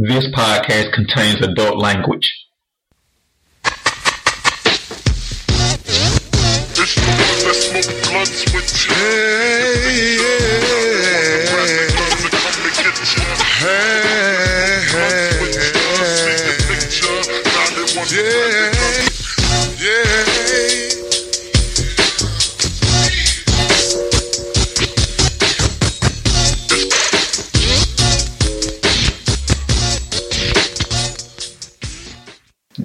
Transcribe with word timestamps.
This 0.00 0.28
podcast 0.28 0.92
contains 0.92 1.42
adult 1.44 1.76
language. 1.76 2.32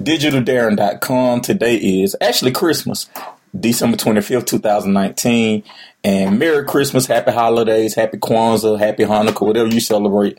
DigitalDarren.com. 0.04 1.40
Today 1.40 1.76
is 1.76 2.14
actually 2.20 2.52
Christmas, 2.52 3.08
December 3.58 3.96
25th, 3.96 4.46
2019. 4.46 5.64
And 6.04 6.38
Merry 6.38 6.66
Christmas, 6.66 7.06
Happy 7.06 7.32
Holidays, 7.32 7.94
Happy 7.94 8.18
Kwanzaa, 8.18 8.78
Happy 8.78 9.04
Hanukkah, 9.04 9.46
whatever 9.46 9.68
you 9.68 9.80
celebrate. 9.80 10.38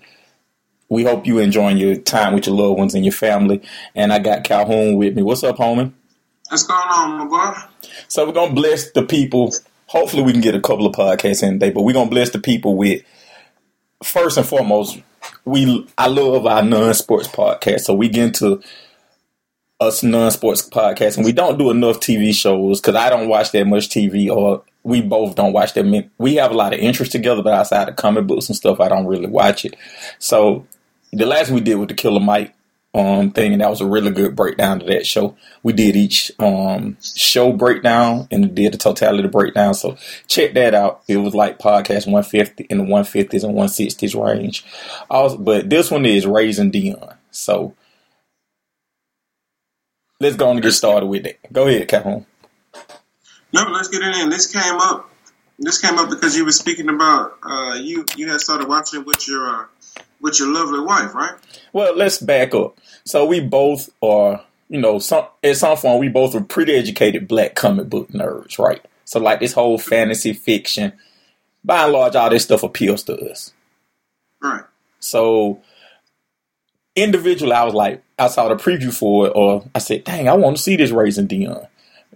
We 0.88 1.04
hope 1.04 1.26
you 1.26 1.40
enjoying 1.40 1.78
your 1.78 1.96
time 1.96 2.36
with 2.36 2.46
your 2.46 2.56
loved 2.56 2.78
ones 2.78 2.94
and 2.94 3.04
your 3.04 3.12
family. 3.12 3.64
And 3.96 4.14
I 4.14 4.20
got 4.20 4.44
Calhoun 4.44 4.98
with 4.98 5.16
me. 5.16 5.23
What's 5.23 5.44
up, 5.44 5.58
homie? 5.58 5.92
What's 6.50 6.62
going 6.62 6.80
on, 6.80 7.18
my 7.18 7.26
boy? 7.26 7.90
So 8.08 8.23
we're 8.28 8.34
gonna 8.34 8.54
bless 8.54 8.92
the 8.92 9.02
people. 9.02 9.52
Hopefully, 9.88 10.22
we 10.22 10.32
can 10.32 10.42
get 10.42 10.54
a 10.54 10.62
couple 10.62 10.86
of 10.86 10.95
podcasts 10.95 11.42
in 11.42 11.54
today, 11.54 11.72
but 11.72 11.82
we're 11.82 11.94
gonna 11.94 12.12
bless 12.12 12.30
the 12.30 12.40
people 12.40 12.76
with 12.76 13.02
first 14.04 14.38
and 14.38 14.45
foremost. 14.45 15.00
We 15.44 15.88
I 15.98 16.06
love 16.08 16.45
our 16.45 16.62
non-sports 16.62 17.30
podcast, 17.30 17.82
so 17.82 17.95
we 17.95 18.09
get 18.09 18.26
into 18.26 18.62
us 19.80 20.04
non-sports 20.04 20.68
podcasts, 20.70 21.18
and 21.18 21.26
we 21.26 21.31
don't 21.31 21.58
do 21.58 21.70
enough 21.70 22.00
TV 22.00 22.34
shows 22.34 22.80
because 22.80 22.95
I 22.95 23.09
don't 23.09 23.28
watch 23.28 23.52
that 23.52 23.68
much 23.68 23.90
TV, 23.90 24.30
or 24.30 24.64
we 24.84 25.02
both 25.02 25.36
don't 25.36 25.54
watch 25.54 25.73
that. 25.73 25.86
Many. 25.86 26.09
We 26.17 26.36
have 26.36 26.52
a 26.52 26.56
lot 26.56 26.73
of 26.73 26.80
interest 26.80 27.12
together, 27.12 27.44
but 27.44 27.54
outside 27.54 27.90
of 27.90 27.95
comic 27.95 28.28
books 28.28 28.48
and 28.48 28.56
stuff, 28.56 28.80
I 28.80 28.88
don't 28.88 29.08
really 29.08 29.28
watch 29.28 29.66
it. 29.66 29.76
So 30.20 30.66
the 31.12 31.26
last 31.26 31.52
we 31.52 31.62
did 31.62 31.76
with 31.76 31.90
the 31.90 31.95
Killer 31.95 32.20
Mike 32.20 32.54
um 32.94 33.32
thing, 33.32 33.52
and 33.52 33.62
that 33.62 33.70
was 33.70 33.82
a 33.82 33.86
really 33.86 34.12
good 34.12 34.36
breakdown 34.36 34.80
to 34.80 34.86
that 34.86 35.06
show. 35.06 35.36
We 35.64 35.73
did 35.73 35.98
each 35.98 36.32
um 36.39 36.98
show 37.02 37.52
breakdown 37.52 38.28
and 38.32 38.56
did 38.56 38.73
the 38.73 38.78
totality 38.78 39.28
breakdown. 39.28 39.73
So 39.73 39.98
check 40.28 40.54
that 40.54 40.73
out. 40.73 41.02
It 41.08 41.17
was 41.17 41.36
like 41.36 41.60
podcast 41.60 42.06
150 42.08 42.67
in 42.70 42.78
the 42.78 42.84
150s 42.86 43.44
and 43.44 43.54
160s 43.54 44.23
range. 44.26 44.66
Also, 45.10 45.38
but 45.38 45.70
this 45.70 45.92
one 45.92 46.06
is 46.06 46.26
Raising 46.26 46.72
Dion. 46.72 47.16
So 47.32 47.76
let's 50.19 50.35
go 50.35 50.47
on 50.49 50.58
and 50.58 50.63
get 50.63 50.71
started 50.71 51.08
with 51.08 51.25
it. 51.25 51.39
Go 51.52 51.67
ahead, 51.67 51.88
Calhoun. 51.88 52.25
No, 53.53 53.63
let's 53.71 53.88
get 53.88 54.02
it 54.02 54.16
in. 54.16 54.30
This 54.30 54.52
came 54.52 54.75
up. 54.75 55.09
This 55.58 55.80
came 55.80 55.97
up 55.97 56.09
because 56.09 56.35
you 56.35 56.44
were 56.44 56.52
speaking 56.52 56.89
about 56.89 57.38
uh, 57.41 57.75
you. 57.75 58.05
You 58.17 58.30
had 58.30 58.41
started 58.41 58.67
watching 58.67 59.05
with 59.05 59.27
your 59.27 59.47
uh, 59.47 59.66
with 60.19 60.39
your 60.39 60.53
lovely 60.53 60.81
wife, 60.81 61.13
right? 61.16 61.33
Well, 61.71 61.95
let's 61.95 62.17
back 62.17 62.53
up. 62.53 62.77
So 63.05 63.25
we 63.25 63.39
both 63.39 63.89
are, 64.02 64.43
you 64.67 64.80
know, 64.80 64.99
some 64.99 65.25
at 65.43 65.55
some 65.58 65.77
point 65.77 65.99
we 66.02 66.09
both 66.09 66.36
are 66.36 66.41
pretty 66.41 66.73
educated 66.73 67.27
black 67.27 67.55
comic 67.55 67.89
book 67.89 68.09
nerds, 68.09 68.59
right? 68.59 68.83
So 69.05 69.19
like 69.19 69.39
this 69.39 69.53
whole 69.53 69.77
fantasy 69.77 70.33
fiction, 70.33 70.93
by 71.63 71.83
and 71.83 71.93
large, 71.93 72.16
all 72.16 72.30
this 72.30 72.43
stuff 72.43 72.63
appeals 72.63 73.03
to 73.03 73.17
us. 73.30 73.53
Right. 74.41 74.63
So 74.99 75.61
individually, 76.95 77.53
I 77.53 77.63
was 77.63 77.73
like, 77.73 78.03
I 78.17 78.27
saw 78.27 78.47
the 78.47 78.55
preview 78.55 78.94
for 78.94 79.27
it, 79.27 79.33
or 79.35 79.66
I 79.73 79.80
said, 79.80 80.03
dang, 80.03 80.30
I 80.30 80.33
want 80.33 80.58
to 80.58 80.63
see 80.63 80.75
this 80.75 80.91
Raising 80.91 81.27
Dion. 81.27 81.67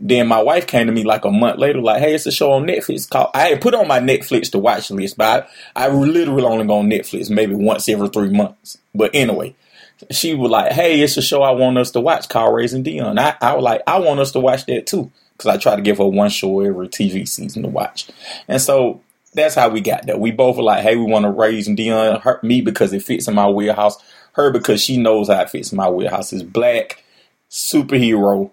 Then 0.02 0.28
my 0.28 0.42
wife 0.42 0.66
came 0.66 0.88
to 0.88 0.94
me 0.94 1.04
like 1.04 1.26
a 1.26 1.32
month 1.32 1.60
later, 1.60 1.82
like, 1.82 2.02
hey, 2.02 2.16
it's 2.16 2.26
a 2.26 2.32
show 2.32 2.54
on 2.54 2.64
Netflix 2.64 3.10
called. 3.10 3.32
I 3.34 3.50
had 3.50 3.62
put 3.62 3.74
on 3.74 3.88
my 3.88 4.00
Netflix 4.00 4.50
to 4.52 4.60
watch 4.60 4.90
list, 4.92 5.18
but 5.18 5.50
I, 5.76 5.88
I 5.88 5.90
literally 5.90 6.46
only 6.46 6.66
go 6.66 6.78
on 6.78 6.90
Netflix 6.90 7.30
maybe 7.30 7.54
once 7.54 7.90
every 7.90 8.08
three 8.08 8.30
months. 8.30 8.78
But 8.96 9.12
anyway, 9.14 9.56
she 10.10 10.36
was 10.36 10.52
like, 10.52 10.72
hey, 10.72 11.02
it's 11.02 11.18
a 11.18 11.22
show 11.22 11.42
I 11.42 11.52
want 11.52 11.78
us 11.78 11.92
to 11.92 12.00
watch 12.00 12.30
called 12.30 12.56
Raising 12.56 12.84
Dion. 12.84 13.20
I, 13.20 13.36
I 13.42 13.56
was 13.56 13.64
like, 13.64 13.82
I 13.86 14.00
want 14.00 14.22
us 14.22 14.32
to 14.32 14.40
watch 14.40 14.66
that 14.68 14.88
too. 14.88 15.12
Because 15.34 15.54
I 15.54 15.58
try 15.58 15.76
to 15.76 15.82
give 15.82 15.98
her 15.98 16.06
one 16.06 16.30
show 16.30 16.62
every 16.62 16.88
TV 16.88 17.28
season 17.28 17.64
to 17.64 17.70
watch. 17.70 18.10
And 18.48 18.62
so 18.62 19.02
that's 19.34 19.56
how 19.56 19.70
we 19.70 19.82
got 19.82 20.06
there. 20.06 20.18
We 20.18 20.32
both 20.32 20.58
were 20.58 20.64
like, 20.64 20.84
hey, 20.84 20.96
we 20.96 21.04
want 21.04 21.24
to 21.24 21.32
raise 21.32 21.68
Dion. 21.68 22.20
hurt 22.22 22.44
me 22.44 22.62
because 22.62 22.94
it 22.94 23.04
fits 23.04 23.28
in 23.28 23.36
my 23.36 23.50
wheelhouse. 23.50 23.98
Her 24.40 24.52
because 24.52 24.82
she 24.82 24.98
knows 24.98 25.28
how 25.28 25.42
it 25.42 25.50
fits 25.50 25.74
my 25.74 25.90
wheelhouse. 25.90 26.32
It's 26.32 26.44
black, 26.44 27.04
superhero, 27.50 28.52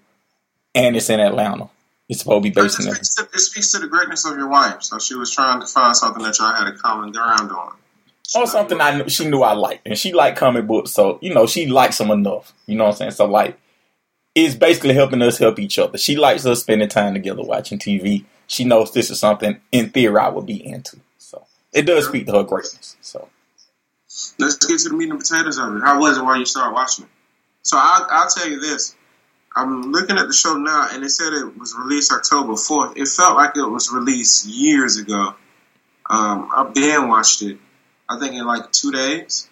and 0.74 0.96
it's 0.96 1.08
in 1.10 1.20
Atlanta. 1.20 1.70
It's 2.08 2.20
supposed 2.20 2.44
to 2.44 2.50
be 2.50 2.54
based 2.54 2.80
in 2.80 2.92
speaks, 2.92 3.14
to, 3.14 3.22
it 3.22 3.38
speaks 3.38 3.72
to 3.72 3.78
the 3.78 3.88
greatness 3.88 4.24
of 4.26 4.36
your 4.36 4.48
wife. 4.48 4.82
So 4.82 4.98
she 4.98 5.14
was 5.14 5.32
trying 5.32 5.60
to 5.60 5.66
find 5.66 5.96
something 5.96 6.22
that 6.22 6.38
y'all 6.38 6.54
had 6.54 6.68
a 6.68 6.72
common 6.76 7.12
ground 7.12 7.50
on. 7.50 7.74
or 8.34 8.46
something 8.46 8.80
I 8.80 8.98
knew, 8.98 9.08
she 9.08 9.28
knew 9.28 9.42
I 9.42 9.52
liked, 9.52 9.86
and 9.86 9.96
she 9.96 10.12
liked 10.12 10.38
comic 10.38 10.66
books, 10.66 10.92
so 10.92 11.18
you 11.22 11.32
know 11.34 11.46
she 11.46 11.66
likes 11.66 11.98
them 11.98 12.10
enough. 12.10 12.52
You 12.66 12.76
know 12.76 12.84
what 12.84 12.90
I'm 12.90 12.96
saying? 12.96 13.10
So 13.12 13.26
like, 13.26 13.58
it's 14.34 14.54
basically 14.54 14.94
helping 14.94 15.22
us 15.22 15.38
help 15.38 15.58
each 15.58 15.78
other. 15.78 15.98
She 15.98 16.16
likes 16.16 16.44
us 16.46 16.60
spending 16.60 16.88
time 16.88 17.14
together 17.14 17.42
watching 17.42 17.78
TV. 17.78 18.24
She 18.48 18.64
knows 18.64 18.92
this 18.92 19.10
is 19.10 19.18
something 19.18 19.60
in 19.72 19.90
theory 19.90 20.18
I 20.18 20.28
would 20.28 20.46
be 20.46 20.64
into. 20.64 20.98
So 21.18 21.44
it 21.72 21.82
does 21.82 22.06
speak 22.06 22.26
to 22.26 22.32
her 22.32 22.44
greatness. 22.44 22.96
So 23.00 23.28
Let's 24.38 24.56
get 24.56 24.78
to 24.80 24.88
the 24.88 24.94
meat 24.94 25.10
and 25.10 25.20
potatoes 25.20 25.58
of 25.58 25.76
it. 25.76 25.82
How 25.82 26.00
was 26.00 26.16
it 26.16 26.24
while 26.24 26.38
you 26.38 26.46
started 26.46 26.72
watching 26.72 27.04
it? 27.04 27.10
So 27.62 27.76
I'll, 27.78 28.06
I'll 28.08 28.28
tell 28.28 28.48
you 28.48 28.60
this. 28.60 28.94
I'm 29.54 29.90
looking 29.90 30.18
at 30.18 30.26
the 30.26 30.34
show 30.34 30.56
now, 30.56 30.88
and 30.92 31.02
it 31.02 31.10
said 31.10 31.32
it 31.32 31.58
was 31.58 31.74
released 31.74 32.12
October 32.12 32.52
4th. 32.52 32.96
It 32.96 33.08
felt 33.08 33.36
like 33.36 33.56
it 33.56 33.68
was 33.68 33.90
released 33.90 34.46
years 34.46 34.98
ago. 34.98 35.34
Um, 36.08 36.50
I 36.54 36.70
been 36.72 37.08
watched 37.08 37.42
it, 37.42 37.58
I 38.08 38.18
think 38.18 38.34
in 38.34 38.46
like 38.46 38.70
two 38.70 38.92
days. 38.92 39.48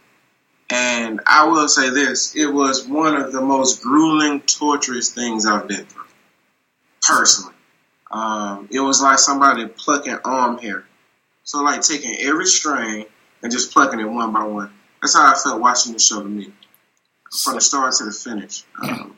And 0.70 1.20
I 1.26 1.46
will 1.46 1.68
say 1.68 1.90
this: 1.90 2.36
it 2.36 2.46
was 2.46 2.86
one 2.86 3.16
of 3.16 3.32
the 3.32 3.40
most 3.40 3.82
grueling, 3.82 4.40
torturous 4.42 5.12
things 5.12 5.46
I've 5.46 5.68
been 5.68 5.84
through, 5.84 6.04
personally. 7.02 7.54
Um, 8.10 8.68
it 8.70 8.80
was 8.80 9.02
like 9.02 9.18
somebody 9.18 9.66
plucking 9.66 10.18
arm 10.24 10.58
hair. 10.58 10.84
So 11.42 11.62
like 11.62 11.82
taking 11.82 12.16
every 12.20 12.46
strain 12.46 13.06
and 13.44 13.52
just 13.52 13.72
plucking 13.72 14.00
it 14.00 14.04
one 14.04 14.32
by 14.32 14.42
one. 14.42 14.72
That's 15.00 15.14
how 15.14 15.30
I 15.30 15.34
felt 15.34 15.60
watching 15.60 15.92
the 15.92 15.98
show 15.98 16.20
to 16.20 16.28
me, 16.28 16.52
from 17.30 17.54
the 17.54 17.60
start 17.60 17.94
to 17.98 18.04
the 18.04 18.10
finish. 18.10 18.64
Um, 18.82 19.16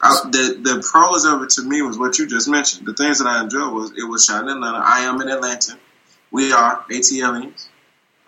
I, 0.00 0.20
the 0.30 0.60
the 0.62 0.88
pros 0.90 1.26
of 1.26 1.42
it 1.42 1.50
to 1.50 1.62
me 1.62 1.82
was 1.82 1.98
what 1.98 2.16
you 2.18 2.28
just 2.28 2.48
mentioned. 2.48 2.86
The 2.86 2.94
things 2.94 3.18
that 3.18 3.26
I 3.26 3.42
enjoyed 3.42 3.74
was 3.74 3.90
it 3.90 4.08
was 4.08 4.24
shot 4.24 4.44
in 4.44 4.48
Atlanta. 4.48 4.78
I 4.82 5.00
am 5.00 5.20
in 5.20 5.28
Atlanta. 5.28 5.76
We 6.30 6.52
are 6.52 6.84
ATLiens. 6.90 7.68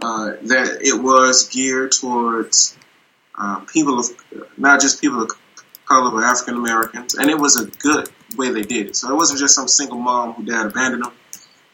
Uh, 0.03 0.33
that 0.43 0.83
it 0.83 1.03
was 1.03 1.49
geared 1.49 1.93
towards 1.93 2.77
uh, 3.39 3.61
people 3.61 3.99
of 3.99 4.07
not 4.59 4.81
just 4.81 5.01
people 5.01 5.23
of 5.23 5.31
color 5.87 6.11
but 6.11 6.25
African 6.25 6.57
Americans, 6.57 7.15
and 7.15 7.31
it 7.31 7.39
was 7.39 7.59
a 7.59 7.67
good 7.79 8.09
way 8.37 8.51
they 8.51 8.63
did 8.63 8.89
it. 8.89 8.97
So 8.97 9.11
it 9.11 9.15
wasn't 9.15 9.39
just 9.39 9.55
some 9.55 9.69
single 9.69 9.99
mom 9.99 10.35
who 10.35 10.45
dad 10.45 10.67
abandoned 10.67 11.05
them. 11.05 11.13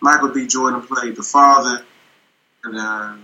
Michael 0.00 0.28
B. 0.28 0.47
Jordan 0.47 0.82
played 0.82 1.16
the 1.16 1.22
father, 1.22 1.84
and 2.65 2.78
uh, 2.78 3.17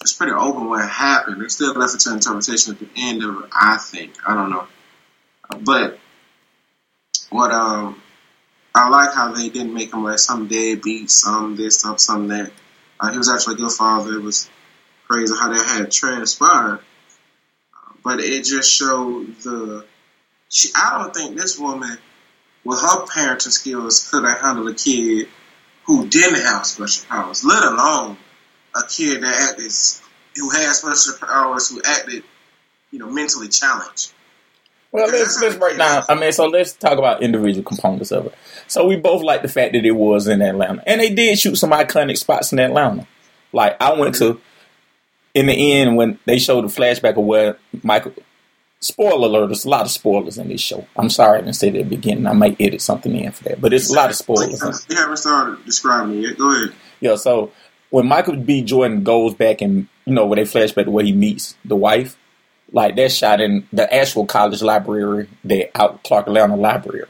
it's 0.00 0.12
pretty 0.12 0.32
open 0.32 0.68
what 0.68 0.88
happened. 0.88 1.40
They 1.40 1.48
still 1.48 1.74
left 1.74 1.94
it 1.94 2.00
to 2.00 2.12
interpretation 2.12 2.74
at 2.74 2.80
the 2.80 2.88
end 2.96 3.22
of 3.22 3.44
it. 3.44 3.50
I 3.52 3.76
think 3.76 4.14
I 4.26 4.34
don't 4.34 4.50
know, 4.50 4.66
but 5.60 5.98
what 7.30 7.50
um 7.50 8.00
I 8.74 8.88
like 8.88 9.14
how 9.14 9.32
they 9.32 9.48
didn't 9.50 9.74
make 9.74 9.92
him 9.92 10.02
like 10.02 10.18
some 10.18 10.48
deadbeat, 10.48 11.10
some 11.10 11.56
this, 11.56 11.80
some 11.80 11.98
some 11.98 12.28
that. 12.28 12.52
Uh, 12.98 13.10
he 13.10 13.18
was 13.18 13.28
actually 13.28 13.54
a 13.54 13.58
good 13.58 13.72
father. 13.72 14.14
It 14.14 14.22
was 14.22 14.48
crazy 15.08 15.34
how 15.34 15.52
that 15.52 15.66
had 15.66 15.90
transpired, 15.90 16.80
but 18.02 18.20
it 18.20 18.44
just 18.44 18.70
showed 18.70 19.34
the. 19.42 19.84
She, 20.48 20.70
I 20.76 20.98
don't 20.98 21.14
think 21.14 21.36
this 21.36 21.58
woman, 21.58 21.98
with 22.64 22.80
her 22.80 23.04
parenting 23.06 23.50
skills, 23.50 24.08
could 24.08 24.24
have 24.24 24.40
handled 24.40 24.68
a 24.68 24.74
kid 24.74 25.28
who 25.84 26.06
didn't 26.08 26.40
have 26.42 26.64
special 26.66 27.06
powers, 27.08 27.44
let 27.44 27.64
alone 27.64 28.16
a 28.74 28.82
kid 28.88 29.22
that 29.22 29.50
acted 29.50 29.72
who 30.36 30.50
has 30.50 30.78
special 30.78 31.26
powers 31.26 31.70
who 31.70 31.80
acted, 31.84 32.24
you 32.90 32.98
know, 32.98 33.10
mentally 33.10 33.48
challenged. 33.48 34.12
Well, 34.92 35.08
let's 35.08 35.40
let's 35.42 35.56
break 35.56 35.76
down. 35.76 36.04
I 36.08 36.14
mean, 36.14 36.30
so 36.32 36.46
let's 36.46 36.72
talk 36.72 36.98
about 36.98 37.22
individual 37.22 37.64
components 37.64 38.12
of 38.12 38.26
it. 38.26 38.34
So 38.68 38.86
we 38.86 38.96
both 38.96 39.22
like 39.22 39.42
the 39.42 39.48
fact 39.48 39.72
that 39.72 39.84
it 39.84 39.90
was 39.90 40.28
in 40.28 40.40
Atlanta, 40.40 40.84
and 40.86 41.00
they 41.00 41.10
did 41.12 41.38
shoot 41.38 41.56
some 41.56 41.72
iconic 41.72 42.16
spots 42.16 42.52
in 42.52 42.60
Atlanta. 42.60 43.06
Like 43.52 43.76
I 43.80 43.92
went 43.98 44.14
to 44.16 44.40
in 45.34 45.46
the 45.46 45.72
end 45.72 45.96
when 45.96 46.20
they 46.26 46.38
showed 46.38 46.62
the 46.62 46.68
flashback 46.68 47.16
of 47.16 47.24
where 47.24 47.58
Michael. 47.82 48.14
Spoiler 48.80 49.28
alert! 49.28 49.46
There's 49.46 49.64
a 49.64 49.68
lot 49.70 49.86
of 49.86 49.90
spoilers 49.90 50.36
in 50.36 50.48
this 50.48 50.60
show. 50.60 50.86
I'm 50.94 51.08
sorry 51.08 51.38
I 51.38 51.40
didn't 51.40 51.56
say 51.56 51.70
that 51.70 51.78
at 51.78 51.88
the 51.88 51.96
beginning. 51.96 52.26
I 52.26 52.34
might 52.34 52.60
edit 52.60 52.82
something 52.82 53.16
in 53.16 53.32
for 53.32 53.44
that, 53.44 53.58
but 53.58 53.72
it's 53.72 53.88
a 53.88 53.94
lot 53.94 54.10
of 54.10 54.16
spoilers. 54.16 54.60
You 54.90 54.96
haven't 54.96 55.16
started 55.16 55.64
describing 55.64 56.18
it 56.18 56.28
yet. 56.28 56.38
Go 56.38 56.54
ahead. 56.54 56.74
Yeah, 57.00 57.16
so 57.16 57.50
when 57.90 58.06
Michael 58.06 58.36
B. 58.36 58.62
Jordan 58.62 59.04
goes 59.04 59.34
back 59.34 59.60
and 59.60 59.88
you 60.04 60.14
know 60.14 60.26
when 60.26 60.36
they 60.36 60.44
flashback 60.44 60.84
to 60.84 60.90
where 60.90 61.04
he 61.04 61.12
meets 61.12 61.56
the 61.64 61.76
wife, 61.76 62.16
like 62.72 62.96
that 62.96 63.12
shot 63.12 63.40
in 63.40 63.66
the 63.72 63.92
actual 63.92 64.26
college 64.26 64.62
library, 64.62 65.28
the 65.44 65.70
out 65.78 66.02
Clark 66.02 66.26
Atlanta 66.26 66.56
library. 66.56 67.06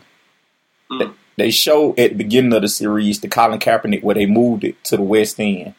Mm. 0.91 0.99
They, 0.99 1.11
they 1.37 1.50
show 1.50 1.91
at 1.91 2.11
the 2.11 2.15
beginning 2.15 2.53
of 2.53 2.62
the 2.62 2.69
series 2.69 3.21
the 3.21 3.29
Colin 3.29 3.59
Kaepernick 3.59 4.03
where 4.03 4.15
they 4.15 4.26
moved 4.26 4.65
it 4.65 4.82
to 4.85 4.97
the 4.97 5.03
West 5.03 5.41
End. 5.41 5.75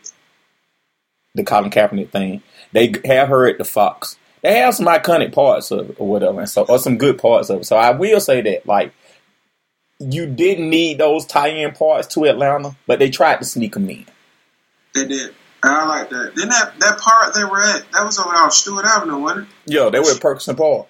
The 1.34 1.44
Colin 1.44 1.70
Kaepernick 1.70 2.10
thing. 2.10 2.42
They 2.72 2.94
have 3.06 3.30
her 3.30 3.48
at 3.48 3.58
the 3.58 3.66
Fox. 3.66 4.18
They 4.42 4.58
have 4.58 4.76
some 4.76 4.86
iconic 4.86 5.34
parts 5.34 5.72
of 5.72 5.92
it 5.92 5.96
or 6.00 6.08
whatever, 6.08 6.40
and 6.40 6.50
so 6.50 6.66
or 6.66 6.80
some 6.80 6.98
good 6.98 7.18
parts 7.18 7.50
of 7.50 7.62
it. 7.62 7.66
So 7.66 7.78
I 7.78 7.92
will 7.92 8.20
say 8.20 8.42
that 8.42 8.66
like 8.66 8.94
you 10.00 10.26
didn't 10.28 10.70
need 10.70 10.98
those 10.98 11.26
tie-in 11.26 11.72
parts 11.72 12.08
to 12.14 12.26
Atlanta, 12.26 12.76
but 12.86 13.00
they 13.00 13.10
tried 13.10 13.38
to 13.38 13.46
sneak 13.46 13.74
them 13.74 13.90
in. 13.90 14.06
They 14.96 15.06
did. 15.06 15.36
And 15.62 15.74
I 15.74 15.86
like 15.86 16.10
that. 16.10 16.34
Then 16.36 16.50
that 16.50 16.80
that 16.80 17.00
part 17.00 17.34
they 17.34 17.44
were 17.44 17.62
at, 17.62 17.92
that 17.92 18.06
was 18.06 18.18
over 18.18 18.30
off 18.30 18.54
Stewart 18.54 18.86
Avenue, 18.86 19.20
wasn't 19.20 19.48
it? 19.48 19.74
Yeah, 19.74 19.90
they 19.90 20.00
were 20.00 20.12
at 20.12 20.22
Perkerson 20.22 20.58
Park. 20.58 20.88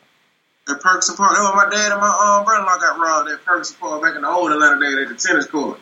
At 0.70 0.80
Perkerson 0.80 1.18
Park. 1.18 1.34
That 1.34 1.44
was 1.44 1.56
my 1.56 1.70
dad 1.70 1.92
and 1.92 2.02
my 2.02 2.08
um, 2.08 2.46
brother-in-law 2.46 2.78
got 2.78 3.00
robbed 3.00 3.30
at 3.30 3.44
Perkerson 3.46 3.80
Park 3.80 4.02
back 4.04 4.16
in 4.16 4.22
the 4.22 4.30
old 4.30 4.52
Atlanta 4.52 4.80
days 4.80 5.10
at 5.10 5.10
the 5.10 5.16
tennis 5.16 5.48
court. 5.48 5.80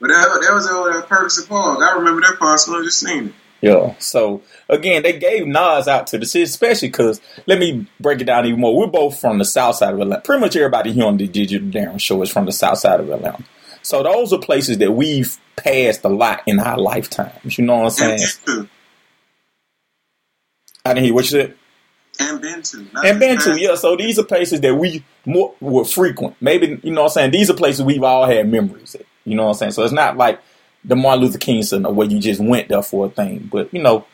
But 0.00 0.08
that, 0.08 0.40
that 0.42 0.52
was 0.52 0.66
over 0.66 0.98
at 0.98 1.08
Perkerson 1.08 1.48
Park. 1.48 1.80
I 1.80 1.96
remember 1.96 2.22
that 2.22 2.38
part, 2.38 2.58
so 2.60 2.78
I 2.78 2.82
just 2.82 2.98
seen 2.98 3.28
it. 3.28 3.34
Yeah. 3.60 3.94
So 3.98 4.42
again, 4.68 5.02
they 5.02 5.18
gave 5.18 5.46
Nas 5.46 5.88
out 5.88 6.06
to 6.08 6.18
the 6.18 6.26
city, 6.26 6.44
especially 6.44 6.88
because 6.88 7.20
let 7.46 7.58
me 7.58 7.86
break 7.98 8.20
it 8.20 8.24
down 8.24 8.44
even 8.44 8.60
more. 8.60 8.76
We're 8.76 8.88
both 8.88 9.18
from 9.18 9.38
the 9.38 9.44
south 9.44 9.76
side 9.76 9.94
of 9.94 10.00
Atlanta. 10.00 10.20
Pretty 10.20 10.40
much 10.40 10.56
everybody 10.56 10.92
here 10.92 11.06
on 11.06 11.16
the 11.16 11.26
Digital 11.26 11.68
Darren 11.68 12.00
Show 12.00 12.20
is 12.22 12.30
from 12.30 12.44
the 12.44 12.52
south 12.52 12.78
side 12.78 13.00
of 13.00 13.08
Atlanta. 13.08 13.42
So 13.84 14.02
those 14.02 14.32
are 14.32 14.38
places 14.38 14.78
that 14.78 14.92
we've 14.92 15.36
passed 15.56 16.04
a 16.04 16.08
lot 16.08 16.42
in 16.46 16.58
our 16.58 16.78
lifetimes. 16.78 17.58
You 17.58 17.64
know 17.64 17.76
what 17.76 17.84
I'm 17.84 17.90
saying? 17.90 18.18
been 18.46 18.54
to. 18.64 18.68
I 20.84 20.94
didn't 20.94 21.04
hear 21.04 21.14
what 21.14 21.24
you 21.24 21.30
said. 21.30 21.54
And 22.18 22.40
been 22.40 22.62
to. 22.62 22.86
And 23.04 23.20
been 23.20 23.38
to, 23.40 23.60
yeah. 23.60 23.74
So 23.74 23.96
these 23.96 24.18
are 24.18 24.24
places 24.24 24.60
that 24.62 24.74
we 24.74 25.04
more 25.26 25.54
were 25.60 25.84
frequent. 25.84 26.36
Maybe 26.40 26.80
you 26.82 26.92
know 26.92 27.02
what 27.02 27.12
I'm 27.12 27.14
saying. 27.14 27.30
These 27.32 27.50
are 27.50 27.54
places 27.54 27.84
we've 27.84 28.02
all 28.02 28.26
had 28.26 28.48
memories. 28.48 28.94
At, 28.94 29.02
you 29.24 29.34
know 29.34 29.44
what 29.44 29.50
I'm 29.50 29.56
saying. 29.56 29.72
So 29.72 29.82
it's 29.84 29.92
not 29.92 30.16
like 30.16 30.40
the 30.84 30.96
Martin 30.96 31.24
Luther 31.24 31.38
King 31.38 31.62
Center 31.62 31.90
where 31.90 32.08
you 32.08 32.20
just 32.20 32.40
went 32.40 32.68
there 32.68 32.82
for 32.82 33.06
a 33.06 33.10
thing, 33.10 33.48
but 33.50 33.72
you 33.74 33.82
know, 33.82 34.06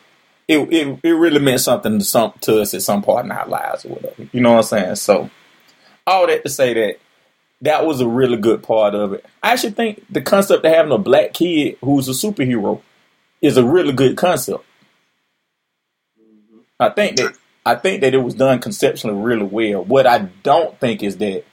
it 0.48 0.58
it, 0.72 0.98
it 1.02 1.10
really 1.12 1.40
meant 1.40 1.60
something 1.60 1.98
to 1.98 2.04
some 2.04 2.32
to 2.40 2.60
us 2.60 2.74
at 2.74 2.82
some 2.82 3.02
part 3.02 3.24
in 3.24 3.32
our 3.32 3.46
lives 3.46 3.84
or 3.84 3.90
whatever. 3.90 4.28
You 4.32 4.40
know 4.40 4.52
what 4.52 4.58
I'm 4.58 4.62
saying. 4.64 4.94
So 4.96 5.30
all 6.06 6.26
that 6.26 6.42
to 6.42 6.48
say 6.48 6.74
that 6.74 6.98
that 7.62 7.84
was 7.84 8.00
a 8.00 8.08
really 8.08 8.36
good 8.36 8.62
part 8.62 8.94
of 8.94 9.12
it. 9.12 9.24
I 9.42 9.52
actually 9.52 9.72
think 9.72 10.04
the 10.10 10.22
concept 10.22 10.64
of 10.64 10.72
having 10.72 10.92
a 10.92 10.98
black 10.98 11.34
kid 11.34 11.76
who's 11.82 12.08
a 12.08 12.12
superhero 12.12 12.80
is 13.42 13.56
a 13.56 13.64
really 13.64 13.92
good 13.92 14.16
concept. 14.16 14.64
I 16.78 16.88
think 16.90 17.16
that 17.16 17.34
I 17.64 17.74
think 17.74 18.00
that 18.00 18.14
it 18.14 18.18
was 18.18 18.34
done 18.34 18.58
conceptually 18.58 19.14
really 19.14 19.44
well. 19.44 19.84
What 19.84 20.06
I 20.06 20.18
don't 20.42 20.78
think 20.80 21.02
is 21.02 21.18
that, 21.18 21.44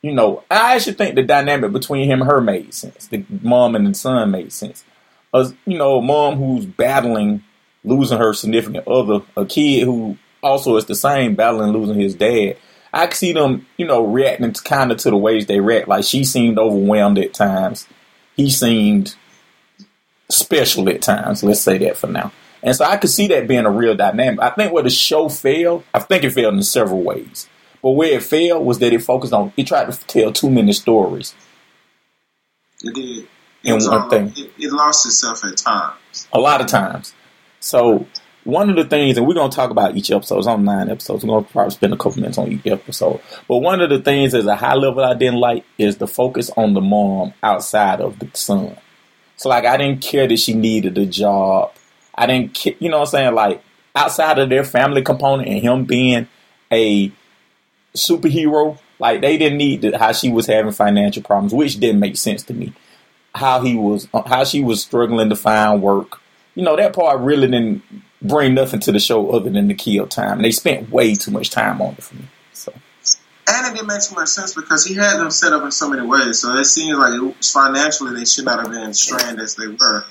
you 0.00 0.14
know, 0.14 0.42
I 0.50 0.74
actually 0.74 0.94
think 0.94 1.14
the 1.14 1.22
dynamic 1.22 1.72
between 1.72 2.10
him 2.10 2.22
and 2.22 2.30
her 2.30 2.40
made 2.40 2.72
sense. 2.72 3.06
The 3.06 3.24
mom 3.42 3.76
and 3.76 3.86
the 3.86 3.94
son 3.94 4.30
made 4.30 4.52
sense. 4.52 4.82
As 5.34 5.54
you 5.66 5.76
know, 5.76 5.98
a 5.98 6.02
mom 6.02 6.36
who's 6.36 6.64
battling 6.64 7.44
losing 7.84 8.18
her 8.18 8.32
significant 8.32 8.88
other, 8.88 9.20
a 9.36 9.44
kid 9.44 9.84
who 9.84 10.16
also 10.42 10.76
is 10.76 10.86
the 10.86 10.94
same 10.94 11.34
battling 11.34 11.72
losing 11.72 12.00
his 12.00 12.14
dad. 12.14 12.56
I 12.92 13.06
could 13.06 13.16
see 13.16 13.32
them, 13.32 13.66
you 13.76 13.86
know, 13.86 14.04
reacting 14.04 14.52
kind 14.52 14.90
of 14.90 14.98
to 14.98 15.10
the 15.10 15.16
ways 15.16 15.46
they 15.46 15.60
react. 15.60 15.88
Like 15.88 16.04
she 16.04 16.24
seemed 16.24 16.58
overwhelmed 16.58 17.18
at 17.18 17.34
times. 17.34 17.86
He 18.36 18.50
seemed 18.50 19.14
special 20.28 20.88
at 20.88 21.02
times. 21.02 21.42
Let's 21.42 21.60
say 21.60 21.78
that 21.78 21.96
for 21.96 22.08
now. 22.08 22.32
And 22.62 22.76
so 22.76 22.84
I 22.84 22.96
could 22.96 23.10
see 23.10 23.28
that 23.28 23.48
being 23.48 23.64
a 23.64 23.70
real 23.70 23.94
dynamic. 23.96 24.40
I 24.40 24.50
think 24.50 24.72
where 24.72 24.82
the 24.82 24.90
show 24.90 25.28
failed, 25.28 25.84
I 25.94 26.00
think 26.00 26.24
it 26.24 26.32
failed 26.32 26.54
in 26.54 26.62
several 26.62 27.02
ways. 27.02 27.48
But 27.82 27.92
where 27.92 28.12
it 28.12 28.22
failed 28.22 28.66
was 28.66 28.78
that 28.80 28.92
it 28.92 29.02
focused 29.02 29.32
on, 29.32 29.52
it 29.56 29.66
tried 29.66 29.90
to 29.90 30.06
tell 30.06 30.32
too 30.32 30.50
many 30.50 30.72
stories. 30.72 31.34
It 32.82 32.94
did. 32.94 33.28
It, 33.62 33.72
was 33.72 33.88
one 33.88 34.02
all- 34.02 34.10
thing. 34.10 34.32
It, 34.36 34.52
it 34.58 34.72
lost 34.72 35.06
itself 35.06 35.44
at 35.44 35.56
times. 35.56 36.28
A 36.32 36.38
lot 36.38 36.60
of 36.60 36.66
times. 36.66 37.14
So 37.60 38.06
one 38.44 38.70
of 38.70 38.76
the 38.76 38.84
things, 38.84 39.18
and 39.18 39.26
we're 39.26 39.34
going 39.34 39.50
to 39.50 39.54
talk 39.54 39.70
about 39.70 39.96
each 39.96 40.10
episode, 40.10 40.38
it's 40.38 40.46
on 40.46 40.64
nine 40.64 40.88
episodes. 40.88 41.24
We're 41.24 41.34
going 41.34 41.44
to 41.44 41.52
probably 41.52 41.72
spend 41.72 41.92
a 41.92 41.96
couple 41.96 42.20
minutes 42.20 42.38
on 42.38 42.50
each 42.50 42.66
episode. 42.66 43.20
But 43.46 43.58
one 43.58 43.80
of 43.80 43.90
the 43.90 44.00
things 44.00 44.34
as 44.34 44.46
a 44.46 44.56
high 44.56 44.74
level 44.74 45.04
I 45.04 45.14
didn't 45.14 45.40
like 45.40 45.64
is 45.76 45.98
the 45.98 46.06
focus 46.06 46.50
on 46.56 46.74
the 46.74 46.80
mom 46.80 47.34
outside 47.42 48.00
of 48.00 48.18
the 48.18 48.28
son. 48.34 48.76
So 49.36 49.48
like 49.48 49.64
I 49.64 49.76
didn't 49.76 50.02
care 50.02 50.26
that 50.26 50.38
she 50.38 50.54
needed 50.54 50.96
a 50.98 51.06
job. 51.06 51.72
I 52.14 52.26
didn't 52.26 52.54
care, 52.54 52.74
you 52.78 52.88
know 52.88 52.98
what 52.98 53.08
I'm 53.08 53.10
saying? 53.10 53.34
Like 53.34 53.62
outside 53.94 54.38
of 54.38 54.48
their 54.48 54.64
family 54.64 55.02
component 55.02 55.48
and 55.48 55.60
him 55.60 55.84
being 55.84 56.28
a 56.70 57.10
superhero, 57.94 58.78
like 58.98 59.20
they 59.20 59.38
didn't 59.38 59.58
need 59.58 59.82
the, 59.82 59.98
how 59.98 60.12
she 60.12 60.30
was 60.30 60.46
having 60.46 60.72
financial 60.72 61.22
problems, 61.22 61.54
which 61.54 61.78
didn't 61.78 62.00
make 62.00 62.16
sense 62.16 62.42
to 62.44 62.54
me. 62.54 62.72
How 63.34 63.62
he 63.62 63.76
was, 63.76 64.08
uh, 64.12 64.22
how 64.22 64.44
she 64.44 64.62
was 64.62 64.82
struggling 64.82 65.30
to 65.30 65.36
find 65.36 65.80
work. 65.80 66.20
You 66.54 66.64
know 66.64 66.76
that 66.76 66.94
part 66.94 67.20
really 67.20 67.46
didn't 67.46 67.82
bring 68.22 68.54
nothing 68.54 68.80
to 68.80 68.92
the 68.92 69.00
show 69.00 69.30
other 69.30 69.50
than 69.50 69.68
the 69.68 69.74
kill 69.74 70.06
time. 70.06 70.34
And 70.34 70.44
they 70.44 70.52
spent 70.52 70.90
way 70.90 71.14
too 71.14 71.30
much 71.30 71.50
time 71.50 71.80
on 71.80 71.94
it 71.94 72.02
for 72.02 72.16
me. 72.16 72.24
So 72.52 72.72
And 73.48 73.66
it 73.66 73.74
didn't 73.74 73.88
make 73.88 74.02
too 74.02 74.14
much 74.14 74.28
sense 74.28 74.54
because 74.54 74.84
he 74.84 74.94
had 74.94 75.18
them 75.18 75.30
set 75.30 75.52
up 75.52 75.62
in 75.62 75.70
so 75.70 75.88
many 75.88 76.06
ways. 76.06 76.40
So 76.40 76.54
it 76.54 76.64
seems 76.64 76.98
like 76.98 77.14
it 77.14 77.44
financially 77.44 78.14
they 78.14 78.24
should 78.24 78.44
not 78.44 78.60
have 78.60 78.70
been 78.70 78.94
strained 78.94 79.40
as 79.40 79.54
they 79.54 79.68
were. 79.68 80.04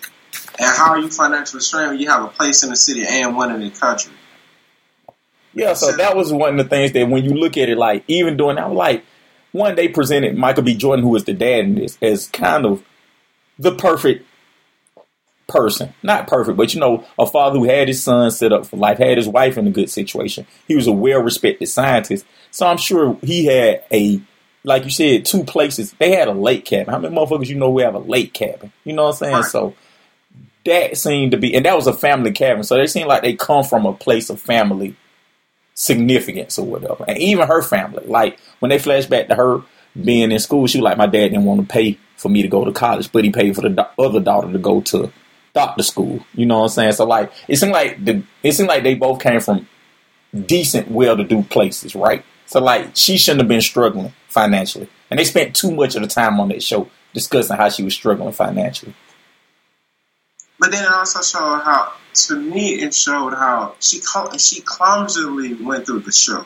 And 0.60 0.76
how 0.76 0.92
are 0.92 1.00
you 1.00 1.10
financially 1.10 1.62
strained 1.62 1.92
when 1.92 2.00
you 2.00 2.10
have 2.10 2.24
a 2.24 2.28
place 2.28 2.64
in 2.64 2.70
the 2.70 2.76
city 2.76 3.06
and 3.08 3.36
one 3.36 3.54
in 3.54 3.62
the 3.62 3.70
country? 3.70 4.14
Yeah, 5.54 5.74
so 5.74 5.92
that 5.92 6.16
was 6.16 6.32
one 6.32 6.60
of 6.60 6.66
the 6.66 6.70
things 6.70 6.92
that 6.92 7.10
when 7.10 7.24
you 7.24 7.32
look 7.32 7.58
at 7.58 7.70
it, 7.70 7.78
like 7.78 8.04
even 8.08 8.38
doing 8.38 8.58
that, 8.58 8.72
like 8.72 9.04
one 9.52 9.76
they 9.76 9.88
presented 9.88 10.38
Michael 10.38 10.64
B. 10.64 10.76
Jordan, 10.76 11.04
who 11.04 11.16
is 11.16 11.24
the 11.24 11.34
dad 11.34 11.66
in 11.66 11.76
this, 11.76 11.98
as 12.02 12.28
kind 12.28 12.66
of 12.66 12.84
the 13.58 13.76
perfect 13.76 14.26
person. 15.50 15.94
Not 16.04 16.28
perfect, 16.28 16.58
but 16.58 16.74
you 16.74 16.80
know, 16.80 17.06
a 17.18 17.26
father 17.26 17.60
who 17.60 17.66
had 17.66 17.88
his 17.88 18.02
son 18.02 18.32
set 18.32 18.54
up 18.54 18.66
for 18.66 18.78
life, 18.78 18.98
had 18.98 19.18
his 19.18 19.28
wife 19.28 19.58
in 19.58 19.68
a 19.68 19.72
good 19.72 19.90
situation. 19.90 20.48
He 20.68 20.76
was 20.76 20.88
a 20.88 20.94
well 20.94 21.22
respected 21.22 21.68
scientist. 21.68 22.26
So 22.52 22.68
I'm 22.68 22.78
sure 22.78 23.18
he 23.22 23.46
had 23.46 23.84
a 23.92 24.22
like 24.64 24.84
you 24.84 24.90
said, 24.90 25.26
two 25.26 25.44
places. 25.44 25.94
They 25.94 26.16
had 26.16 26.28
a 26.28 26.34
lake 26.34 26.66
cabin. 26.66 26.94
How 26.94 27.00
many 27.00 27.16
motherfuckers 27.16 27.48
you 27.48 27.56
know 27.56 27.72
who 27.72 27.80
have 27.80 27.96
a 27.96 28.00
lake 28.00 28.34
cabin? 28.34 28.72
You 28.84 28.94
know 28.94 29.04
what 29.04 29.10
I'm 29.10 29.18
saying? 29.18 29.36
Right. 29.36 29.46
So 29.46 29.76
that 30.66 30.98
seemed 30.98 31.32
to 31.32 31.38
be 31.38 31.56
and 31.56 31.66
that 31.66 31.76
was 31.76 31.88
a 31.88 31.94
family 31.94 32.32
cabin. 32.32 32.64
So 32.64 32.78
they 32.78 32.88
seemed 32.88 33.08
like 33.08 33.22
they 33.22 33.36
come 33.36 33.64
from 33.64 33.86
a 33.86 33.94
place 33.94 34.30
of 34.30 34.42
family 34.42 34.96
significance 35.74 36.60
or 36.60 36.66
whatever. 36.66 37.06
And 37.08 37.18
even 37.18 37.48
her 37.48 37.62
family, 37.62 38.04
like 38.06 38.40
when 38.60 38.70
they 38.70 38.80
flash 38.80 39.06
back 39.06 39.28
to 39.30 39.36
her 39.36 39.62
being 40.02 40.32
in 40.32 40.40
school, 40.40 40.68
she 40.68 40.78
was 40.78 40.84
like, 40.84 40.98
my 40.98 41.06
dad 41.06 41.30
didn't 41.30 41.46
want 41.46 41.62
to 41.62 41.68
pay 41.68 41.98
for 42.18 42.30
me 42.30 42.42
to 42.42 42.50
go 42.50 42.66
to 42.66 42.72
college, 42.74 43.12
but 43.12 43.24
he 43.24 43.32
paid 43.32 43.56
for 43.56 43.62
the 43.62 43.70
do- 43.70 44.04
other 44.04 44.20
daughter 44.20 44.52
to 44.52 44.60
go 44.60 44.82
to 44.82 45.12
doctor 45.54 45.84
school. 45.84 46.26
You 46.34 46.46
know 46.46 46.60
what 46.60 46.64
I'm 46.66 46.70
saying? 46.70 46.92
So 46.94 47.06
like, 47.06 47.32
it 47.48 47.58
seemed 47.58 47.74
like 47.74 48.04
the 48.04 48.24
it 48.44 48.54
seemed 48.54 48.70
like 48.70 48.84
they 48.84 48.96
both 48.96 49.22
came 49.22 49.40
from 49.40 49.68
decent, 50.46 50.90
well-to-do 50.90 51.44
places, 51.44 51.96
right? 51.96 52.24
So 52.46 52.60
like, 52.60 52.96
she 52.96 53.18
shouldn't 53.18 53.42
have 53.42 53.48
been 53.48 53.62
struggling 53.62 54.14
financially, 54.28 54.90
and 55.10 55.20
they 55.20 55.24
spent 55.24 55.56
too 55.56 55.72
much 55.72 55.96
of 55.96 56.02
the 56.02 56.08
time 56.08 56.40
on 56.40 56.50
that 56.50 56.64
show 56.64 56.90
discussing 57.14 57.58
how 57.58 57.70
she 57.70 57.84
was 57.84 57.94
struggling 57.94 58.32
financially. 58.32 58.94
But 60.60 60.72
then 60.72 60.84
it 60.84 60.92
also 60.92 61.22
showed 61.22 61.62
how, 61.62 61.94
to 62.14 62.36
me, 62.36 62.82
it 62.82 62.94
showed 62.94 63.34
how 63.34 63.76
she 63.80 64.02
she 64.38 64.62
clumsily 64.62 65.54
went 65.54 65.86
through 65.86 66.02
the 66.02 66.12
show. 66.12 66.46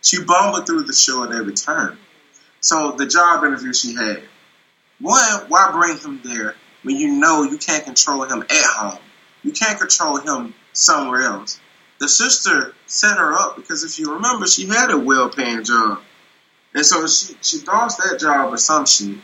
She 0.00 0.24
bumbled 0.24 0.66
through 0.66 0.84
the 0.84 0.92
show 0.92 1.22
at 1.24 1.32
every 1.32 1.52
turn. 1.52 1.98
So 2.60 2.92
the 2.92 3.06
job 3.06 3.44
interview 3.44 3.72
she 3.72 3.94
had, 3.94 4.22
one, 5.00 5.20
why 5.48 5.70
bring 5.72 5.98
him 5.98 6.20
there 6.24 6.54
when 6.82 6.96
you 6.96 7.12
know 7.12 7.42
you 7.44 7.58
can't 7.58 7.84
control 7.84 8.24
him 8.24 8.42
at 8.42 8.64
home? 8.64 8.98
You 9.42 9.52
can't 9.52 9.78
control 9.78 10.18
him 10.18 10.54
somewhere 10.72 11.22
else. 11.22 11.60
The 11.98 12.08
sister 12.08 12.74
set 12.86 13.16
her 13.16 13.32
up 13.34 13.56
because 13.56 13.84
if 13.84 13.98
you 13.98 14.14
remember, 14.14 14.46
she 14.46 14.66
had 14.66 14.90
a 14.90 14.98
well-paying 14.98 15.64
job, 15.64 16.00
and 16.74 16.84
so 16.84 17.06
she 17.06 17.36
she 17.42 17.60
lost 17.60 17.98
that 17.98 18.18
job 18.18 18.52
or 18.52 18.56
some 18.56 18.86
shit. 18.86 19.18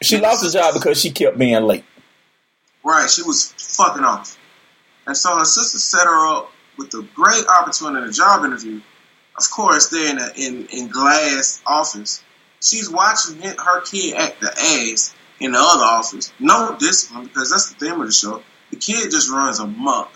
She 0.00 0.18
lost 0.18 0.42
the 0.42 0.50
job 0.50 0.74
because 0.74 1.00
she 1.00 1.10
kept 1.10 1.36
being 1.36 1.62
late. 1.64 1.84
Right, 2.84 3.10
she 3.10 3.22
was 3.22 3.52
fucking 3.58 4.04
off. 4.04 4.38
And 5.06 5.16
so 5.16 5.36
her 5.38 5.44
sister 5.44 5.78
set 5.78 6.06
her 6.06 6.26
up 6.26 6.52
with 6.78 6.94
a 6.94 7.06
great 7.14 7.46
opportunity 7.46 8.04
in 8.04 8.08
a 8.08 8.12
job 8.12 8.44
interview. 8.44 8.80
Of 9.36 9.50
course, 9.50 9.88
they're 9.88 10.10
in 10.10 10.18
a 10.18 10.30
in, 10.36 10.66
in 10.66 10.88
glass 10.88 11.60
office. 11.66 12.22
She's 12.60 12.88
watching 12.88 13.40
her 13.42 13.80
kid 13.82 14.14
act 14.14 14.40
the 14.40 14.52
ass 14.52 15.14
in 15.40 15.52
the 15.52 15.58
other 15.58 15.84
office. 15.84 16.32
No 16.38 16.76
discipline, 16.78 17.24
because 17.26 17.50
that's 17.50 17.72
the 17.72 17.74
theme 17.76 18.00
of 18.00 18.06
the 18.06 18.12
show. 18.12 18.42
The 18.70 18.76
kid 18.76 19.10
just 19.10 19.30
runs 19.30 19.58
amok. 19.58 20.12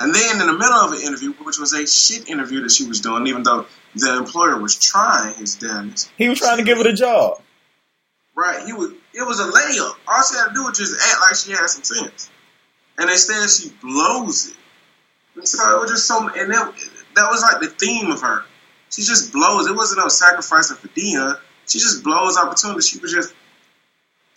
And 0.00 0.14
then 0.14 0.40
in 0.40 0.46
the 0.46 0.52
middle 0.52 0.72
of 0.72 0.92
an 0.92 1.00
interview, 1.00 1.32
which 1.44 1.58
was 1.58 1.72
a 1.72 1.86
shit 1.86 2.28
interview 2.28 2.62
that 2.62 2.72
she 2.72 2.86
was 2.86 3.00
doing, 3.00 3.26
even 3.26 3.42
though 3.42 3.66
the 3.94 4.16
employer 4.18 4.58
was 4.58 4.76
trying 4.76 5.34
his 5.34 5.56
damnedest. 5.56 6.10
He 6.16 6.28
was 6.28 6.38
trying 6.38 6.58
to 6.58 6.64
give 6.64 6.78
her 6.78 6.84
the 6.84 6.92
job. 6.92 7.40
Right, 8.34 8.64
he 8.64 8.72
was. 8.72 8.92
It 9.14 9.26
was 9.26 9.40
a 9.40 9.44
layup. 9.44 9.94
All 10.08 10.22
she 10.22 10.36
had 10.36 10.48
to 10.48 10.54
do 10.54 10.64
was 10.64 10.78
just 10.78 10.94
act 10.98 11.20
like 11.20 11.36
she 11.36 11.52
had 11.52 11.68
some 11.68 11.84
sense, 11.84 12.30
and 12.98 13.10
instead 13.10 13.48
she 13.50 13.70
blows 13.82 14.48
it. 14.48 14.56
And 15.36 15.46
so 15.46 15.76
it 15.76 15.80
was 15.82 15.90
just 15.90 16.08
so. 16.08 16.28
And 16.28 16.50
then 16.50 16.72
that 17.14 17.28
was 17.30 17.42
like 17.42 17.60
the 17.60 17.68
theme 17.68 18.10
of 18.10 18.22
her. 18.22 18.44
She 18.90 19.02
just 19.02 19.32
blows. 19.32 19.66
It 19.66 19.76
wasn't 19.76 20.00
no 20.00 20.08
sacrificing 20.08 20.78
for 20.78 20.88
Dion. 20.88 21.36
She 21.68 21.78
just 21.78 22.02
blows 22.02 22.38
opportunities. 22.38 22.88
She 22.88 22.98
was 22.98 23.12
just 23.12 23.34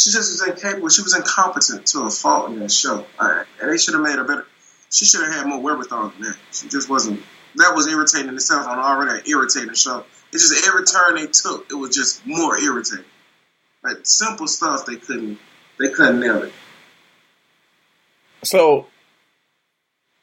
she 0.06 0.12
just 0.12 0.40
was 0.40 0.48
incapable. 0.48 0.88
She 0.90 1.02
was 1.02 1.16
incompetent 1.16 1.88
to 1.88 2.02
a 2.02 2.12
fault 2.12 2.52
in 2.52 2.60
that 2.60 2.72
show. 2.72 3.08
and 3.20 3.72
they 3.72 3.78
should 3.78 3.96
have 3.96 4.04
made 4.04 4.18
her 4.18 4.24
better. 4.24 4.46
She 4.92 5.04
should 5.04 5.26
have 5.26 5.34
had 5.34 5.48
more 5.48 5.60
wherewithal 5.60 6.10
than 6.10 6.22
that. 6.22 6.38
She 6.52 6.68
just 6.68 6.88
wasn't. 6.88 7.24
That 7.56 7.74
was 7.76 7.88
irritating 7.88 8.28
in 8.28 8.36
itself 8.36 8.68
on 8.68 8.78
already 8.78 9.20
an 9.20 9.28
irritating 9.28 9.74
show. 9.74 10.06
It's 10.32 10.48
just 10.48 10.68
every 10.68 10.86
turn 10.86 11.16
they 11.16 11.26
took, 11.26 11.72
it 11.72 11.74
was 11.74 11.96
just 11.96 12.24
more 12.24 12.56
irritating. 12.56 13.06
Like 13.84 13.98
simple 14.04 14.46
stuff, 14.46 14.86
they 14.86 14.98
couldn't. 14.98 15.40
They 15.80 15.90
couldn't 15.90 16.20
nail 16.20 16.44
it. 16.44 16.54
So 18.44 18.86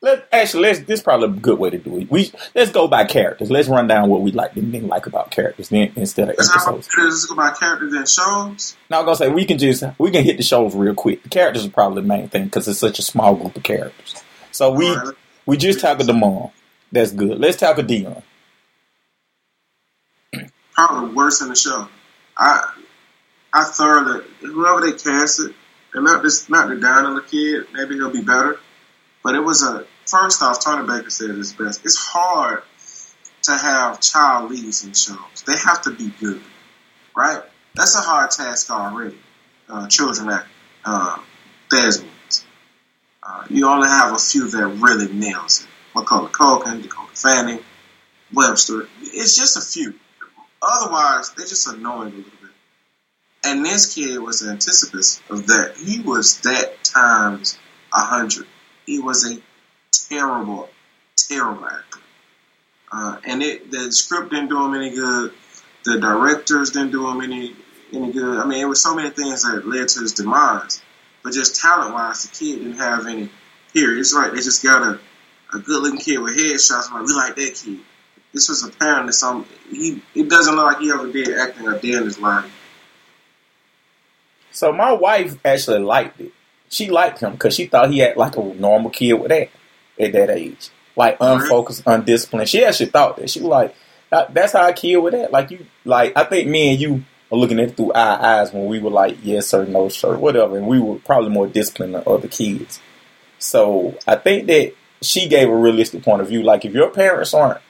let 0.03 0.27
actually 0.33 0.65
let's 0.65 0.81
this 0.81 0.99
is 0.99 1.03
probably 1.03 1.29
a 1.29 1.41
good 1.41 1.59
way 1.59 1.71
to 1.71 1.79
do 1.79 1.99
it. 1.99 2.11
We 2.11 2.33
let's 2.57 2.73
go 2.73 2.89
by 2.89 3.05
characters. 3.05 3.51
Let's 3.51 3.69
run 3.69 3.87
down 3.87 4.11
what 4.11 4.21
we 4.21 4.33
like 4.33 4.57
and 4.57 4.73
didn't 4.73 4.89
like 4.89 5.07
about 5.07 5.31
characters 5.31 5.69
then 5.69 5.93
instead 5.95 6.29
of 6.29 6.35
episodes. 6.35 6.89
Let's 6.99 7.27
go 7.27 7.37
by 7.37 7.53
characters 7.53 7.93
and 7.95 8.09
shows. 8.09 8.77
Now 8.91 8.99
I'm 8.99 9.05
gonna 9.05 9.17
say 9.17 9.29
we 9.29 9.45
can 9.45 9.59
just 9.59 9.85
we 9.99 10.11
can 10.11 10.25
hit 10.25 10.37
the 10.37 10.43
shows 10.43 10.75
real 10.75 10.95
quick. 10.95 11.23
The 11.23 11.29
characters 11.29 11.65
are 11.65 11.71
probably 11.71 12.03
the 12.03 12.09
main 12.09 12.29
thing 12.29 12.45
because 12.47 12.67
it's 12.67 12.81
such 12.81 12.99
a 12.99 13.03
small 13.03 13.37
group 13.37 13.57
of 13.57 13.63
characters. 13.63 14.23
So 14.51 14.73
we 14.73 14.91
Alright. 14.91 15.15
we 15.47 15.57
just 15.57 15.79
tackled 15.81 16.09
the 16.09 16.15
mom. 16.15 16.51
That's 16.91 17.13
good. 17.13 17.39
Let's 17.39 17.57
talk 17.57 17.77
tackle 17.77 17.85
Dion. 17.85 18.23
Probably 20.75 21.15
worse 21.15 21.41
in 21.43 21.49
the 21.49 21.55
show. 21.55 21.89
I 22.37 22.73
I 23.53 23.65
thoroughly 23.65 24.25
whoever 24.41 24.81
they 24.81 24.93
casted, 24.99 25.55
and 25.95 26.05
not 26.05 26.25
this 26.25 26.51
not 26.51 26.69
the 26.69 26.77
down 26.77 27.07
on 27.07 27.15
the 27.15 27.23
kid, 27.23 27.69
maybe 27.73 27.95
he'll 27.95 28.11
be 28.11 28.23
better. 28.23 28.59
But 29.23 29.37
it 29.37 29.41
was 29.45 29.63
a 29.63 29.87
first 30.13 30.43
off, 30.43 30.63
Tony 30.63 30.87
Baker 30.87 31.09
said 31.09 31.31
it's 31.31 31.55
best. 31.55 31.85
It's 31.85 31.97
hard 31.97 32.63
to 33.45 33.53
have 33.53 34.01
child 34.01 34.51
leads 34.51 34.85
in 34.85 34.93
shows. 34.93 35.43
They 35.47 35.57
have 35.57 35.83
to 35.83 35.91
be 35.91 36.13
good, 36.21 36.43
right? 37.17 37.43
That's 37.75 37.97
a 37.97 38.01
hard 38.01 38.31
task 38.31 38.71
already. 38.71 39.19
Uh, 39.69 39.89
children 39.89 40.29
act 40.29 40.49
uh, 40.85 41.17
thespians. 41.71 42.45
Uh, 43.23 43.45
you 43.49 43.67
only 43.67 43.89
have 43.89 44.13
a 44.15 44.19
few 44.19 44.51
that 44.51 44.67
really 44.67 45.11
nails 45.13 45.63
it. 45.63 45.69
Macaulay 45.95 46.31
Culkin, 46.31 46.83
Dakota 46.83 47.15
Fanning, 47.15 47.61
Webster. 48.35 48.89
It's 49.01 49.35
just 49.35 49.57
a 49.57 49.61
few. 49.61 49.95
Otherwise, 50.61 51.33
they're 51.33 51.47
just 51.47 51.67
annoying 51.69 52.13
a 52.13 52.17
little 52.17 52.23
bit. 52.23 52.51
And 53.45 53.65
this 53.65 53.95
kid 53.95 54.19
was 54.19 54.41
the 54.41 54.51
antithesis 54.51 55.21
of 55.31 55.47
that. 55.47 55.75
He 55.77 56.01
was 56.01 56.41
that 56.41 56.85
times 56.85 57.59
a 57.93 58.01
hundred. 58.01 58.47
He 58.87 59.01
was 59.01 59.31
a 59.31 59.41
terrible, 60.13 60.69
terrible 61.17 61.67
actor. 61.67 62.01
Uh, 62.93 63.17
and 63.25 63.43
it, 63.43 63.71
the 63.71 63.91
script 63.91 64.31
didn't 64.31 64.49
do 64.49 64.65
him 64.65 64.75
any 64.75 64.91
good. 64.91 65.33
The 65.85 65.99
directors 65.99 66.71
didn't 66.71 66.93
do 66.93 67.09
him 67.09 67.23
any 67.23 67.57
any 67.93 68.13
good. 68.13 68.39
I 68.39 68.47
mean, 68.47 68.61
it 68.61 68.69
was 68.69 68.83
so 68.83 68.95
many 68.95 69.11
things 69.11 69.43
that 69.43 69.67
led 69.67 69.89
to 69.89 70.01
his 70.01 70.13
demise. 70.13 70.83
But 71.23 71.33
just 71.33 71.61
talent 71.61 71.95
wise, 71.95 72.23
the 72.23 72.29
kid 72.29 72.59
didn't 72.59 72.79
have 72.79 73.07
any. 73.07 73.31
Here, 73.73 73.97
it's 73.99 74.15
right. 74.15 74.31
They 74.31 74.39
just 74.39 74.63
got 74.63 74.83
a, 74.83 75.01
a 75.57 75.59
good 75.59 75.83
looking 75.83 75.99
kid 75.99 76.19
with 76.19 76.37
headshots. 76.37 76.91
I'm 76.91 77.01
like, 77.01 77.07
we 77.07 77.15
like 77.15 77.37
that 77.37 77.63
kid. 77.65 77.81
This 78.33 78.49
was 78.49 78.65
apparently 78.65 79.13
some. 79.13 79.47
He 79.71 80.03
it 80.15 80.29
doesn't 80.29 80.55
look 80.55 80.73
like 80.73 80.81
he 80.81 80.91
ever 80.91 81.11
did 81.11 81.37
acting 81.39 81.69
a 81.69 81.79
day 81.79 81.93
in 81.93 82.05
his 82.05 82.19
life. 82.19 82.51
So 84.51 84.73
my 84.73 84.93
wife 84.93 85.39
actually 85.45 85.81
liked 85.81 86.21
it. 86.21 86.33
She 86.69 86.91
liked 86.91 87.21
him 87.21 87.33
because 87.33 87.55
she 87.55 87.67
thought 87.67 87.91
he 87.91 87.99
had 87.99 88.17
like 88.17 88.37
a 88.37 88.43
normal 88.43 88.91
kid 88.91 89.15
with 89.15 89.29
that 89.29 89.51
at 89.99 90.13
that 90.13 90.31
age, 90.31 90.71
like 90.97 91.17
unfocused, 91.21 91.83
undisciplined. 91.87 92.49
She 92.49 92.65
actually 92.65 92.87
thought 92.87 93.17
that. 93.17 93.31
She 93.31 93.41
was 93.41 93.49
like, 93.49 93.75
that, 94.11 94.35
"That's 94.35 94.53
how 94.53 94.63
I 94.65 94.73
kid 94.73 94.97
with 94.97 95.13
that." 95.13 95.33
Like 95.33 95.51
you, 95.51 95.67
like 95.85 96.13
I 96.17 96.25
think 96.25 96.49
me 96.49 96.73
and 96.73 96.81
you 96.81 97.05
are 97.31 97.39
looking 97.39 97.59
at 97.61 97.71
it 97.71 97.77
through 97.77 97.93
our 97.93 98.21
eyes 98.21 98.53
when 98.53 98.67
we 98.67 98.79
were 98.79 98.91
like, 98.91 99.17
"Yes 99.23 99.49
sir, 99.49 99.65
no 99.65 99.89
sir, 99.89 100.17
whatever," 100.17 100.57
and 100.57 100.67
we 100.67 100.79
were 100.81 100.97
probably 100.97 101.31
more 101.31 101.47
disciplined 101.47 101.95
than 101.95 102.03
other 102.07 102.29
kids. 102.29 102.81
So 103.39 103.97
I 104.07 104.17
think 104.17 104.47
that 104.47 104.75
she 105.01 105.29
gave 105.29 105.49
a 105.49 105.57
realistic 105.57 106.03
point 106.03 106.23
of 106.23 106.29
view. 106.29 106.43
Like 106.43 106.65
if 106.65 106.73
your 106.73 106.91
parents 106.91 107.35
aren't 107.35 107.61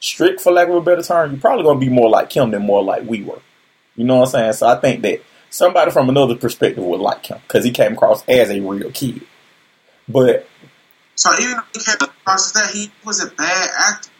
strict, 0.00 0.40
for 0.40 0.52
lack 0.52 0.68
of 0.68 0.74
a 0.74 0.80
better 0.80 1.02
term, 1.02 1.32
you're 1.32 1.40
probably 1.40 1.64
going 1.64 1.80
to 1.80 1.86
be 1.86 1.92
more 1.92 2.08
like 2.08 2.32
him 2.32 2.50
than 2.50 2.62
more 2.62 2.82
like 2.82 3.04
we 3.04 3.22
were. 3.22 3.40
You 3.94 4.04
know 4.04 4.16
what 4.16 4.26
I'm 4.26 4.30
saying? 4.30 4.52
So 4.54 4.68
I 4.68 4.76
think 4.76 5.02
that 5.02 5.22
somebody 5.50 5.90
from 5.90 6.08
another 6.08 6.36
perspective 6.36 6.84
would 6.84 7.00
like 7.00 7.26
him 7.26 7.38
because 7.46 7.64
he 7.64 7.70
came 7.70 7.94
across 7.94 8.26
as 8.28 8.50
a 8.50 8.60
real 8.60 8.90
kid. 8.90 9.22
But 10.08 10.46
So 11.16 11.32
even 11.40 11.58
if 11.74 11.82
he 11.82 11.90
came 11.90 12.08
across 12.08 12.46
as 12.46 12.52
that, 12.52 12.70
he 12.72 12.92
was 13.04 13.22
a 13.22 13.26
bad 13.26 13.70
actor. 13.88 14.10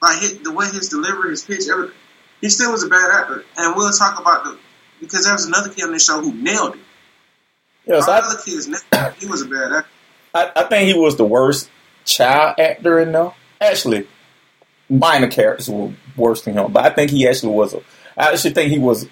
Like 0.00 0.20
his, 0.20 0.38
the 0.40 0.52
way 0.52 0.66
his 0.66 0.88
delivery, 0.88 1.30
his 1.30 1.42
pitch, 1.42 1.68
everything, 1.68 1.96
he 2.40 2.48
still 2.50 2.70
was 2.70 2.84
a 2.84 2.88
bad 2.88 3.10
actor. 3.10 3.44
And 3.56 3.74
we'll 3.74 3.90
talk 3.92 4.20
about 4.20 4.44
the 4.44 4.58
because 5.00 5.24
there 5.24 5.32
was 5.32 5.46
another 5.46 5.70
kid 5.70 5.84
on 5.84 5.92
this 5.92 6.04
show 6.04 6.20
who 6.20 6.32
nailed 6.34 6.74
it. 6.74 6.80
yeah, 7.86 8.00
so 8.00 8.12
other 8.12 8.40
kids. 8.44 8.66
He 9.18 9.26
was 9.26 9.42
a 9.42 9.46
bad 9.46 9.72
actor. 9.72 9.90
I, 10.34 10.52
I 10.54 10.64
think 10.64 10.88
he 10.88 10.94
was 10.94 11.16
the 11.16 11.24
worst 11.24 11.70
child 12.04 12.58
actor 12.58 12.98
in 13.00 13.12
there. 13.12 13.32
Actually, 13.60 14.06
minor 14.88 15.28
characters 15.28 15.68
were 15.68 15.92
worse 16.16 16.42
than 16.42 16.54
him, 16.54 16.72
but 16.72 16.84
I 16.84 16.90
think 16.90 17.10
he 17.10 17.26
actually 17.26 17.54
was. 17.54 17.74
A, 17.74 17.78
I 18.16 18.32
actually 18.32 18.54
think 18.54 18.70
he 18.70 18.78
was 18.78 19.08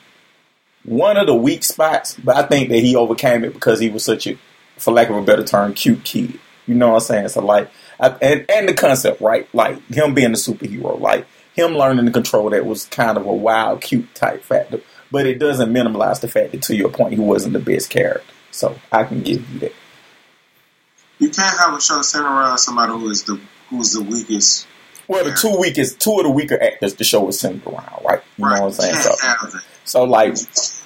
one 0.85 1.17
of 1.17 1.27
the 1.27 1.35
weak 1.35 1.65
spots, 1.65 2.17
but 2.23 2.37
I 2.37 2.43
think 2.43 2.69
that 2.69 2.79
he 2.79 2.95
overcame 2.95 3.45
it 3.45 3.55
because 3.55 3.81
he 3.81 3.89
was 3.89 4.05
such 4.05 4.27
a, 4.27 4.39
for 4.77 4.93
lack 4.93 5.09
of 5.09 5.17
a 5.17 5.23
better 5.23 5.45
term, 5.45 5.75
cute 5.75 6.05
kid. 6.05 6.39
You 6.67 6.75
know 6.75 6.89
what 6.89 6.95
I'm 6.95 7.01
saying? 7.01 7.29
So 7.29 7.45
like, 7.45 7.71
I, 8.01 8.09
and 8.09 8.51
and 8.51 8.69
the 8.69 8.75
concept, 8.75 9.21
right? 9.21 9.49
Like 9.55 9.85
him 9.89 10.15
being 10.15 10.31
a 10.31 10.33
superhero, 10.33 11.01
like 11.01 11.27
him 11.55 11.73
learning 11.73 12.07
to 12.07 12.13
control 12.13 12.51
that 12.51 12.67
was 12.67 12.85
kind 12.87 13.17
of 13.17 13.27
a 13.27 13.33
wild, 13.33 13.81
cute 13.81 14.15
type 14.15 14.43
factor. 14.43 14.81
But 15.11 15.27
it 15.27 15.39
doesn't 15.39 15.73
minimize 15.73 16.21
the 16.21 16.29
fact 16.29 16.53
that, 16.53 16.63
to 16.63 16.77
your 16.77 16.91
point, 16.91 17.15
he 17.15 17.21
wasn't 17.21 17.53
the 17.53 17.61
best 17.61 17.91
character. 17.91 18.33
So 18.51 18.77
I 18.91 19.05
can 19.05 19.23
give 19.23 19.49
you 19.53 19.59
that. 19.61 19.73
You 21.19 21.31
can't 21.31 21.59
have 21.59 21.75
a 21.75 21.81
show 21.81 22.03
centered 22.03 22.27
around 22.27 22.59
somebody 22.59 22.93
who 22.93 23.09
is 23.09 23.23
the 23.23 23.41
who's 23.71 23.93
the 23.93 24.03
weakest. 24.03 24.67
Well, 25.09 25.25
the 25.25 25.33
two 25.33 25.57
weakest, 25.59 26.01
two 26.01 26.19
of 26.19 26.25
the 26.25 26.31
weaker 26.31 26.61
actors 26.61 26.95
the 26.95 27.05
show 27.05 27.23
was 27.23 27.39
centered 27.39 27.67
around, 27.67 28.05
right? 28.05 28.23
You 28.37 28.45
right. 28.45 28.57
know 28.57 28.63
what 28.63 28.67
I'm 28.67 28.73
saying? 28.73 28.95
So, 28.97 29.11
can't 29.17 29.39
have 29.39 29.53
that. 29.53 29.65
so 29.85 30.05
like, 30.05 30.37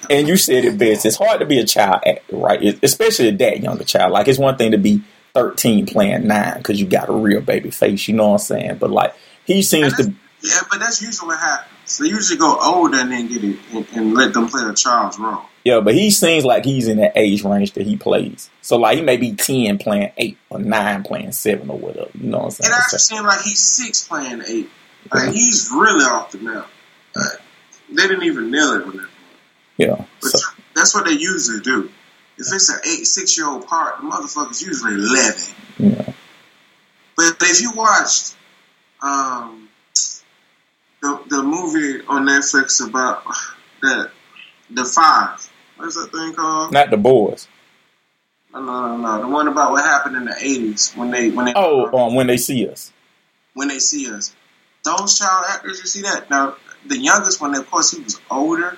and 0.09 0.27
you 0.27 0.37
said 0.37 0.63
it 0.63 0.77
best. 0.77 1.05
It's 1.05 1.17
hard 1.17 1.39
to 1.39 1.45
be 1.45 1.59
a 1.59 1.65
child 1.65 2.03
actor, 2.05 2.35
right? 2.35 2.61
It, 2.61 2.79
especially 2.83 3.29
a 3.29 3.31
that 3.37 3.61
younger 3.61 3.83
child. 3.83 4.11
Like, 4.11 4.27
it's 4.27 4.37
one 4.37 4.57
thing 4.57 4.71
to 4.71 4.77
be 4.77 5.01
13 5.33 5.85
playing 5.85 6.27
nine 6.27 6.57
because 6.57 6.79
you 6.79 6.87
got 6.87 7.09
a 7.09 7.13
real 7.13 7.41
baby 7.41 7.71
face. 7.71 8.07
You 8.07 8.15
know 8.15 8.27
what 8.27 8.33
I'm 8.33 8.39
saying? 8.39 8.77
But 8.77 8.91
like, 8.91 9.13
he 9.45 9.61
seems 9.61 9.95
to. 9.97 10.13
Yeah, 10.43 10.61
but 10.69 10.79
that's 10.79 11.01
usually 11.01 11.27
what 11.27 11.39
happens. 11.39 11.97
They 11.99 12.07
usually 12.07 12.39
go 12.39 12.57
older 12.59 12.97
and 12.97 13.11
then 13.11 13.27
get 13.27 13.43
it 13.43 13.57
and, 13.73 13.85
and 13.93 14.13
let 14.15 14.33
them 14.33 14.47
play 14.47 14.63
a 14.63 14.73
child's 14.73 15.19
role. 15.19 15.43
Yeah, 15.63 15.81
but 15.81 15.93
he 15.93 16.09
seems 16.09 16.43
like 16.43 16.65
he's 16.65 16.87
in 16.87 16.97
that 16.97 17.11
age 17.15 17.43
range 17.43 17.73
that 17.73 17.85
he 17.85 17.95
plays. 17.95 18.49
So 18.61 18.77
like, 18.77 18.97
he 18.97 19.03
may 19.03 19.17
be 19.17 19.33
10 19.35 19.77
playing 19.77 20.11
eight 20.17 20.37
or 20.49 20.57
nine 20.57 21.03
playing 21.03 21.33
seven 21.33 21.69
or 21.69 21.77
whatever. 21.77 22.09
You 22.15 22.29
know 22.29 22.39
what 22.39 22.45
I'm 22.45 22.51
saying? 22.51 22.71
It 22.71 22.75
actually 22.75 22.99
seems 22.99 23.21
like 23.21 23.41
he's 23.41 23.59
six 23.59 24.07
playing 24.07 24.41
eight. 24.47 24.69
Like 25.13 25.31
he's 25.33 25.69
really 25.71 26.05
off 26.05 26.31
the 26.31 26.39
map. 26.39 26.67
Like, 27.15 27.39
they 27.89 28.07
didn't 28.07 28.23
even 28.23 28.49
nail 28.49 28.73
it 28.79 28.85
with 28.87 28.95
that. 28.95 29.09
yeah. 29.77 30.05
But 30.21 30.29
So, 30.29 30.49
that's 30.75 30.95
what 30.95 31.05
they 31.05 31.11
usually 31.11 31.59
do. 31.59 31.91
If 32.47 32.53
it's 32.53 32.69
an 32.69 32.79
eight, 32.85 33.05
six 33.05 33.37
year 33.37 33.47
old 33.47 33.67
part, 33.67 33.97
the 33.97 34.03
motherfucker's 34.07 34.61
usually 34.61 34.93
eleven. 34.95 35.55
yeah. 35.77 36.13
But 37.15 37.35
if 37.41 37.61
you 37.61 37.71
watched 37.75 38.35
um, 39.01 39.69
the 41.01 41.21
the 41.27 41.43
movie 41.43 42.03
on 42.07 42.25
Netflix 42.25 42.85
about 42.87 43.23
that 43.81 44.11
the 44.69 44.85
five, 44.85 45.49
what's 45.77 45.95
that 45.95 46.11
thing 46.11 46.33
called? 46.33 46.71
Not 46.73 46.89
the 46.89 46.97
boys. 46.97 47.47
No, 48.53 48.61
no, 48.61 48.87
no, 48.87 48.97
no. 48.97 49.21
The 49.21 49.27
one 49.27 49.47
about 49.47 49.71
what 49.71 49.83
happened 49.83 50.15
in 50.17 50.25
the 50.25 50.35
eighties 50.39 50.93
when 50.93 51.11
they 51.11 51.29
when 51.29 51.45
they 51.45 51.53
Oh, 51.55 51.95
um, 51.97 52.15
when 52.15 52.27
they 52.27 52.37
see 52.37 52.67
us. 52.67 52.91
when 53.53 53.67
they 53.67 53.79
see 53.79 54.11
us. 54.11 54.35
Those 54.83 55.19
child 55.19 55.45
actors, 55.47 55.79
you 55.79 55.85
see 55.85 56.01
that 56.01 56.29
now. 56.29 56.55
The 56.87 56.97
youngest 56.97 57.39
one, 57.39 57.53
of 57.55 57.69
course, 57.69 57.91
he 57.91 58.01
was 58.01 58.19
older 58.31 58.75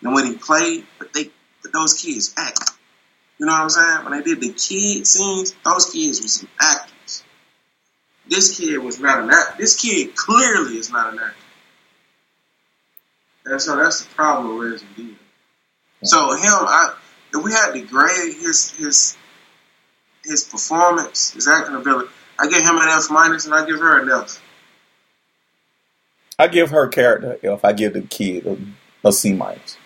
than 0.00 0.14
when 0.14 0.24
he 0.26 0.36
played, 0.36 0.86
but 0.98 1.12
they 1.12 1.30
but 1.62 1.72
those 1.72 1.94
kids 2.00 2.32
act. 2.38 2.70
You 3.38 3.46
know 3.46 3.52
what 3.52 3.62
I'm 3.62 3.70
saying? 3.70 4.04
When 4.04 4.18
they 4.18 4.22
did 4.22 4.40
the 4.40 4.50
kid 4.50 5.06
scenes, 5.06 5.54
those 5.64 5.90
kids 5.90 6.22
were 6.22 6.28
some 6.28 6.48
actors. 6.60 7.24
This 8.28 8.58
kid 8.58 8.78
was 8.78 9.00
not 9.00 9.24
an 9.24 9.30
actor. 9.30 9.56
This 9.58 9.80
kid 9.80 10.14
clearly 10.14 10.78
is 10.78 10.90
not 10.90 11.12
an 11.12 11.18
actor. 11.18 11.36
And 13.46 13.60
so 13.60 13.76
that's 13.76 14.04
the 14.04 14.14
problem 14.14 14.56
with 14.56 14.72
Resident 14.72 14.98
Evil. 14.98 15.16
So 16.04 16.36
him, 16.36 16.52
I 16.52 16.94
if 17.34 17.42
we 17.42 17.52
had 17.52 17.72
to 17.72 17.80
grade 17.82 18.34
his 18.34 18.70
his 18.70 19.16
his 20.24 20.44
performance, 20.44 21.32
his 21.32 21.48
acting 21.48 21.74
ability, 21.74 22.08
I 22.38 22.48
give 22.48 22.62
him 22.62 22.76
an 22.76 22.88
F 22.88 23.10
minus 23.10 23.46
and 23.46 23.54
I 23.54 23.66
give 23.66 23.80
her 23.80 24.00
an 24.00 24.10
F. 24.10 24.40
I 26.38 26.48
give 26.48 26.70
her 26.70 26.88
character 26.88 27.38
F. 27.42 27.64
I 27.64 27.72
give 27.72 27.92
the 27.92 28.02
kid 28.02 28.46
a, 28.46 29.08
a 29.08 29.12
C 29.12 29.32
minus. 29.32 29.76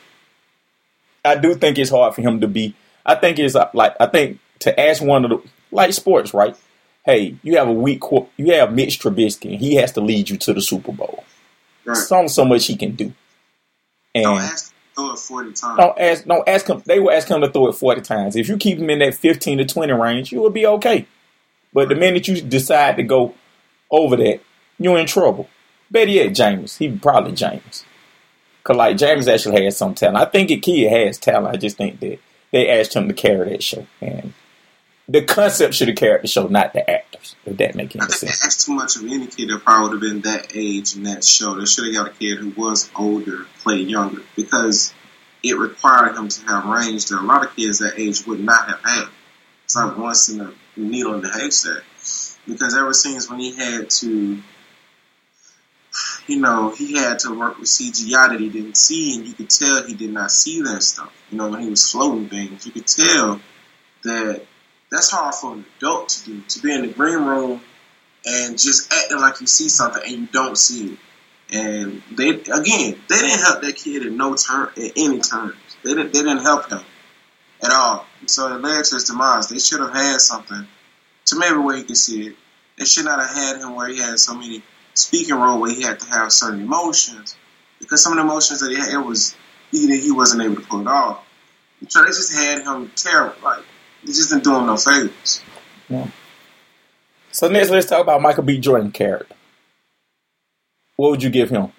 I 1.24 1.34
do 1.36 1.54
think 1.54 1.78
it's 1.78 1.90
hard 1.90 2.14
for 2.14 2.22
him 2.22 2.40
to 2.40 2.48
be. 2.48 2.74
I 3.08 3.16
think 3.16 3.38
it's 3.40 3.56
uh, 3.56 3.68
like 3.74 3.96
I 3.98 4.06
think 4.06 4.38
to 4.60 4.78
ask 4.80 5.02
one 5.02 5.24
of 5.24 5.30
the 5.30 5.48
like 5.72 5.92
sports, 5.92 6.32
right? 6.32 6.56
hey, 7.04 7.34
you 7.42 7.56
have 7.56 7.68
a 7.68 7.72
weak, 7.72 8.00
qu- 8.02 8.28
you 8.36 8.52
have 8.52 8.70
Mitch 8.74 9.00
Trubisky, 9.00 9.52
and 9.52 9.60
he 9.60 9.76
has 9.76 9.92
to 9.92 10.00
lead 10.02 10.28
you 10.28 10.36
to 10.36 10.52
the 10.52 10.60
Super 10.60 10.92
Bowl. 10.92 11.24
Right. 11.86 11.94
There's 11.94 12.12
only 12.12 12.28
so 12.28 12.44
much 12.44 12.66
he 12.66 12.76
can 12.76 12.96
do. 12.96 13.14
And 14.14 14.24
Don't 14.24 14.42
ask 14.42 14.70
him 14.70 14.74
to 14.94 14.94
throw 14.94 15.12
it 15.12 15.18
40 15.18 15.52
times. 15.54 15.78
don't 15.78 15.98
ask, 15.98 16.24
don't 16.26 16.48
ask 16.48 16.66
him. 16.68 16.82
They 16.84 17.00
will 17.00 17.10
ask 17.10 17.26
him 17.28 17.40
to 17.40 17.50
throw 17.50 17.68
it 17.68 17.72
forty 17.76 18.02
times. 18.02 18.36
If 18.36 18.48
you 18.48 18.58
keep 18.58 18.76
him 18.78 18.90
in 18.90 18.98
that 18.98 19.14
fifteen 19.14 19.56
to 19.56 19.64
twenty 19.64 19.94
range, 19.94 20.32
you 20.32 20.42
will 20.42 20.50
be 20.50 20.66
okay. 20.66 21.06
But 21.72 21.88
the 21.88 21.94
minute 21.94 22.28
you 22.28 22.42
decide 22.42 22.96
to 22.96 23.02
go 23.04 23.34
over 23.90 24.16
that, 24.16 24.40
you're 24.78 24.98
in 24.98 25.06
trouble. 25.06 25.48
Better 25.90 26.10
yet, 26.10 26.34
James. 26.34 26.76
He 26.76 26.90
probably 26.90 27.32
James. 27.32 27.84
Cause 28.64 28.76
like 28.76 28.98
James 28.98 29.28
actually 29.28 29.64
has 29.64 29.78
some 29.78 29.94
talent. 29.94 30.18
I 30.18 30.26
think 30.26 30.50
a 30.50 30.58
kid 30.58 30.90
has 30.90 31.16
talent. 31.16 31.54
I 31.54 31.56
just 31.58 31.78
think 31.78 32.00
that 32.00 32.18
they 32.50 32.68
asked 32.68 32.94
him 32.94 33.08
to 33.08 33.14
carry 33.14 33.50
that 33.50 33.62
show, 33.62 33.86
and 34.00 34.32
the 35.08 35.22
concept 35.22 35.74
should 35.74 35.88
have 35.88 35.96
carried 35.96 36.22
the 36.22 36.28
show, 36.28 36.46
not 36.46 36.72
the 36.74 36.88
actors. 36.88 37.34
If 37.46 37.56
that 37.56 37.74
makes 37.74 37.96
I 37.96 38.00
any 38.00 38.06
think 38.08 38.18
sense. 38.18 38.42
that's 38.42 38.64
too 38.66 38.72
much 38.72 38.96
of 38.96 39.04
any 39.04 39.26
kid 39.26 39.48
that 39.48 39.62
probably 39.64 39.88
would 39.88 40.02
have 40.02 40.12
been 40.12 40.20
that 40.30 40.52
age 40.54 40.96
in 40.96 41.04
that 41.04 41.24
show. 41.24 41.54
They 41.54 41.64
should 41.64 41.86
have 41.86 41.94
got 41.94 42.14
a 42.14 42.18
kid 42.18 42.38
who 42.38 42.50
was 42.50 42.90
older, 42.94 43.46
play 43.62 43.76
younger, 43.76 44.22
because 44.36 44.92
it 45.42 45.56
required 45.56 46.16
him 46.16 46.28
to 46.28 46.46
have 46.46 46.66
range 46.66 47.06
that 47.06 47.20
a 47.20 47.24
lot 47.24 47.44
of 47.44 47.54
kids 47.56 47.78
that 47.78 47.98
age 47.98 48.26
would 48.26 48.40
not 48.40 48.68
have 48.68 48.80
had. 48.84 49.08
It's 49.64 49.76
like 49.76 49.96
once 49.96 50.28
in 50.28 50.40
a 50.40 50.52
needle 50.76 51.14
in 51.14 51.22
the 51.22 51.30
haystack. 51.30 51.84
Because 52.46 52.76
ever 52.76 52.92
since 52.94 53.28
when 53.28 53.38
he 53.38 53.54
had 53.54 53.90
to, 53.90 54.42
you 56.26 56.40
know, 56.40 56.70
he 56.70 56.96
had 56.96 57.20
to 57.20 57.38
work 57.38 57.58
with 57.58 57.68
CGI 57.68 58.28
that 58.28 58.40
he 58.40 58.48
didn't 58.48 58.76
see, 58.76 59.16
and 59.16 59.26
you 59.26 59.34
could 59.34 59.50
tell 59.50 59.84
he 59.84 59.94
did 59.94 60.12
not 60.12 60.30
see 60.30 60.62
that 60.62 60.82
stuff. 60.82 61.12
You 61.30 61.38
know, 61.38 61.48
when 61.48 61.62
he 61.62 61.70
was 61.70 61.90
floating 61.90 62.28
things, 62.28 62.66
you 62.66 62.72
could 62.72 62.86
tell 62.86 63.40
that 64.04 64.44
that's 64.90 65.10
hard 65.10 65.34
for 65.34 65.54
an 65.54 65.64
adult 65.78 66.08
to 66.10 66.24
do. 66.24 66.42
To 66.42 66.60
be 66.60 66.72
in 66.72 66.82
the 66.82 66.88
green 66.88 67.24
room 67.24 67.60
and 68.24 68.58
just 68.58 68.92
acting 68.92 69.18
like 69.18 69.40
you 69.40 69.46
see 69.46 69.68
something 69.68 70.02
and 70.04 70.12
you 70.12 70.26
don't 70.26 70.56
see 70.56 70.92
it. 70.92 70.98
And 71.50 72.02
they 72.14 72.28
again, 72.28 73.00
they 73.08 73.18
didn't 73.18 73.40
help 73.40 73.62
that 73.62 73.76
kid 73.76 74.04
in 74.04 74.16
no 74.16 74.34
turn 74.34 74.68
at 74.76 74.92
any 74.96 75.20
terms. 75.20 75.56
They 75.82 75.94
didn't 75.94 76.12
they 76.12 76.20
didn't 76.20 76.42
help 76.42 76.68
him 76.68 76.82
at 77.62 77.70
all. 77.70 78.06
So 78.26 78.54
it 78.54 78.60
led 78.60 78.84
to 78.84 78.94
his 78.94 79.04
demise. 79.04 79.48
They 79.48 79.58
should 79.58 79.80
have 79.80 79.94
had 79.94 80.20
something 80.20 80.66
to 81.26 81.38
maybe 81.38 81.56
where 81.56 81.76
he 81.76 81.84
could 81.84 81.96
see 81.96 82.28
it. 82.28 82.36
They 82.76 82.84
should 82.84 83.06
not 83.06 83.20
have 83.20 83.34
had 83.34 83.56
him 83.60 83.74
where 83.74 83.88
he 83.88 83.98
had 83.98 84.18
so 84.18 84.34
many 84.34 84.62
speaking 84.98 85.34
role 85.34 85.60
where 85.60 85.74
he 85.74 85.82
had 85.82 86.00
to 86.00 86.06
have 86.06 86.32
certain 86.32 86.60
emotions. 86.60 87.36
Because 87.78 88.02
some 88.02 88.12
of 88.12 88.18
the 88.18 88.24
emotions 88.24 88.60
that 88.60 88.70
he 88.70 88.76
had 88.76 88.92
it 88.92 89.06
was 89.06 89.36
he 89.70 89.98
he 90.00 90.10
wasn't 90.10 90.42
able 90.42 90.56
to 90.56 90.62
pull 90.62 90.80
it 90.80 90.86
off. 90.86 91.24
So 91.88 92.02
they 92.02 92.08
just 92.08 92.34
had 92.34 92.62
him 92.62 92.90
terrible. 92.96 93.36
Like 93.42 93.64
they 94.02 94.12
just 94.12 94.30
didn't 94.30 94.44
do 94.44 94.56
him 94.56 94.66
no 94.66 94.76
favors. 94.76 95.42
Yeah. 95.88 96.08
So 97.30 97.48
next, 97.48 97.70
let's 97.70 97.86
talk 97.86 98.00
about 98.00 98.20
Michael 98.20 98.42
B. 98.42 98.58
Jordan 98.58 98.90
character. 98.90 99.34
What 100.96 101.12
would 101.12 101.22
you 101.22 101.30
give 101.30 101.50
him? 101.50 101.72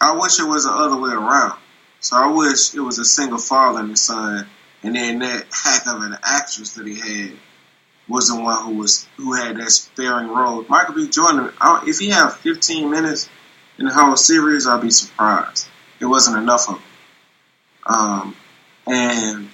I 0.00 0.16
wish 0.16 0.40
it 0.40 0.48
was 0.48 0.64
the 0.64 0.72
other 0.72 0.96
way 0.96 1.10
around. 1.10 1.58
So 2.00 2.16
I 2.16 2.32
wish 2.32 2.74
it 2.74 2.80
was 2.80 2.98
a 2.98 3.04
single 3.04 3.38
father 3.38 3.80
and 3.80 3.98
son, 3.98 4.48
and 4.82 4.96
then 4.96 5.18
that 5.18 5.46
hack 5.52 5.86
of 5.86 6.02
an 6.02 6.16
actress 6.22 6.74
that 6.74 6.86
he 6.86 6.98
had 6.98 7.38
was 8.08 8.28
the 8.28 8.40
one 8.40 8.64
who 8.64 8.78
was 8.78 9.06
who 9.16 9.34
had 9.34 9.56
that 9.56 9.70
sparing 9.70 10.28
role. 10.28 10.64
Michael 10.68 10.94
B. 10.94 11.08
Jordan, 11.08 11.52
if 11.86 11.98
he 11.98 12.10
had 12.10 12.30
15 12.30 12.90
minutes 12.90 13.28
in 13.78 13.86
the 13.86 13.92
whole 13.92 14.16
series, 14.16 14.66
I'd 14.66 14.82
be 14.82 14.90
surprised. 14.90 15.66
It 16.00 16.06
wasn't 16.06 16.38
enough 16.38 16.68
of 16.68 16.76
him. 16.76 16.84
Um, 17.86 18.36
and 18.86 19.48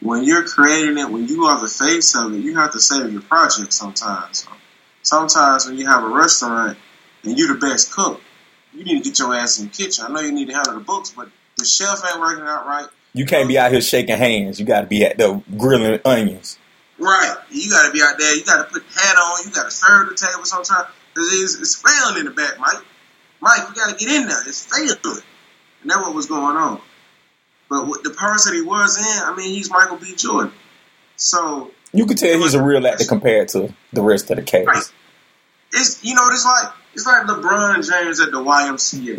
when 0.00 0.24
you're 0.24 0.46
creating 0.46 0.98
it, 0.98 1.10
when 1.10 1.26
you 1.26 1.44
are 1.44 1.60
the 1.60 1.68
face 1.68 2.14
of 2.14 2.34
it, 2.34 2.38
you 2.38 2.56
have 2.56 2.72
to 2.72 2.80
save 2.80 3.12
your 3.12 3.22
project 3.22 3.72
sometimes. 3.72 4.44
So 4.44 4.50
sometimes 5.02 5.66
when 5.66 5.76
you 5.78 5.86
have 5.86 6.04
a 6.04 6.08
restaurant 6.08 6.78
and 7.24 7.38
you're 7.38 7.54
the 7.54 7.60
best 7.60 7.92
cook, 7.92 8.20
you 8.72 8.84
need 8.84 9.02
to 9.02 9.08
get 9.10 9.18
your 9.18 9.34
ass 9.34 9.58
in 9.58 9.66
the 9.66 9.72
kitchen. 9.72 10.04
I 10.06 10.12
know 10.12 10.20
you 10.20 10.32
need 10.32 10.48
to 10.48 10.54
handle 10.54 10.74
the 10.74 10.80
books, 10.80 11.10
but 11.10 11.28
the 11.56 11.64
chef 11.64 12.02
ain't 12.08 12.20
working 12.20 12.44
out 12.44 12.66
right. 12.66 12.86
You 13.12 13.26
can't 13.26 13.48
be 13.48 13.58
out 13.58 13.72
here 13.72 13.80
shaking 13.80 14.16
hands. 14.16 14.60
You 14.60 14.66
got 14.66 14.82
to 14.82 14.86
be 14.86 15.04
at 15.04 15.18
the 15.18 15.42
grilling 15.56 16.00
onions. 16.04 16.58
Right. 17.00 17.36
You 17.50 17.70
got 17.70 17.86
to 17.86 17.92
be 17.92 18.02
out 18.02 18.18
there. 18.18 18.36
You 18.36 18.44
got 18.44 18.58
to 18.58 18.72
put 18.72 18.86
the 18.86 19.00
hat 19.00 19.16
on. 19.16 19.46
You 19.46 19.52
got 19.52 19.64
to 19.64 19.70
serve 19.70 20.10
the 20.10 20.14
table 20.14 20.44
sometimes. 20.44 20.88
Because 21.12 21.32
it's, 21.32 21.60
it's 21.60 21.74
failing 21.74 22.20
in 22.20 22.24
the 22.26 22.30
back, 22.30 22.60
Mike. 22.60 22.84
Mike, 23.40 23.68
you 23.68 23.74
got 23.74 23.98
to 23.98 24.04
get 24.04 24.14
in 24.14 24.28
there. 24.28 24.46
It's 24.46 24.66
failing. 24.66 25.22
And 25.82 25.90
that's 25.90 26.00
what 26.00 26.14
was 26.14 26.26
going 26.26 26.56
on. 26.56 26.80
But 27.70 27.86
what 27.86 28.02
the 28.02 28.10
person 28.10 28.54
he 28.54 28.62
was 28.62 28.98
in, 28.98 29.22
I 29.24 29.34
mean, 29.34 29.54
he's 29.54 29.70
Michael 29.70 29.96
B. 29.96 30.14
Jordan. 30.14 30.52
So 31.16 31.70
You 31.92 32.06
could 32.06 32.18
tell 32.18 32.36
he's 32.38 32.54
a 32.54 32.62
real 32.62 32.86
actor 32.86 33.04
compared 33.04 33.48
to 33.48 33.72
the 33.92 34.02
rest 34.02 34.30
of 34.30 34.36
the 34.36 34.42
cast. 34.42 34.66
Right. 34.66 34.92
it's 35.72 36.02
you 36.02 36.14
know 36.14 36.26
it's 36.30 36.44
like 36.44 36.72
it's 36.94 37.06
like 37.06 37.26
LeBron 37.26 37.88
James 37.88 38.20
at 38.20 38.32
the 38.32 38.38
YMCA. 38.38 39.18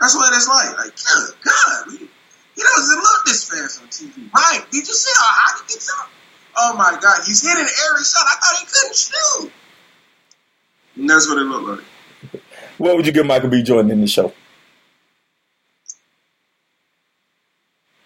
That's 0.00 0.14
what 0.14 0.34
it's 0.34 0.48
like. 0.48 0.78
Like 0.78 0.96
good 0.96 1.34
God, 1.44 1.98
he, 1.98 2.62
doesn't 2.62 2.98
look 2.98 3.24
this 3.26 3.48
fast 3.48 3.82
on 3.82 3.88
TV. 3.88 4.30
Mike, 4.32 4.70
did 4.70 4.86
you 4.86 4.94
see 4.94 5.12
how 5.18 5.26
high 5.26 5.62
he 5.66 5.74
gets 5.74 5.90
up? 6.00 6.08
Oh 6.56 6.74
my 6.76 6.98
God, 7.00 7.22
he's 7.26 7.42
hitting 7.42 7.60
every 7.60 8.04
shot. 8.04 8.24
I 8.26 8.36
thought 8.40 8.56
he 8.60 8.66
couldn't 8.66 8.96
shoot. 8.96 9.52
And 10.96 11.10
that's 11.10 11.28
what 11.28 11.38
it 11.38 11.44
looked 11.44 11.80
like. 12.32 12.42
What 12.78 12.96
would 12.96 13.06
you 13.06 13.12
give 13.12 13.26
Michael 13.26 13.48
B. 13.50 13.62
Jordan 13.62 13.90
in 13.90 14.00
the 14.00 14.06
show? 14.06 14.32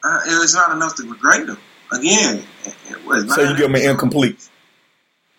Uh, 0.03 0.21
it 0.27 0.39
was 0.39 0.55
not 0.55 0.73
enough 0.73 0.97
to 0.97 1.03
regrade 1.03 1.49
him. 1.49 1.59
Again, 1.93 2.43
it, 2.65 2.75
it 2.91 3.07
was 3.07 3.35
So 3.35 3.43
you 3.43 3.57
give 3.57 3.67
him 3.67 3.75
an 3.75 3.91
incomplete. 3.91 4.49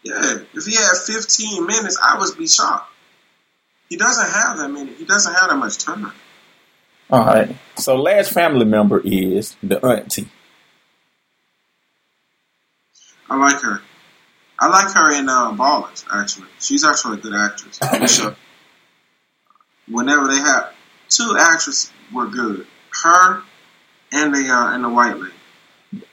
Yeah, 0.03 0.37
if 0.53 0.65
he 0.65 0.75
had 0.75 0.97
15 1.05 1.65
minutes, 1.65 1.99
I 2.01 2.17
would 2.19 2.37
be 2.37 2.47
shocked. 2.47 2.91
He 3.89 3.97
doesn't 3.97 4.29
have 4.29 4.57
that 4.57 4.69
many. 4.69 4.93
He 4.93 5.05
doesn't 5.05 5.33
have 5.33 5.49
that 5.49 5.57
much 5.57 5.77
time. 5.79 6.11
All 7.09 7.25
right. 7.25 7.55
So 7.77 7.95
last 7.95 8.31
family 8.31 8.65
member 8.65 9.01
is 9.03 9.55
the 9.63 9.83
auntie. 9.83 10.27
I 13.29 13.37
like 13.37 13.61
her. 13.61 13.81
I 14.59 14.67
like 14.67 14.93
her 14.93 15.19
in 15.19 15.29
uh, 15.29 15.51
Ballers. 15.53 16.05
Actually, 16.13 16.47
she's 16.59 16.83
actually 16.83 17.19
a 17.19 17.21
good 17.21 17.33
actress. 17.33 17.79
show. 18.15 18.35
Whenever 19.87 20.27
they 20.27 20.39
have 20.39 20.73
two 21.07 21.35
actresses 21.39 21.91
were 22.13 22.27
good, 22.27 22.67
her 23.03 23.43
and 24.11 24.33
the 24.33 24.49
uh, 24.49 24.73
and 24.73 24.83
the 24.83 24.89
white 24.89 25.17
lady. 25.17 25.33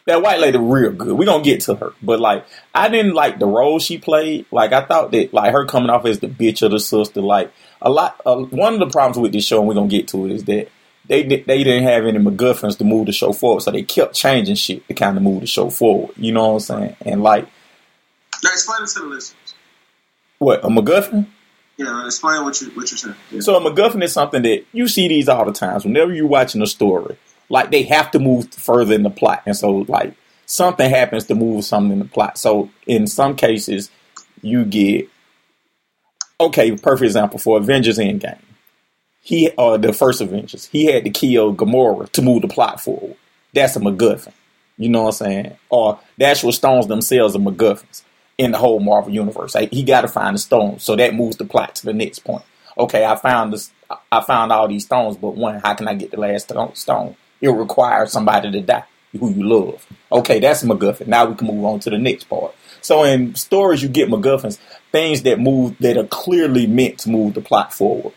That 0.06 0.22
white 0.22 0.40
lady 0.40 0.56
real 0.56 0.92
good. 0.92 1.12
We 1.12 1.26
gonna 1.26 1.44
get 1.44 1.60
to 1.62 1.74
her, 1.74 1.92
but 2.02 2.20
like 2.20 2.46
I 2.74 2.88
didn't 2.88 3.14
like 3.14 3.38
the 3.38 3.46
role 3.46 3.78
she 3.78 3.98
played. 3.98 4.46
Like 4.50 4.72
I 4.72 4.84
thought 4.84 5.10
that 5.12 5.34
like 5.34 5.52
her 5.52 5.66
coming 5.66 5.90
off 5.90 6.06
as 6.06 6.20
the 6.20 6.28
bitch 6.28 6.62
of 6.62 6.70
the 6.70 6.80
sister. 6.80 7.20
Like 7.20 7.52
a 7.82 7.90
lot. 7.90 8.20
Uh, 8.24 8.36
one 8.36 8.74
of 8.74 8.80
the 8.80 8.88
problems 8.88 9.18
with 9.18 9.32
this 9.32 9.44
show, 9.44 9.58
and 9.58 9.68
we're 9.68 9.74
gonna 9.74 9.88
get 9.88 10.08
to 10.08 10.26
it, 10.26 10.32
is 10.32 10.44
that 10.44 10.68
they 11.08 11.22
they 11.22 11.62
didn't 11.64 11.84
have 11.84 12.04
any 12.04 12.18
MacGuffins 12.18 12.78
to 12.78 12.84
move 12.84 13.06
the 13.06 13.12
show 13.12 13.32
forward, 13.32 13.60
so 13.62 13.70
they 13.70 13.82
kept 13.82 14.14
changing 14.14 14.54
shit 14.56 14.86
to 14.88 14.94
kind 14.94 15.16
of 15.16 15.22
move 15.22 15.40
the 15.40 15.46
show 15.46 15.70
forward. 15.70 16.14
You 16.16 16.32
know 16.32 16.48
what 16.48 16.54
I'm 16.54 16.60
saying? 16.60 16.96
And 17.02 17.22
like 17.22 17.44
Now 18.42 18.50
explain 18.50 18.82
it 18.82 18.88
to 18.90 19.00
the 19.00 19.06
listeners. 19.06 19.54
what 20.38 20.64
a 20.64 20.68
MacGuffin. 20.68 21.26
Yeah, 21.78 22.06
explain 22.06 22.42
what 22.44 22.60
you 22.60 22.68
what 22.70 22.90
you're 22.90 22.98
saying. 22.98 23.16
Yeah. 23.30 23.40
So 23.40 23.56
a 23.56 23.60
MacGuffin 23.60 24.02
is 24.02 24.12
something 24.12 24.42
that 24.42 24.64
you 24.72 24.88
see 24.88 25.08
these 25.08 25.28
all 25.28 25.44
the 25.44 25.52
times. 25.52 25.84
Whenever 25.84 26.12
you're 26.14 26.26
watching 26.26 26.62
a 26.62 26.66
story, 26.66 27.18
like 27.48 27.70
they 27.70 27.82
have 27.84 28.10
to 28.12 28.18
move 28.18 28.52
further 28.54 28.94
in 28.94 29.02
the 29.02 29.10
plot, 29.10 29.42
and 29.46 29.56
so 29.56 29.84
like 29.88 30.14
something 30.46 30.88
happens 30.88 31.24
to 31.26 31.34
move 31.34 31.64
something 31.64 31.92
in 31.92 31.98
the 31.98 32.04
plot. 32.06 32.38
So 32.38 32.70
in 32.86 33.06
some 33.06 33.36
cases, 33.36 33.90
you 34.42 34.64
get 34.64 35.08
okay. 36.40 36.74
Perfect 36.76 37.04
example 37.06 37.38
for 37.38 37.58
Avengers 37.58 37.98
Endgame. 37.98 38.38
He 39.26 39.50
or 39.58 39.76
the 39.76 39.92
first 39.92 40.20
Avengers, 40.20 40.66
he 40.66 40.84
had 40.84 41.02
to 41.02 41.10
kill 41.10 41.52
Gamora 41.52 42.08
to 42.12 42.22
move 42.22 42.42
the 42.42 42.48
plot 42.48 42.80
forward. 42.80 43.16
That's 43.52 43.74
a 43.74 43.80
MacGuffin. 43.80 44.32
You 44.78 44.88
know 44.88 45.02
what 45.02 45.20
I'm 45.20 45.26
saying? 45.26 45.56
Or 45.68 45.98
the 46.16 46.26
actual 46.26 46.52
stones 46.52 46.86
themselves 46.86 47.34
are 47.34 47.40
MacGuffins 47.40 48.02
in 48.38 48.52
the 48.52 48.58
whole 48.58 48.78
Marvel 48.78 49.12
universe. 49.12 49.56
Like, 49.56 49.72
he 49.72 49.82
got 49.82 50.02
to 50.02 50.08
find 50.08 50.36
the 50.36 50.38
stones, 50.38 50.84
so 50.84 50.94
that 50.94 51.12
moves 51.12 51.38
the 51.38 51.44
plot 51.44 51.74
to 51.74 51.86
the 51.86 51.92
next 51.92 52.20
point. 52.20 52.44
Okay, 52.78 53.04
I 53.04 53.16
found 53.16 53.52
this. 53.52 53.72
I 54.12 54.20
found 54.20 54.52
all 54.52 54.68
these 54.68 54.84
stones, 54.84 55.16
but 55.16 55.34
one, 55.34 55.58
how 55.58 55.74
can 55.74 55.88
I 55.88 55.94
get 55.94 56.12
the 56.12 56.20
last 56.20 56.52
stone? 56.74 57.16
It 57.40 57.48
requires 57.48 58.12
somebody 58.12 58.52
to 58.52 58.60
die 58.60 58.84
who 59.18 59.32
you 59.32 59.42
love. 59.42 59.84
Okay, 60.12 60.38
that's 60.38 60.62
MacGuffin. 60.62 61.08
Now 61.08 61.24
we 61.26 61.34
can 61.34 61.48
move 61.48 61.64
on 61.64 61.80
to 61.80 61.90
the 61.90 61.98
next 61.98 62.24
part. 62.24 62.54
So 62.80 63.02
in 63.02 63.34
stories, 63.34 63.82
you 63.82 63.88
get 63.88 64.08
MacGuffins, 64.08 64.58
things 64.92 65.22
that 65.22 65.40
move 65.40 65.76
that 65.80 65.96
are 65.96 66.06
clearly 66.06 66.68
meant 66.68 67.00
to 67.00 67.10
move 67.10 67.34
the 67.34 67.40
plot 67.40 67.74
forward. 67.74 68.12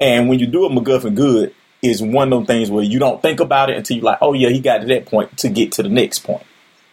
And 0.00 0.28
when 0.28 0.38
you 0.38 0.46
do 0.46 0.64
a 0.64 0.70
MacGuffin 0.70 1.14
good, 1.14 1.54
is 1.82 2.02
one 2.02 2.32
of 2.32 2.40
those 2.40 2.46
things 2.46 2.70
where 2.70 2.84
you 2.84 2.98
don't 2.98 3.22
think 3.22 3.40
about 3.40 3.70
it 3.70 3.76
until 3.76 3.96
you're 3.96 4.04
like, 4.04 4.18
oh 4.20 4.32
yeah, 4.32 4.48
he 4.48 4.60
got 4.60 4.78
to 4.78 4.86
that 4.86 5.06
point 5.06 5.36
to 5.38 5.48
get 5.48 5.72
to 5.72 5.82
the 5.82 5.88
next 5.88 6.20
point. 6.20 6.44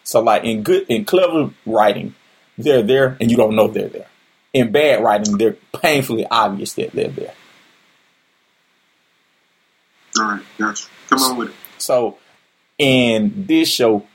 So 0.03 0.21
like 0.21 0.43
in 0.43 0.63
good 0.63 0.85
in 0.87 1.05
clever 1.05 1.51
writing, 1.65 2.15
they're 2.57 2.83
there 2.83 3.17
and 3.19 3.29
you 3.29 3.37
don't 3.37 3.55
know 3.55 3.67
they're 3.67 3.89
there. 3.89 4.07
In 4.53 4.71
bad 4.71 5.03
writing, 5.03 5.37
they're 5.37 5.57
painfully 5.73 6.25
obvious 6.25 6.73
that 6.75 6.91
they're 6.93 7.09
there. 7.09 7.33
All 10.19 10.31
right, 10.31 10.43
gotcha. 10.57 10.87
Come 11.09 11.19
on 11.19 11.37
with 11.37 11.49
it. 11.49 11.55
So 11.77 12.17
in 12.77 13.45
this 13.45 13.69
show, 13.69 14.07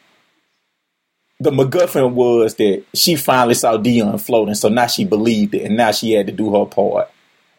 the 1.39 1.51
MacGuffin 1.51 2.13
was 2.13 2.55
that 2.55 2.85
she 2.95 3.17
finally 3.17 3.55
saw 3.55 3.77
Dion 3.77 4.17
floating, 4.19 4.55
so 4.55 4.69
now 4.69 4.87
she 4.87 5.05
believed 5.05 5.55
it, 5.55 5.63
and 5.63 5.77
now 5.77 5.91
she 5.91 6.13
had 6.13 6.27
to 6.29 6.33
do 6.33 6.55
her 6.57 6.65
part. 6.67 7.11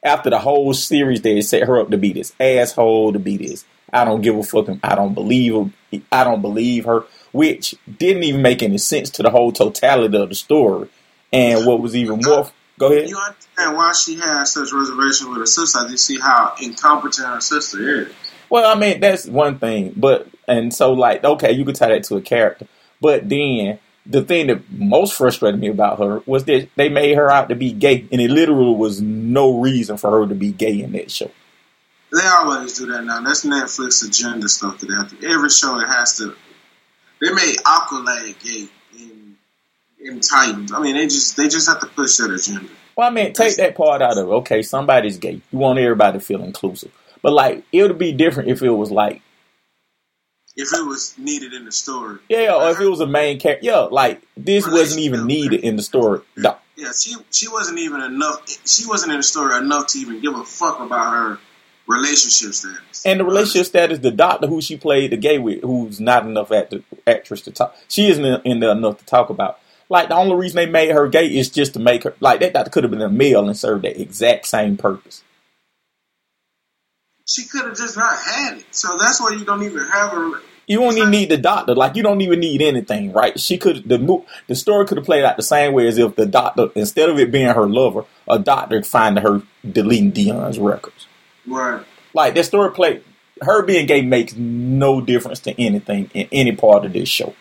After 0.03 0.29
the 0.29 0.39
whole 0.39 0.73
series, 0.73 1.21
they 1.21 1.39
set 1.41 1.63
her 1.63 1.79
up 1.79 1.89
to 1.91 1.97
be 1.97 2.13
this 2.13 2.33
asshole, 2.39 3.13
to 3.13 3.19
be 3.19 3.37
this. 3.37 3.65
I 3.91 4.05
don't 4.05 4.21
give 4.21 4.35
a 4.35 4.43
fucking. 4.43 4.79
I 4.83 4.95
don't 4.95 5.13
believe 5.13 5.53
her. 5.53 6.01
I 6.11 6.23
don't 6.23 6.41
believe 6.41 6.85
her, 6.85 7.05
which 7.31 7.75
didn't 7.99 8.23
even 8.23 8.41
make 8.41 8.63
any 8.63 8.79
sense 8.79 9.11
to 9.11 9.23
the 9.23 9.29
whole 9.29 9.51
totality 9.51 10.17
of 10.17 10.29
the 10.29 10.35
story. 10.35 10.89
And 11.31 11.65
what 11.65 11.79
was 11.79 11.95
even 11.95 12.19
more. 12.23 12.49
Go 12.79 12.91
ahead. 12.91 13.09
You 13.09 13.17
understand 13.17 13.77
why 13.77 13.93
she 13.93 14.15
has 14.15 14.51
such 14.51 14.73
reservation 14.73 15.29
with 15.29 15.39
her 15.39 15.45
sister? 15.45 15.79
I 15.79 15.87
just 15.87 16.05
see 16.05 16.19
how 16.19 16.55
incompetent 16.61 17.27
her 17.27 17.41
sister 17.41 18.01
is. 18.01 18.13
Well, 18.49 18.75
I 18.75 18.79
mean 18.79 18.99
that's 18.99 19.25
one 19.25 19.59
thing, 19.59 19.93
but 19.95 20.27
and 20.47 20.73
so 20.73 20.93
like 20.93 21.23
okay, 21.23 21.51
you 21.53 21.65
could 21.65 21.75
tie 21.75 21.89
that 21.89 22.03
to 22.05 22.17
a 22.17 22.21
character, 22.21 22.67
but 22.99 23.27
then 23.29 23.79
the 24.05 24.23
thing 24.23 24.47
that 24.47 24.69
most 24.71 25.15
frustrated 25.15 25.59
me 25.59 25.67
about 25.67 25.99
her 25.99 26.21
was 26.25 26.45
that 26.45 26.69
they 26.75 26.89
made 26.89 27.15
her 27.15 27.29
out 27.29 27.49
to 27.49 27.55
be 27.55 27.71
gay, 27.71 28.05
and 28.11 28.21
it 28.21 28.29
literally 28.29 28.75
was 28.75 29.01
no 29.01 29.59
reason 29.59 29.97
for 29.97 30.11
her 30.11 30.27
to 30.27 30.35
be 30.35 30.51
gay 30.51 30.81
in 30.81 30.91
that 30.93 31.09
show. 31.09 31.31
They 32.11 32.25
always 32.25 32.77
do 32.77 32.85
that 32.87 33.03
now. 33.05 33.21
That's 33.21 33.45
Netflix 33.45 34.05
agenda 34.07 34.47
stuff 34.47 34.79
that 34.79 34.87
they 34.87 34.93
have 34.93 35.19
to. 35.19 35.27
Every 35.27 35.49
show 35.49 35.79
it 35.79 35.87
has 35.87 36.17
to. 36.17 36.35
They 37.21 37.33
made 37.33 37.57
Aqualad 37.65 38.43
gay 38.43 38.67
in 38.99 39.37
in 39.99 40.19
Titans. 40.19 40.71
I 40.71 40.79
mean, 40.79 40.95
they 40.95 41.05
just 41.05 41.37
they 41.37 41.47
just 41.47 41.67
have 41.67 41.79
to 41.79 41.87
push 41.87 42.17
that 42.17 42.31
agenda. 42.31 42.69
Well, 42.95 43.07
I 43.07 43.11
mean, 43.11 43.33
take 43.33 43.55
that 43.55 43.75
part 43.75 44.01
out 44.01 44.17
of 44.17 44.27
it. 44.27 44.31
Okay, 44.31 44.61
somebody's 44.61 45.17
gay. 45.17 45.41
You 45.51 45.57
want 45.57 45.79
everybody 45.79 46.19
to 46.19 46.23
feel 46.23 46.43
inclusive, 46.43 46.91
but 47.21 47.33
like 47.33 47.63
it 47.71 47.81
would 47.81 47.97
be 47.97 48.11
different 48.11 48.49
if 48.49 48.61
it 48.61 48.69
was 48.69 48.91
like 48.91 49.21
if 50.55 50.73
it 50.73 50.85
was 50.85 51.15
needed 51.17 51.53
in 51.53 51.65
the 51.65 51.71
story. 51.71 52.19
Yeah, 52.29 52.55
or 52.55 52.69
if 52.71 52.79
it 52.79 52.87
was 52.87 52.99
a 52.99 53.07
main 53.07 53.39
character. 53.39 53.65
Yeah, 53.65 53.79
like 53.79 54.21
this 54.37 54.67
wasn't 54.67 55.01
even 55.01 55.25
needed 55.25 55.61
in 55.61 55.75
the 55.75 55.83
story. 55.83 56.21
Yeah, 56.37 56.55
yeah, 56.75 56.91
she 56.91 57.15
she 57.31 57.47
wasn't 57.47 57.79
even 57.79 58.01
enough. 58.01 58.47
She 58.65 58.85
wasn't 58.85 59.13
in 59.13 59.19
the 59.19 59.23
story 59.23 59.57
enough 59.57 59.87
to 59.87 59.99
even 59.99 60.21
give 60.21 60.35
a 60.35 60.43
fuck 60.43 60.79
about 60.79 61.13
her 61.13 61.39
relationship 61.87 62.53
status. 62.53 63.05
And 63.05 63.19
the 63.19 63.25
relationship 63.25 63.67
status, 63.67 63.99
the 63.99 64.11
doctor 64.11 64.47
who 64.47 64.61
she 64.61 64.77
played 64.77 65.11
the 65.11 65.17
gay 65.17 65.39
with, 65.39 65.61
who's 65.61 65.99
not 65.99 66.25
enough 66.25 66.51
act- 66.51 66.75
actress 67.05 67.41
to 67.41 67.51
talk. 67.51 67.75
She 67.87 68.07
isn't 68.09 68.45
in 68.45 68.59
there 68.59 68.71
enough 68.71 68.99
to 68.99 69.05
talk 69.05 69.29
about. 69.29 69.59
Like 69.89 70.07
the 70.07 70.15
only 70.15 70.35
reason 70.35 70.55
they 70.55 70.65
made 70.65 70.91
her 70.91 71.07
gay 71.07 71.27
is 71.27 71.49
just 71.49 71.73
to 71.73 71.79
make 71.79 72.03
her 72.03 72.15
like 72.19 72.39
that 72.39 72.53
doctor 72.53 72.71
could 72.71 72.83
have 72.83 72.91
been 72.91 73.01
a 73.01 73.09
male 73.09 73.45
and 73.45 73.57
served 73.57 73.83
that 73.83 73.99
exact 73.99 74.47
same 74.47 74.77
purpose. 74.77 75.23
She 77.33 77.45
could 77.45 77.65
have 77.65 77.75
just 77.75 77.97
not 77.97 78.15
had 78.19 78.59
it. 78.59 78.65
So 78.75 78.95
that's 78.99 79.19
why 79.19 79.31
you 79.31 79.43
don't 79.43 79.63
even 79.63 79.79
have 79.79 80.11
her. 80.11 80.41
You 80.67 80.79
don't 80.79 80.97
even 80.97 81.09
need 81.09 81.29
the 81.29 81.37
doctor. 81.37 81.73
Like 81.73 81.95
you 81.95 82.03
don't 82.03 82.21
even 82.21 82.39
need 82.39 82.61
anything, 82.61 83.11
right? 83.11 83.37
She 83.39 83.57
could 83.57 83.89
the 83.89 84.23
the 84.47 84.55
story 84.55 84.85
could 84.85 84.97
have 84.97 85.05
played 85.05 85.23
out 85.23 85.35
the 85.35 85.43
same 85.43 85.73
way 85.73 85.87
as 85.87 85.97
if 85.97 86.15
the 86.15 86.27
doctor, 86.27 86.69
instead 86.75 87.09
of 87.09 87.17
it 87.17 87.31
being 87.31 87.47
her 87.47 87.67
lover, 87.67 88.05
a 88.27 88.37
doctor 88.37 88.83
finding 88.83 89.23
her 89.23 89.41
deleting 89.69 90.11
Dion's 90.11 90.59
records. 90.59 91.07
Right. 91.47 91.83
Like 92.13 92.35
that 92.35 92.45
story 92.45 92.71
played. 92.71 93.03
Her 93.41 93.63
being 93.63 93.87
gay 93.87 94.01
makes 94.01 94.35
no 94.35 95.01
difference 95.01 95.39
to 95.41 95.59
anything 95.59 96.11
in 96.13 96.29
any 96.31 96.55
part 96.55 96.85
of 96.85 96.93
this 96.93 97.09
show. 97.09 97.35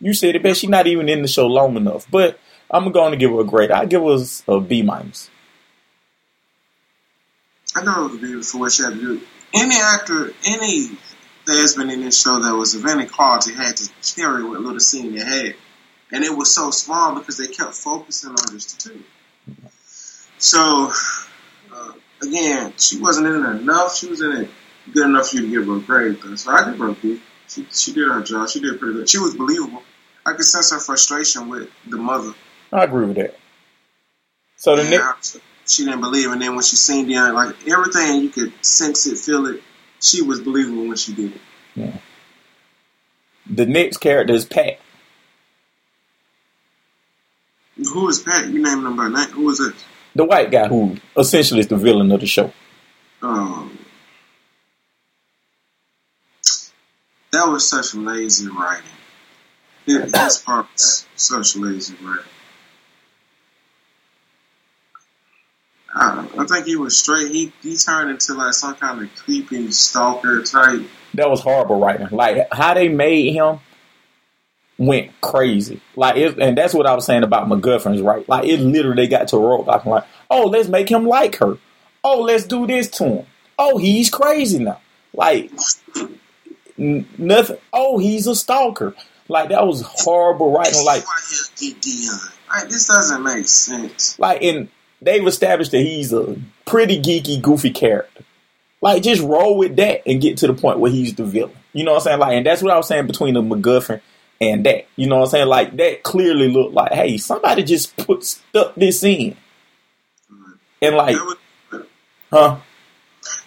You 0.00 0.12
said 0.12 0.36
it 0.36 0.42
best. 0.42 0.60
She's 0.60 0.70
not 0.70 0.86
even 0.86 1.08
in 1.08 1.22
the 1.22 1.28
show 1.28 1.46
long 1.46 1.76
enough. 1.76 2.06
But 2.10 2.38
I'm 2.70 2.92
going 2.92 3.12
to 3.12 3.16
give 3.16 3.30
her 3.30 3.40
a 3.40 3.44
grade. 3.44 3.70
I 3.70 3.86
give 3.86 4.02
her 4.02 4.18
a 4.48 4.60
B 4.60 4.82
minus. 4.82 5.30
I 7.74 7.82
know 7.82 8.06
it 8.06 8.12
would 8.12 8.20
be 8.20 8.42
for 8.42 8.58
what 8.58 8.72
she 8.72 8.82
had 8.82 8.94
to 8.94 9.00
do. 9.00 9.20
Any 9.54 9.76
actor, 9.76 10.32
any 10.44 10.90
that's 11.46 11.74
been 11.74 11.90
in 11.90 12.00
this 12.00 12.20
show 12.20 12.38
that 12.40 12.54
was 12.54 12.74
of 12.74 12.86
any 12.86 13.06
quality 13.06 13.52
had 13.54 13.76
to 13.76 13.90
carry 14.14 14.44
what 14.44 14.60
little 14.60 14.80
scene 14.80 15.14
they 15.14 15.24
had. 15.24 15.54
And 16.12 16.24
it 16.24 16.36
was 16.36 16.54
so 16.54 16.70
small 16.70 17.18
because 17.18 17.38
they 17.38 17.46
kept 17.46 17.74
focusing 17.74 18.30
on 18.30 18.36
the 18.36 18.76
two. 18.78 19.02
So, 20.38 20.90
uh, 21.72 21.92
again, 22.22 22.72
she 22.78 22.98
wasn't 22.98 23.28
in 23.28 23.44
it 23.44 23.60
enough. 23.60 23.96
She 23.96 24.08
was 24.08 24.20
in 24.20 24.32
it 24.32 24.50
good 24.92 25.06
enough 25.06 25.28
for 25.28 25.36
you 25.36 25.42
to 25.42 25.50
give 25.50 25.66
her 25.66 25.76
a 25.76 25.80
grade, 25.80 26.18
though. 26.22 26.34
So 26.34 26.50
I 26.50 26.70
give 26.70 26.78
her 26.78 26.88
a 26.88 26.94
B. 26.94 27.20
She, 27.48 27.66
she 27.70 27.92
did 27.92 28.08
her 28.08 28.22
job. 28.22 28.48
She 28.48 28.60
did 28.60 28.78
pretty 28.80 28.94
good. 28.94 29.08
She 29.08 29.18
was 29.18 29.34
believable. 29.36 29.82
I 30.24 30.32
could 30.32 30.44
sense 30.44 30.72
her 30.72 30.78
frustration 30.78 31.48
with 31.48 31.70
the 31.86 31.96
mother. 31.96 32.32
I 32.72 32.84
agree 32.84 33.06
with 33.06 33.16
that. 33.16 33.36
So 34.56 34.76
the 34.76 34.84
yeah, 34.84 34.98
next, 34.98 35.38
she 35.70 35.84
didn't 35.84 36.00
believe, 36.00 36.30
and 36.30 36.42
then 36.42 36.54
when 36.54 36.64
she 36.64 36.76
seen 36.76 37.06
Dion, 37.06 37.34
like 37.34 37.54
everything, 37.68 38.22
you 38.22 38.28
could 38.30 38.52
sense 38.64 39.06
it, 39.06 39.18
feel 39.18 39.46
it. 39.46 39.62
She 40.00 40.22
was 40.22 40.40
believable 40.40 40.88
when 40.88 40.96
she 40.96 41.14
did 41.14 41.34
it. 41.34 41.40
Yeah. 41.76 41.96
The 43.46 43.66
next 43.66 43.98
character 43.98 44.34
is 44.34 44.44
Pat. 44.44 44.80
Who 47.76 48.08
is 48.08 48.20
Pat? 48.20 48.48
You 48.48 48.62
named 48.62 48.84
him 48.84 48.96
by 48.96 49.08
name. 49.08 49.30
Who 49.30 49.48
is 49.50 49.60
it? 49.60 49.74
The 50.14 50.24
white 50.24 50.50
guy 50.50 50.68
who 50.68 50.96
essentially 51.16 51.60
is 51.60 51.68
the 51.68 51.76
villain 51.76 52.10
of 52.10 52.20
the 52.20 52.26
show. 52.26 52.52
Um, 53.22 53.78
that 57.32 57.46
was 57.48 57.68
such 57.68 57.94
lazy 57.94 58.48
writing. 58.48 58.84
His 59.86 60.38
part 60.38 60.66
was 60.72 61.06
such 61.16 61.56
lazy 61.56 61.94
writing. 62.02 62.24
I, 65.94 66.26
I 66.38 66.46
think 66.46 66.66
he 66.66 66.76
was 66.76 66.96
straight. 66.96 67.30
He 67.30 67.52
he 67.62 67.76
turned 67.76 68.10
into 68.10 68.34
like 68.34 68.54
some 68.54 68.74
kind 68.74 69.02
of 69.02 69.14
creepy 69.16 69.70
stalker 69.72 70.42
type. 70.42 70.82
That 71.14 71.28
was 71.28 71.40
horrible 71.40 71.80
writing. 71.80 72.08
Like 72.10 72.46
how 72.52 72.74
they 72.74 72.88
made 72.88 73.32
him 73.32 73.58
went 74.78 75.12
crazy. 75.20 75.80
Like 75.96 76.16
it, 76.16 76.38
and 76.38 76.56
that's 76.56 76.74
what 76.74 76.86
I 76.86 76.94
was 76.94 77.04
saying 77.04 77.22
about 77.22 77.48
MacGuffin's 77.48 78.00
right. 78.02 78.28
Like 78.28 78.46
it 78.46 78.58
literally 78.58 79.08
got 79.08 79.28
to 79.28 79.36
a 79.36 79.40
roadblock. 79.40 79.84
I'm 79.84 79.90
like, 79.90 80.06
oh, 80.30 80.46
let's 80.46 80.68
make 80.68 80.88
him 80.88 81.06
like 81.06 81.36
her. 81.36 81.58
Oh, 82.02 82.22
let's 82.22 82.44
do 82.44 82.66
this 82.66 82.88
to 82.90 83.04
him. 83.04 83.26
Oh, 83.58 83.76
he's 83.76 84.10
crazy 84.10 84.58
now. 84.58 84.80
Like 85.12 85.50
n- 86.78 87.06
nothing. 87.18 87.58
Oh, 87.72 87.98
he's 87.98 88.26
a 88.26 88.34
stalker. 88.34 88.94
Like 89.28 89.50
that 89.50 89.66
was 89.66 89.82
horrible 89.82 90.52
writing. 90.52 90.84
Like, 90.84 91.04
like 91.06 92.68
this 92.68 92.88
doesn't 92.88 93.22
make 93.22 93.46
sense. 93.46 94.18
Like 94.18 94.42
in 94.42 94.70
they've 95.02 95.26
established 95.26 95.70
that 95.72 95.80
he's 95.80 96.12
a 96.12 96.36
pretty 96.66 97.00
geeky, 97.00 97.40
goofy 97.40 97.70
character. 97.70 98.24
Like, 98.80 99.02
just 99.02 99.22
roll 99.22 99.58
with 99.58 99.76
that 99.76 100.02
and 100.06 100.20
get 100.20 100.38
to 100.38 100.46
the 100.46 100.54
point 100.54 100.78
where 100.78 100.90
he's 100.90 101.14
the 101.14 101.24
villain. 101.24 101.56
You 101.72 101.84
know 101.84 101.92
what 101.92 101.98
I'm 101.98 102.04
saying? 102.04 102.18
Like, 102.18 102.36
and 102.36 102.46
that's 102.46 102.62
what 102.62 102.72
I 102.72 102.76
was 102.76 102.88
saying 102.88 103.06
between 103.06 103.34
the 103.34 103.42
MacGuffin 103.42 104.00
and 104.40 104.64
that. 104.64 104.86
You 104.96 105.06
know 105.06 105.16
what 105.16 105.24
I'm 105.24 105.30
saying? 105.30 105.48
Like, 105.48 105.76
that 105.76 106.02
clearly 106.02 106.48
looked 106.48 106.72
like, 106.72 106.92
hey, 106.92 107.18
somebody 107.18 107.62
just 107.62 107.96
put 107.96 108.24
stuck 108.24 108.74
this 108.74 109.04
in. 109.04 109.36
And 110.80 110.96
like, 110.96 111.16
huh? 112.32 112.56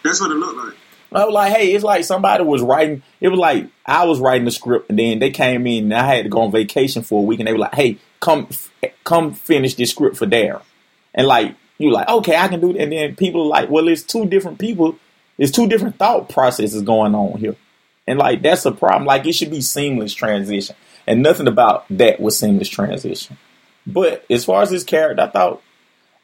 That's 0.04 0.22
what 0.22 0.32
it 0.32 0.36
looked 0.36 0.58
like. 0.58 0.76
I 1.12 1.26
was 1.26 1.34
like, 1.34 1.54
hey, 1.54 1.74
it's 1.74 1.84
like 1.84 2.04
somebody 2.06 2.44
was 2.44 2.62
writing. 2.62 3.04
It 3.22 3.30
was 3.30 3.40
like 3.40 3.68
I 3.86 4.06
was 4.06 4.20
writing 4.20 4.46
the 4.46 4.52
script, 4.52 4.90
and 4.90 4.98
then 4.98 5.20
they 5.20 5.30
came 5.30 5.68
in, 5.68 5.86
and 5.86 5.94
I 5.94 6.06
had 6.06 6.24
to 6.24 6.30
go 6.30 6.42
on 6.42 6.52
vacation 6.52 7.04
for 7.04 7.22
a 7.22 7.26
week, 7.26 7.40
and 7.40 7.48
they 7.48 7.54
were 7.54 7.60
like, 7.60 7.76
hey, 7.76 8.00
come, 8.20 8.48
come 9.04 9.34
finish 9.34 9.76
this 9.76 9.92
script 9.92 10.18
for 10.18 10.26
Daryl. 10.26 10.64
And 11.14 11.28
like 11.28 11.56
you 11.78 11.92
like, 11.92 12.08
okay, 12.08 12.36
I 12.36 12.48
can 12.48 12.60
do 12.60 12.72
it. 12.72 12.78
And 12.78 12.92
then 12.92 13.16
people 13.16 13.48
like, 13.48 13.70
well, 13.70 13.88
it's 13.88 14.04
two 14.04 14.26
different 14.26 14.60
people. 14.60 14.98
It's 15.38 15.52
two 15.52 15.68
different 15.68 15.98
thought 15.98 16.30
processes 16.30 16.82
going 16.82 17.16
on 17.16 17.40
here. 17.40 17.56
And 18.08 18.20
like 18.20 18.42
that's 18.42 18.66
a 18.66 18.72
problem. 18.72 19.06
Like 19.06 19.26
it 19.26 19.34
should 19.34 19.52
be 19.52 19.62
seamless 19.62 20.14
transition. 20.14 20.76
And 21.08 21.22
nothing 21.22 21.48
about 21.48 21.86
that 21.90 22.20
was 22.20 22.38
seamless 22.38 22.70
transition. 22.70 23.38
But 23.86 24.26
as 24.30 24.46
far 24.46 24.62
as 24.62 24.72
his 24.72 24.84
character, 24.84 25.24
I 25.24 25.28
thought 25.28 25.62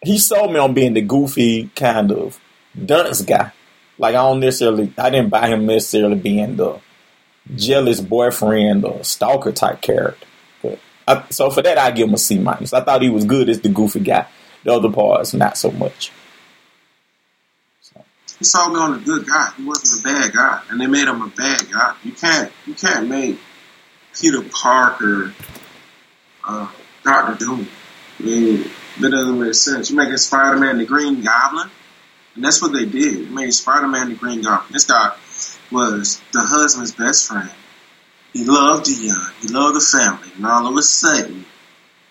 he 0.02 0.17
sold 0.17 0.54
me 0.54 0.60
on 0.60 0.73
being 0.73 0.93
the 0.93 1.02
goofy 1.02 1.69
kind 1.75 2.12
of 2.12 2.39
dunce 2.86 3.21
guy. 3.21 3.52
Like 3.97 4.15
I 4.15 4.19
don't 4.19 4.39
necessarily 4.39 4.93
I 4.97 5.10
didn't 5.10 5.30
buy 5.30 5.47
him 5.47 5.65
necessarily 5.65 6.15
being 6.15 6.56
the 6.56 6.80
jealous 7.56 7.99
boyfriend 7.99 8.86
or 8.86 9.04
stalker 9.04 9.52
type 9.52 9.82
character. 9.82 10.25
But 10.62 10.80
I, 11.08 11.25
so 11.30 11.49
for 11.49 11.62
that 11.62 11.78
I 11.78 11.91
give 11.91 12.08
him 12.08 12.13
a 12.13 12.17
C 12.17 12.38
minus. 12.39 12.73
I 12.73 12.82
thought 12.82 13.02
he 13.02 13.10
was 13.10 13.25
good 13.25 13.49
as 13.49 13.60
the 13.62 13.69
goofy 13.69 13.99
guy. 13.99 14.28
The 14.63 14.74
other 14.74 14.91
parts, 14.91 15.34
not 15.34 15.58
so 15.58 15.72
much. 15.72 16.12
He 18.39 18.45
saw 18.45 18.69
me 18.69 18.80
on 18.80 18.95
a 18.95 19.04
good 19.04 19.28
guy. 19.28 19.52
He 19.58 19.65
wasn't 19.65 20.02
a 20.02 20.04
bad 20.04 20.34
guy, 20.34 20.62
and 20.69 20.80
they 20.80 20.88
made 20.88 21.08
him 21.08 21.22
a 21.22 21.28
bad 21.28 21.69
guy. 21.72 21.95
You 22.04 22.13
can't, 22.13 22.52
you 22.65 22.74
can't 22.74 23.10
make 23.10 23.38
Peter 24.19 24.41
Parker 24.41 25.34
uh, 26.48 26.72
Doctor 27.04 27.45
Doom. 27.45 27.67
I 28.19 28.24
mean, 28.24 28.65
that 29.00 29.10
doesn't 29.10 29.39
make 29.39 29.54
sense. 29.54 29.89
You 29.89 29.98
make 29.98 30.17
Spider 30.17 30.58
Man 30.58 30.78
the 30.78 30.86
Green 30.86 31.22
Goblin, 31.22 31.69
and 32.36 32.43
that's 32.43 32.62
what 32.62 32.72
they 32.72 32.86
did. 32.86 33.28
They 33.28 33.30
made 33.30 33.54
Spider 33.54 33.88
Man 33.88 34.10
the 34.10 34.15
Green 34.15 34.41
Goblin. 34.41 34.72
This 34.72 34.86
guy 34.86 35.15
was 35.72 36.22
the 36.32 36.41
husband's 36.41 36.93
best 36.93 37.28
friend. 37.28 37.52
He 38.34 38.45
loved 38.45 38.86
Dion. 38.86 39.32
He 39.41 39.48
loved 39.50 39.76
the 39.76 39.82
family, 39.82 40.32
and 40.36 40.45
all 40.45 40.67
of 40.67 40.78
a 40.78 40.82
sudden, 40.82 41.45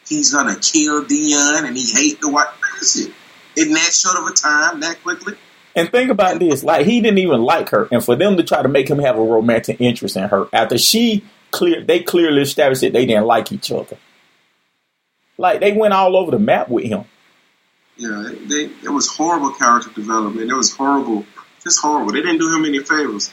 he's 0.08 0.32
gonna 0.32 0.56
kill 0.56 1.04
Dion 1.04 1.64
and 1.64 1.76
he 1.76 1.90
hate 1.90 2.20
the 2.20 2.30
white 2.30 2.52
person. 2.60 3.12
In 3.56 3.72
that 3.72 3.92
short 3.92 4.16
of 4.16 4.26
a 4.26 4.32
time, 4.32 4.80
that 4.80 5.02
quickly. 5.02 5.34
And 5.74 5.90
think 5.90 6.10
about 6.10 6.38
this, 6.38 6.64
like 6.64 6.86
he 6.86 7.00
didn't 7.00 7.18
even 7.18 7.42
like 7.42 7.68
her, 7.70 7.88
and 7.92 8.04
for 8.04 8.16
them 8.16 8.36
to 8.36 8.42
try 8.42 8.62
to 8.62 8.68
make 8.68 8.88
him 8.88 8.98
have 8.98 9.16
a 9.16 9.22
romantic 9.22 9.80
interest 9.80 10.16
in 10.16 10.28
her 10.28 10.48
after 10.52 10.78
she 10.78 11.24
clear 11.50 11.82
they 11.82 12.00
clearly 12.00 12.42
established 12.42 12.80
that 12.80 12.92
they 12.92 13.06
didn't 13.06 13.26
like 13.26 13.52
each 13.52 13.70
other. 13.70 13.96
Like 15.36 15.60
they 15.60 15.72
went 15.72 15.94
all 15.94 16.16
over 16.16 16.32
the 16.32 16.38
map 16.38 16.68
with 16.68 16.84
him. 16.84 17.04
Yeah, 17.96 18.30
they 18.46 18.64
it 18.84 18.90
was 18.90 19.08
horrible 19.08 19.52
character 19.52 19.90
development. 19.90 20.50
It 20.50 20.54
was 20.54 20.72
horrible, 20.74 21.26
just 21.62 21.80
horrible. 21.80 22.12
They 22.12 22.22
didn't 22.22 22.38
do 22.38 22.54
him 22.54 22.64
any 22.64 22.80
favors. 22.80 23.32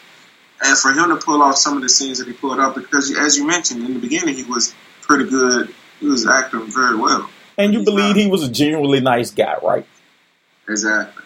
And 0.63 0.77
for 0.77 0.91
him 0.91 1.09
to 1.09 1.17
pull 1.17 1.41
off 1.41 1.57
some 1.57 1.75
of 1.75 1.83
the 1.83 1.89
scenes 1.89 2.19
that 2.19 2.27
he 2.27 2.33
pulled 2.33 2.59
off, 2.59 2.75
because 2.75 3.15
as 3.17 3.37
you 3.37 3.45
mentioned 3.45 3.83
in 3.83 3.93
the 3.93 3.99
beginning, 3.99 4.35
he 4.35 4.43
was 4.43 4.73
pretty 5.01 5.29
good. 5.29 5.73
He 5.99 6.07
was 6.07 6.27
acting 6.27 6.71
very 6.71 6.97
well. 6.97 7.29
And 7.57 7.73
you 7.73 7.83
believe 7.83 8.15
he 8.15 8.27
was 8.27 8.43
a 8.43 8.51
genuinely 8.51 8.99
nice 8.99 9.31
guy, 9.31 9.55
right? 9.63 9.85
Exactly. 10.67 11.23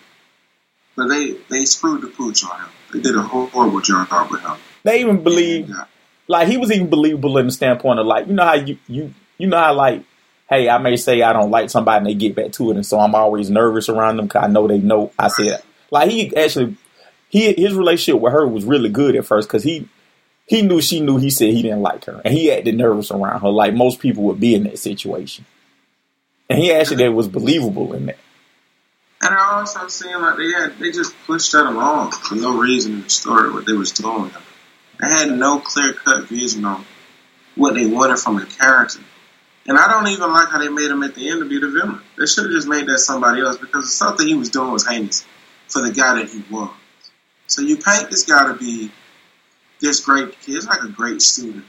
But 0.95 1.07
they 1.07 1.31
they 1.49 1.65
screwed 1.65 2.01
the 2.01 2.07
pooch 2.07 2.43
on 2.43 2.59
him. 2.59 2.69
They 2.93 3.01
did 3.01 3.15
a 3.15 3.21
horrible 3.21 3.81
job 3.81 4.07
with 4.31 4.41
him. 4.41 4.57
They 4.83 5.01
even 5.01 5.23
believe, 5.23 5.69
yeah. 5.69 5.85
like 6.27 6.47
he 6.47 6.57
was 6.57 6.71
even 6.71 6.89
believable 6.89 7.37
in 7.37 7.47
the 7.47 7.51
standpoint 7.51 7.99
of 7.99 8.05
like, 8.05 8.27
you 8.27 8.33
know 8.33 8.45
how 8.45 8.55
you 8.55 8.77
you 8.87 9.13
you 9.37 9.47
know 9.47 9.57
how 9.57 9.73
like, 9.73 10.03
hey, 10.49 10.69
I 10.69 10.77
may 10.77 10.97
say 10.97 11.21
I 11.21 11.33
don't 11.33 11.51
like 11.51 11.69
somebody 11.69 11.97
and 11.97 12.05
they 12.07 12.13
get 12.15 12.35
back 12.35 12.51
to 12.53 12.71
it, 12.71 12.75
and 12.75 12.85
so 12.85 12.99
I'm 12.99 13.15
always 13.15 13.49
nervous 13.49 13.89
around 13.89 14.17
them 14.17 14.27
because 14.27 14.43
I 14.43 14.47
know 14.47 14.67
they 14.67 14.79
know 14.79 15.11
I 15.17 15.29
said 15.29 15.63
like 15.91 16.09
he 16.09 16.35
actually 16.35 16.75
he 17.29 17.53
his 17.53 17.73
relationship 17.73 18.21
with 18.21 18.33
her 18.33 18.47
was 18.47 18.65
really 18.65 18.89
good 18.89 19.15
at 19.15 19.25
first 19.25 19.47
because 19.47 19.63
he 19.63 19.87
he 20.49 20.63
knew 20.63 20.81
she 20.81 20.99
knew 20.99 21.17
he 21.17 21.29
said 21.29 21.53
he 21.53 21.61
didn't 21.61 21.83
like 21.83 22.05
her 22.05 22.21
and 22.25 22.33
he 22.33 22.51
acted 22.51 22.75
nervous 22.75 23.11
around 23.11 23.39
her 23.41 23.49
like 23.49 23.75
most 23.75 23.99
people 23.99 24.23
would 24.23 24.39
be 24.39 24.55
in 24.55 24.63
that 24.63 24.79
situation, 24.79 25.45
and 26.49 26.57
he 26.57 26.73
actually 26.73 26.97
that 26.97 27.11
was 27.11 27.27
believable 27.27 27.93
in 27.93 28.07
that. 28.07 28.17
And 29.21 29.35
I 29.35 29.59
also 29.59 29.87
seemed 29.89 30.21
like 30.21 30.37
they 30.37 30.51
had 30.51 30.79
they 30.79 30.91
just 30.91 31.13
pushed 31.27 31.51
that 31.51 31.67
along 31.67 32.13
for 32.13 32.33
no 32.33 32.57
reason 32.57 32.93
in 32.93 33.03
the 33.03 33.09
story 33.09 33.51
what 33.51 33.67
they 33.67 33.73
was 33.73 33.91
doing. 33.91 34.31
They 34.99 35.07
had 35.07 35.29
no 35.29 35.59
clear 35.59 35.93
cut 35.93 36.27
vision 36.27 36.65
on 36.65 36.83
what 37.55 37.75
they 37.75 37.85
wanted 37.85 38.17
from 38.17 38.37
the 38.37 38.45
character. 38.47 39.01
And 39.67 39.77
I 39.77 39.87
don't 39.87 40.07
even 40.07 40.33
like 40.33 40.49
how 40.49 40.57
they 40.57 40.69
made 40.69 40.89
him 40.89 41.03
at 41.03 41.13
the 41.13 41.29
end 41.29 41.41
to 41.41 41.47
be 41.47 41.59
the 41.59 41.69
villain. 41.69 42.01
They 42.17 42.25
should 42.25 42.45
have 42.45 42.53
just 42.53 42.67
made 42.67 42.87
that 42.87 42.97
somebody 42.97 43.41
else 43.41 43.57
because 43.57 43.93
something 43.93 44.25
he 44.25 44.33
was 44.33 44.49
doing 44.49 44.71
was 44.71 44.87
heinous 44.87 45.27
for 45.67 45.83
the 45.83 45.91
guy 45.91 46.15
that 46.15 46.29
he 46.29 46.43
was. 46.49 46.71
So 47.45 47.61
you 47.61 47.77
paint 47.77 48.09
this 48.09 48.25
guy 48.25 48.47
to 48.47 48.55
be 48.55 48.91
this 49.79 49.99
great 50.01 50.39
kid, 50.41 50.55
it's 50.55 50.67
like 50.67 50.83
a 50.83 50.89
great 50.89 51.21
student. 51.21 51.65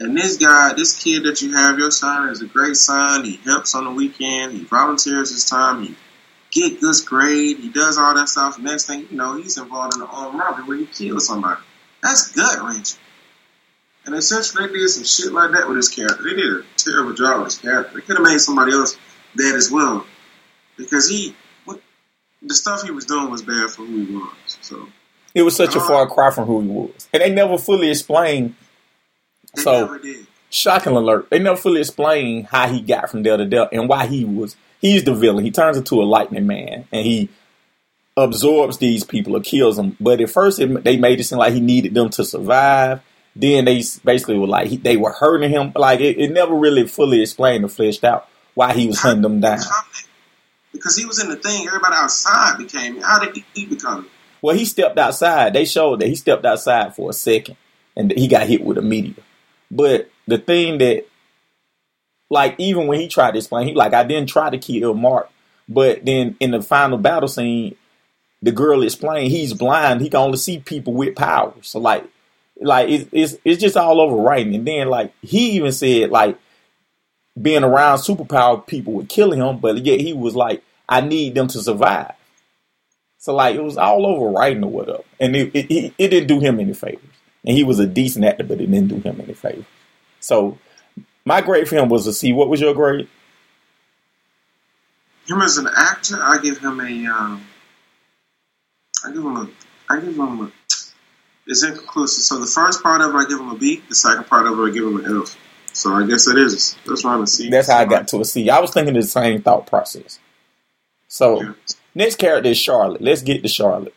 And 0.00 0.16
this 0.16 0.36
guy, 0.36 0.72
this 0.74 1.00
kid 1.00 1.24
that 1.24 1.42
you 1.42 1.52
have, 1.52 1.78
your 1.78 1.90
son, 1.90 2.28
is 2.30 2.42
a 2.42 2.46
great 2.46 2.76
son. 2.76 3.24
He 3.24 3.36
helps 3.36 3.74
on 3.74 3.84
the 3.84 3.90
weekend. 3.90 4.52
He 4.52 4.64
volunteers 4.64 5.30
his 5.30 5.44
time. 5.44 5.84
He 5.84 5.96
get 6.50 6.80
good 6.80 6.96
grade. 7.06 7.58
He 7.58 7.68
does 7.68 7.98
all 7.98 8.14
that 8.14 8.28
stuff. 8.28 8.58
Next 8.58 8.86
thing 8.86 9.06
you 9.10 9.16
know, 9.16 9.36
he's 9.36 9.58
involved 9.58 9.96
in 9.96 10.02
an 10.02 10.08
armed 10.10 10.38
robbery 10.38 10.64
where 10.64 10.76
he 10.78 10.86
kills 10.86 11.26
somebody. 11.26 11.60
That's 12.02 12.32
gut 12.32 12.62
wrenching. 12.62 12.98
And 14.04 14.16
essentially, 14.16 14.66
they 14.66 14.72
did 14.72 14.88
some 14.88 15.04
shit 15.04 15.32
like 15.32 15.52
that 15.52 15.68
with 15.68 15.76
his 15.76 15.88
character. 15.88 16.24
They 16.24 16.34
did 16.34 16.52
a 16.52 16.62
terrible 16.76 17.14
job 17.14 17.38
with 17.38 17.52
his 17.52 17.58
character. 17.58 17.94
They 17.94 18.00
could 18.00 18.16
have 18.16 18.26
made 18.26 18.40
somebody 18.40 18.72
else 18.72 18.98
dead 19.36 19.54
as 19.54 19.70
well, 19.70 20.04
because 20.76 21.08
he, 21.08 21.36
what, 21.64 21.80
the 22.42 22.54
stuff 22.54 22.82
he 22.82 22.90
was 22.90 23.04
doing 23.04 23.30
was 23.30 23.42
bad 23.42 23.70
for 23.70 23.84
who 23.84 24.04
he 24.04 24.16
was. 24.16 24.58
So 24.60 24.88
it 25.34 25.42
was 25.42 25.56
such 25.56 25.74
a 25.74 25.80
far 25.80 26.04
uh-huh. 26.04 26.14
cry 26.14 26.30
from 26.30 26.46
who 26.46 26.60
he 26.60 26.68
was, 26.68 27.08
and 27.12 27.22
they 27.22 27.30
never 27.30 27.58
fully 27.58 27.90
explained. 27.90 28.54
They 29.54 29.62
so, 29.62 29.98
shocking 30.50 30.94
alert! 30.94 31.30
They 31.30 31.38
never 31.38 31.56
fully 31.56 31.80
explained 31.80 32.46
how 32.46 32.68
he 32.68 32.80
got 32.80 33.10
from 33.10 33.22
there 33.22 33.36
to 33.36 33.44
there 33.46 33.68
and 33.72 33.88
why 33.88 34.06
he 34.06 34.24
was 34.24 34.56
he's 34.82 35.04
the 35.04 35.14
villain. 35.14 35.44
He 35.44 35.50
turns 35.50 35.78
into 35.78 36.02
a 36.02 36.04
lightning 36.04 36.46
man 36.46 36.86
and 36.92 37.06
he 37.06 37.30
absorbs 38.16 38.76
these 38.76 39.04
people 39.04 39.36
or 39.36 39.40
kills 39.40 39.76
them. 39.76 39.96
But 39.98 40.20
at 40.20 40.28
first, 40.28 40.60
it, 40.60 40.84
they 40.84 40.98
made 40.98 41.20
it 41.20 41.24
seem 41.24 41.38
like 41.38 41.54
he 41.54 41.60
needed 41.60 41.94
them 41.94 42.10
to 42.10 42.24
survive. 42.24 43.00
Then 43.34 43.64
they 43.64 43.82
basically 44.04 44.38
were 44.38 44.46
like 44.46 44.68
he, 44.68 44.76
they 44.76 44.98
were 44.98 45.12
hurting 45.12 45.50
him. 45.50 45.72
Like 45.74 46.00
it, 46.00 46.18
it, 46.18 46.32
never 46.32 46.54
really 46.54 46.86
fully 46.86 47.22
explained 47.22 47.64
or 47.64 47.68
fleshed 47.68 48.04
out 48.04 48.28
why 48.52 48.74
he 48.74 48.86
was 48.86 48.98
hunting 49.00 49.22
them 49.22 49.40
down. 49.40 49.60
Because 50.72 50.96
he 50.96 51.06
was 51.06 51.22
in 51.22 51.30
the 51.30 51.36
thing, 51.36 51.66
everybody 51.66 51.94
outside 51.96 52.58
became. 52.58 53.00
How 53.00 53.20
did 53.20 53.42
he 53.54 53.66
become? 53.66 54.08
Well, 54.42 54.56
he 54.56 54.64
stepped 54.64 54.98
outside. 54.98 55.54
They 55.54 55.64
showed 55.64 56.00
that 56.00 56.08
he 56.08 56.16
stepped 56.16 56.44
outside 56.44 56.94
for 56.94 57.10
a 57.10 57.12
second, 57.14 57.56
and 57.96 58.10
he 58.12 58.26
got 58.28 58.46
hit 58.46 58.62
with 58.62 58.76
a 58.76 58.82
meteor. 58.82 59.22
But 59.70 60.10
the 60.26 60.38
thing 60.38 60.78
that 60.78 61.06
like 62.28 62.56
even 62.58 62.86
when 62.86 62.98
he 62.98 63.08
tried 63.08 63.32
to 63.32 63.38
explain, 63.38 63.68
he 63.68 63.74
like 63.74 63.94
I 63.94 64.04
didn't 64.04 64.28
try 64.28 64.50
to 64.50 64.58
kill 64.58 64.94
Mark, 64.94 65.30
but 65.68 66.04
then 66.04 66.36
in 66.40 66.50
the 66.50 66.60
final 66.60 66.98
battle 66.98 67.28
scene, 67.28 67.76
the 68.42 68.52
girl 68.52 68.82
explained 68.82 69.30
he's 69.30 69.54
blind. 69.54 70.00
He 70.00 70.10
can 70.10 70.20
only 70.20 70.38
see 70.38 70.58
people 70.58 70.92
with 70.92 71.14
power. 71.14 71.54
So 71.60 71.78
like, 71.78 72.04
like 72.60 72.88
it's 72.88 73.08
it's 73.12 73.36
it's 73.44 73.60
just 73.60 73.76
all 73.76 74.00
over 74.00 74.16
writing. 74.16 74.54
And 74.54 74.66
then 74.66 74.88
like 74.88 75.12
he 75.22 75.52
even 75.52 75.72
said 75.72 76.10
like 76.10 76.38
being 77.40 77.64
around 77.64 77.98
superpower 77.98 78.66
people 78.66 78.94
would 78.94 79.08
kill 79.08 79.32
him, 79.32 79.58
but 79.58 79.78
yet 79.84 80.00
he 80.00 80.12
was 80.12 80.34
like, 80.34 80.62
I 80.88 81.00
need 81.00 81.34
them 81.34 81.48
to 81.48 81.60
survive. 81.60 82.12
So 83.22 83.36
like 83.36 83.54
it 83.54 83.62
was 83.62 83.78
all 83.78 84.04
over 84.04 84.30
writing 84.30 84.64
or 84.64 84.70
whatever, 84.72 85.04
and 85.20 85.36
it 85.36 85.54
it, 85.54 85.70
it, 85.70 85.94
it 85.96 86.08
didn't 86.08 86.26
do 86.26 86.40
him 86.40 86.58
any 86.58 86.74
favors. 86.74 87.04
And 87.46 87.56
he 87.56 87.62
was 87.62 87.78
a 87.78 87.86
decent 87.86 88.24
actor, 88.24 88.42
but 88.42 88.60
it 88.60 88.66
didn't 88.66 88.88
do 88.88 88.96
him 88.96 89.20
any 89.20 89.32
favors. 89.32 89.64
So 90.18 90.58
my 91.24 91.40
grade 91.40 91.68
for 91.68 91.76
him 91.76 91.88
was 91.88 92.04
a 92.08 92.12
C. 92.12 92.32
What 92.32 92.48
was 92.48 92.60
your 92.60 92.74
grade? 92.74 93.08
Him 95.28 95.40
as 95.40 95.56
an 95.56 95.68
actor, 95.68 96.16
I 96.20 96.38
give 96.42 96.58
him 96.58 96.80
a. 96.80 97.06
Um, 97.06 97.46
I 99.04 99.12
give 99.12 99.22
him 99.22 99.36
a. 99.36 99.48
I 99.88 100.00
give 100.00 100.16
him 100.16 100.40
a. 100.40 100.52
It's 101.46 101.62
inconclusive. 101.62 102.24
So 102.24 102.40
the 102.40 102.46
first 102.46 102.82
part 102.82 103.02
of 103.02 103.14
it, 103.14 103.18
I 103.18 103.24
give 103.28 103.38
him 103.38 103.50
a 103.50 103.56
B. 103.56 103.84
The 103.88 103.94
second 103.94 104.26
part 104.26 104.48
of 104.48 104.58
it, 104.58 104.62
I 104.62 104.70
give 104.72 104.82
him 104.82 104.96
an 104.96 105.22
F. 105.22 105.38
So 105.72 105.92
I 105.92 106.08
guess 106.08 106.26
it 106.26 106.38
is. 106.38 106.74
That's 106.84 107.04
why 107.04 107.14
I'm 107.14 107.22
a 107.22 107.26
C. 107.28 107.50
That's 107.50 107.68
how 107.68 107.78
I 107.78 107.84
got 107.84 108.08
to 108.08 108.20
a 108.20 108.24
C. 108.24 108.50
I 108.50 108.58
was 108.58 108.72
thinking 108.72 108.94
the 108.94 109.02
same 109.04 109.42
thought 109.42 109.68
process. 109.68 110.18
So 111.06 111.40
yeah. 111.40 111.52
Next 111.94 112.16
character 112.16 112.50
is 112.50 112.58
Charlotte. 112.58 113.00
Let's 113.00 113.22
get 113.22 113.42
to 113.42 113.48
Charlotte, 113.48 113.94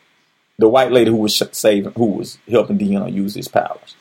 the 0.58 0.68
white 0.68 0.92
lady 0.92 1.10
who 1.10 1.16
was 1.16 1.42
saving, 1.52 1.92
who 1.92 2.06
was 2.06 2.38
helping 2.48 2.78
Dion 2.78 3.12
use 3.12 3.34
his 3.34 3.48
powers. 3.48 3.96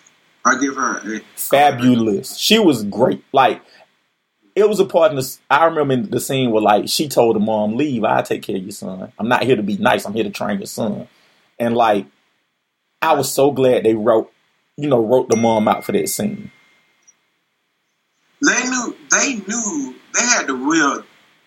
I 0.46 0.60
give 0.60 0.76
her 0.76 1.16
a 1.16 1.20
fabulous. 1.36 2.38
She 2.38 2.60
was 2.60 2.84
great. 2.84 3.24
Like 3.32 3.62
it 4.56 4.70
was 4.70 4.80
a 4.80 4.86
part 4.86 5.12
in 5.12 5.18
the. 5.18 5.38
I 5.50 5.66
remember 5.66 6.08
the 6.08 6.20
scene 6.20 6.52
where 6.52 6.62
like 6.62 6.88
she 6.88 7.10
told 7.10 7.36
the 7.36 7.40
mom, 7.40 7.76
"Leave. 7.76 8.04
I 8.04 8.22
take 8.22 8.44
care 8.44 8.56
of 8.56 8.64
your 8.64 8.72
son. 8.72 9.12
I'm 9.18 9.28
not 9.28 9.44
here 9.44 9.56
to 9.56 9.64
be 9.64 9.78
nice. 9.78 10.06
I'm 10.06 10.14
here 10.14 10.24
to 10.24 10.30
train 10.30 10.60
your 10.60 10.68
son." 10.68 11.08
And 11.60 11.76
like, 11.76 12.06
I 13.02 13.14
was 13.14 13.32
so 13.32 13.52
glad 13.52 13.84
they 13.84 13.96
wrote, 13.96 14.32
you 14.78 14.88
know, 14.88 15.04
wrote 15.04 15.30
the 15.30 15.38
mom 15.38 15.68
out 15.68 15.84
for 15.84 15.92
that 15.94 16.10
scene. 16.10 16.52
They 18.42 18.64
knew. 18.70 18.96
They 19.10 19.36
knew 19.36 19.96
they 20.14 20.22
had 20.22 20.48
to 20.48 20.54
reel 20.54 21.04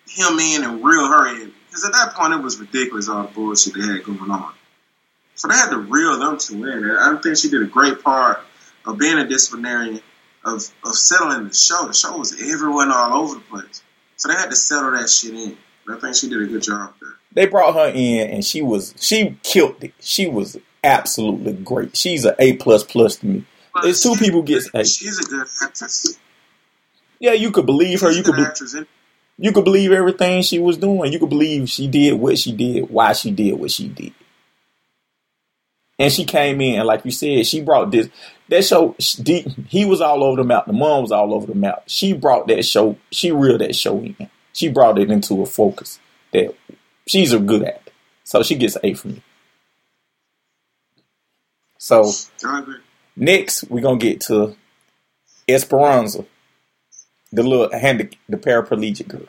him 0.07 0.39
in 0.39 0.63
and 0.63 0.83
reel 0.83 1.07
her 1.07 1.27
in 1.41 1.53
because 1.69 1.85
at 1.85 1.93
that 1.93 2.13
point 2.15 2.33
it 2.33 2.41
was 2.41 2.59
ridiculous 2.59 3.07
all 3.07 3.23
the 3.23 3.29
bullshit 3.29 3.75
they 3.75 3.81
had 3.81 4.03
going 4.03 4.31
on. 4.31 4.53
So 5.35 5.47
they 5.47 5.55
had 5.55 5.69
to 5.69 5.77
reel 5.77 6.19
them 6.19 6.37
two 6.37 6.65
in. 6.65 6.83
And 6.83 6.97
I 6.97 7.21
think 7.21 7.37
she 7.37 7.49
did 7.49 7.61
a 7.61 7.67
great 7.67 8.03
part 8.03 8.41
of 8.85 8.97
being 8.97 9.17
a 9.17 9.27
disciplinarian, 9.27 10.01
of 10.43 10.67
of 10.83 10.95
settling 10.95 11.47
the 11.47 11.53
show. 11.53 11.87
The 11.87 11.93
show 11.93 12.17
was 12.17 12.33
everyone 12.41 12.91
all 12.91 13.21
over 13.21 13.35
the 13.35 13.41
place, 13.41 13.83
so 14.17 14.27
they 14.27 14.35
had 14.35 14.49
to 14.49 14.55
settle 14.55 14.91
that 14.91 15.09
shit 15.09 15.33
in. 15.33 15.57
I 15.89 15.97
think 15.99 16.15
she 16.15 16.29
did 16.29 16.41
a 16.41 16.45
good 16.45 16.61
job 16.61 16.93
there. 17.01 17.09
They 17.31 17.45
brought 17.47 17.73
her 17.73 17.91
in, 17.93 18.29
and 18.29 18.45
she 18.45 18.61
was 18.61 18.93
she 18.99 19.37
killed 19.43 19.83
it. 19.83 19.93
She 19.99 20.27
was 20.27 20.57
absolutely 20.83 21.53
great. 21.53 21.95
She's 21.95 22.25
an 22.25 22.35
A 22.39 22.53
plus 22.53 22.83
plus 22.83 23.17
to 23.17 23.25
me. 23.25 23.45
But 23.73 23.83
There's 23.83 24.01
two 24.01 24.15
people 24.15 24.41
get 24.41 24.63
A. 24.73 24.83
She's 24.83 25.19
a 25.19 25.29
good 25.29 25.47
actress. 25.61 26.17
Yeah, 27.19 27.33
you 27.33 27.51
could 27.51 27.65
believe 27.65 28.01
her. 28.01 28.11
You 28.11 28.23
could 28.23 28.35
be, 28.35 28.43
you 29.41 29.53
could 29.53 29.63
believe 29.63 29.91
everything 29.91 30.41
she 30.41 30.59
was 30.59 30.77
doing. 30.77 31.13
You 31.13 31.19
could 31.19 31.29
believe 31.29 31.69
she 31.69 31.87
did 31.87 32.13
what 32.13 32.37
she 32.37 32.51
did, 32.51 32.89
why 32.89 33.13
she 33.13 33.31
did 33.31 33.53
what 33.53 33.71
she 33.71 33.87
did. 33.87 34.13
And 35.97 36.11
she 36.11 36.25
came 36.25 36.61
in, 36.61 36.79
and 36.79 36.87
like 36.87 37.03
you 37.05 37.11
said, 37.11 37.45
she 37.45 37.61
brought 37.61 37.91
this 37.91 38.09
that 38.49 38.65
show. 38.65 38.95
He 39.67 39.85
was 39.85 40.01
all 40.01 40.23
over 40.23 40.41
the 40.41 40.47
map. 40.47 40.65
The 40.65 40.73
mom 40.73 41.03
was 41.03 41.11
all 41.11 41.33
over 41.33 41.47
the 41.47 41.55
map. 41.55 41.83
She 41.87 42.13
brought 42.13 42.47
that 42.47 42.63
show. 42.65 42.97
She 43.11 43.31
reeled 43.31 43.61
that 43.61 43.75
show 43.75 43.99
in. 43.99 44.29
She 44.53 44.69
brought 44.69 44.99
it 44.99 45.09
into 45.11 45.41
a 45.41 45.45
focus 45.45 45.99
that 46.33 46.55
she's 47.05 47.33
a 47.33 47.39
good 47.39 47.63
at. 47.63 47.89
So 48.23 48.43
she 48.43 48.55
gets 48.55 48.77
A 48.83 48.93
from 48.93 49.11
me. 49.11 49.23
So 51.77 52.11
next 53.15 53.63
we're 53.69 53.81
gonna 53.81 53.97
get 53.97 54.21
to 54.21 54.55
Esperanza, 55.47 56.25
the 57.31 57.43
little 57.43 57.71
hand 57.77 58.15
the 58.27 58.37
paraplegic 58.37 59.07
girl. 59.07 59.27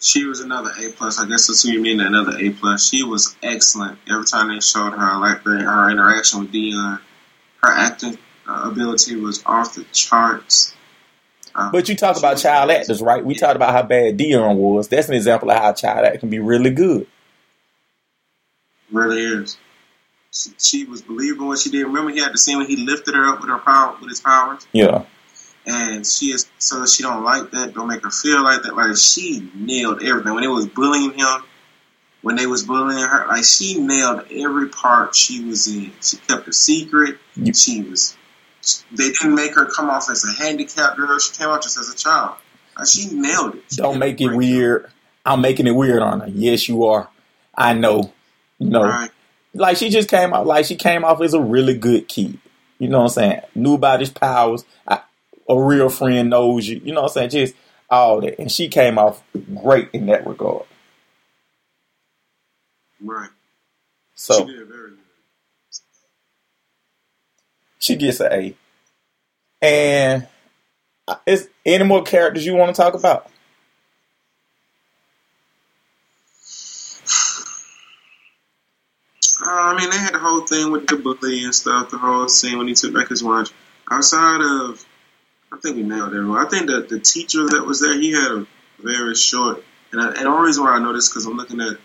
She 0.00 0.24
was 0.24 0.40
another 0.40 0.70
A 0.80 0.90
plus. 0.90 1.20
I 1.20 1.28
guess 1.28 1.46
that's 1.46 1.64
what 1.64 1.74
you 1.74 1.80
mean, 1.80 2.00
another 2.00 2.36
A 2.36 2.50
plus. 2.50 2.88
She 2.88 3.04
was 3.04 3.36
excellent 3.42 3.98
every 4.10 4.24
time 4.24 4.48
they 4.48 4.60
showed 4.60 4.90
her. 4.90 4.98
I 4.98 5.16
like 5.18 5.42
her 5.42 5.90
interaction 5.90 6.40
with 6.40 6.50
Dion. 6.50 6.98
Her 7.62 7.70
acting 7.70 8.18
uh, 8.48 8.68
ability 8.70 9.14
was 9.16 9.42
off 9.46 9.76
the 9.76 9.84
charts. 9.92 10.74
Uh, 11.54 11.70
but 11.70 11.88
you 11.88 11.94
talk 11.94 12.16
about 12.16 12.38
child 12.38 12.70
actors, 12.70 13.00
right? 13.00 13.24
We 13.24 13.34
yeah. 13.34 13.40
talked 13.40 13.56
about 13.56 13.72
how 13.72 13.82
bad 13.82 14.16
Dion 14.16 14.56
was. 14.56 14.88
That's 14.88 15.08
an 15.08 15.14
example 15.14 15.50
of 15.50 15.58
how 15.58 15.72
child 15.72 16.04
act 16.04 16.20
can 16.20 16.30
be 16.30 16.40
really 16.40 16.70
good. 16.70 17.06
Really 18.90 19.22
is. 19.22 19.56
She, 20.32 20.50
she 20.58 20.84
was 20.84 21.02
believing 21.02 21.46
what 21.46 21.58
she 21.58 21.70
did. 21.70 21.84
Remember, 21.84 22.10
he 22.10 22.20
had 22.20 22.32
the 22.32 22.38
scene 22.38 22.58
when 22.58 22.66
he 22.66 22.76
lifted 22.76 23.14
her 23.14 23.28
up 23.32 23.40
with 23.40 23.50
her 23.50 23.58
power, 23.58 23.96
with 24.00 24.08
his 24.08 24.20
powers, 24.20 24.66
Yeah. 24.72 25.04
and 25.66 26.06
she 26.06 26.26
is 26.32 26.48
so 26.58 26.84
she 26.86 27.02
don't 27.02 27.22
like 27.22 27.50
that. 27.52 27.74
Don't 27.74 27.88
make 27.88 28.02
her 28.02 28.10
feel 28.10 28.42
like 28.42 28.62
that. 28.62 28.74
Like 28.74 28.96
she 28.96 29.48
nailed 29.54 30.02
everything 30.02 30.34
when 30.34 30.44
it 30.44 30.48
was 30.48 30.66
bullying 30.66 31.12
him. 31.12 31.42
When 32.22 32.36
they 32.36 32.46
was 32.46 32.62
bullying 32.62 33.02
her, 33.02 33.26
like 33.26 33.42
she 33.44 33.80
nailed 33.80 34.26
every 34.30 34.68
part 34.68 35.14
she 35.16 35.44
was 35.44 35.66
in. 35.66 35.90
She 36.00 36.16
kept 36.18 36.46
a 36.48 36.52
secret. 36.52 37.18
You- 37.34 37.52
She 37.52 37.82
was. 37.82 38.16
They 38.92 39.10
didn't 39.10 39.34
make 39.34 39.56
her 39.56 39.66
come 39.66 39.90
off 39.90 40.08
as 40.08 40.24
a 40.24 40.32
handicapped 40.40 40.96
girl. 40.96 41.18
She 41.18 41.32
came 41.36 41.48
off 41.48 41.62
just 41.64 41.78
as 41.78 41.88
a 41.92 41.96
child. 41.96 42.36
Like 42.78 42.86
she 42.86 43.08
nailed 43.12 43.56
it. 43.56 43.64
She 43.70 43.76
Don't 43.82 43.98
make 43.98 44.20
it 44.20 44.28
weird. 44.34 44.88
I'm 45.26 45.40
making 45.40 45.66
it 45.66 45.72
weird 45.74 46.00
on 46.00 46.20
her. 46.20 46.28
Yes, 46.28 46.68
you 46.68 46.84
are. 46.86 47.08
I 47.56 47.72
know. 47.74 48.12
No. 48.60 48.84
Right. 48.84 49.10
Like 49.54 49.76
she 49.76 49.90
just 49.90 50.08
came 50.08 50.32
out 50.32 50.46
like 50.46 50.64
she 50.66 50.76
came 50.76 51.04
off 51.04 51.20
as 51.20 51.34
a 51.34 51.40
really 51.40 51.76
good 51.76 52.08
kid. 52.08 52.38
You 52.78 52.88
know 52.88 52.98
what 52.98 53.04
I'm 53.04 53.10
saying? 53.10 53.40
Knew 53.54 53.74
about 53.74 54.00
his 54.00 54.10
powers. 54.10 54.64
I, 54.86 55.00
a 55.48 55.60
real 55.60 55.88
friend 55.88 56.30
knows 56.30 56.68
you. 56.68 56.80
You 56.84 56.92
know 56.94 57.02
what 57.02 57.16
I'm 57.16 57.30
saying? 57.30 57.30
Just 57.30 57.54
all 57.90 58.20
that. 58.22 58.38
And 58.40 58.50
she 58.50 58.68
came 58.68 58.98
off 58.98 59.22
great 59.62 59.90
in 59.92 60.06
that 60.06 60.26
regard. 60.26 60.64
Right. 63.00 63.30
she 64.14 64.14
So 64.14 64.46
did 64.46 64.68
very 64.68 64.90
good. 64.90 64.98
she 67.78 67.96
gets 67.96 68.20
an 68.20 68.32
A. 68.32 68.56
And 69.60 70.28
uh, 71.08 71.16
is 71.26 71.48
any 71.66 71.84
more 71.84 72.02
characters 72.02 72.46
you 72.46 72.54
want 72.54 72.74
to 72.74 72.80
talk 72.80 72.94
about? 72.94 73.30
Uh, 79.41 79.41
I 79.54 79.76
mean, 79.78 79.90
they 79.90 79.98
had 79.98 80.14
the 80.14 80.18
whole 80.18 80.46
thing 80.46 80.70
with 80.70 80.86
the 80.86 80.96
bully 80.96 81.44
and 81.44 81.54
stuff. 81.54 81.90
The 81.90 81.98
whole 81.98 82.28
scene 82.28 82.58
when 82.58 82.68
he 82.68 82.74
took 82.74 82.94
back 82.94 83.08
his 83.08 83.22
watch. 83.22 83.50
Outside 83.90 84.40
of, 84.40 84.84
I 85.52 85.58
think 85.58 85.76
we 85.76 85.82
nailed 85.82 86.14
everyone. 86.14 86.44
I 86.44 86.48
think 86.48 86.66
that 86.68 86.88
the 86.88 87.00
teacher 87.00 87.44
that 87.46 87.64
was 87.66 87.80
there, 87.80 87.98
he 87.98 88.12
had 88.12 88.32
a 88.32 88.46
very 88.78 89.14
short. 89.14 89.62
And, 89.90 90.00
I, 90.00 90.08
and 90.08 90.16
the 90.16 90.26
only 90.26 90.46
reason 90.46 90.64
why 90.64 90.70
I 90.70 90.78
know 90.78 90.92
this 90.92 91.08
because 91.08 91.26
I'm 91.26 91.36
looking 91.36 91.60
at 91.60 91.76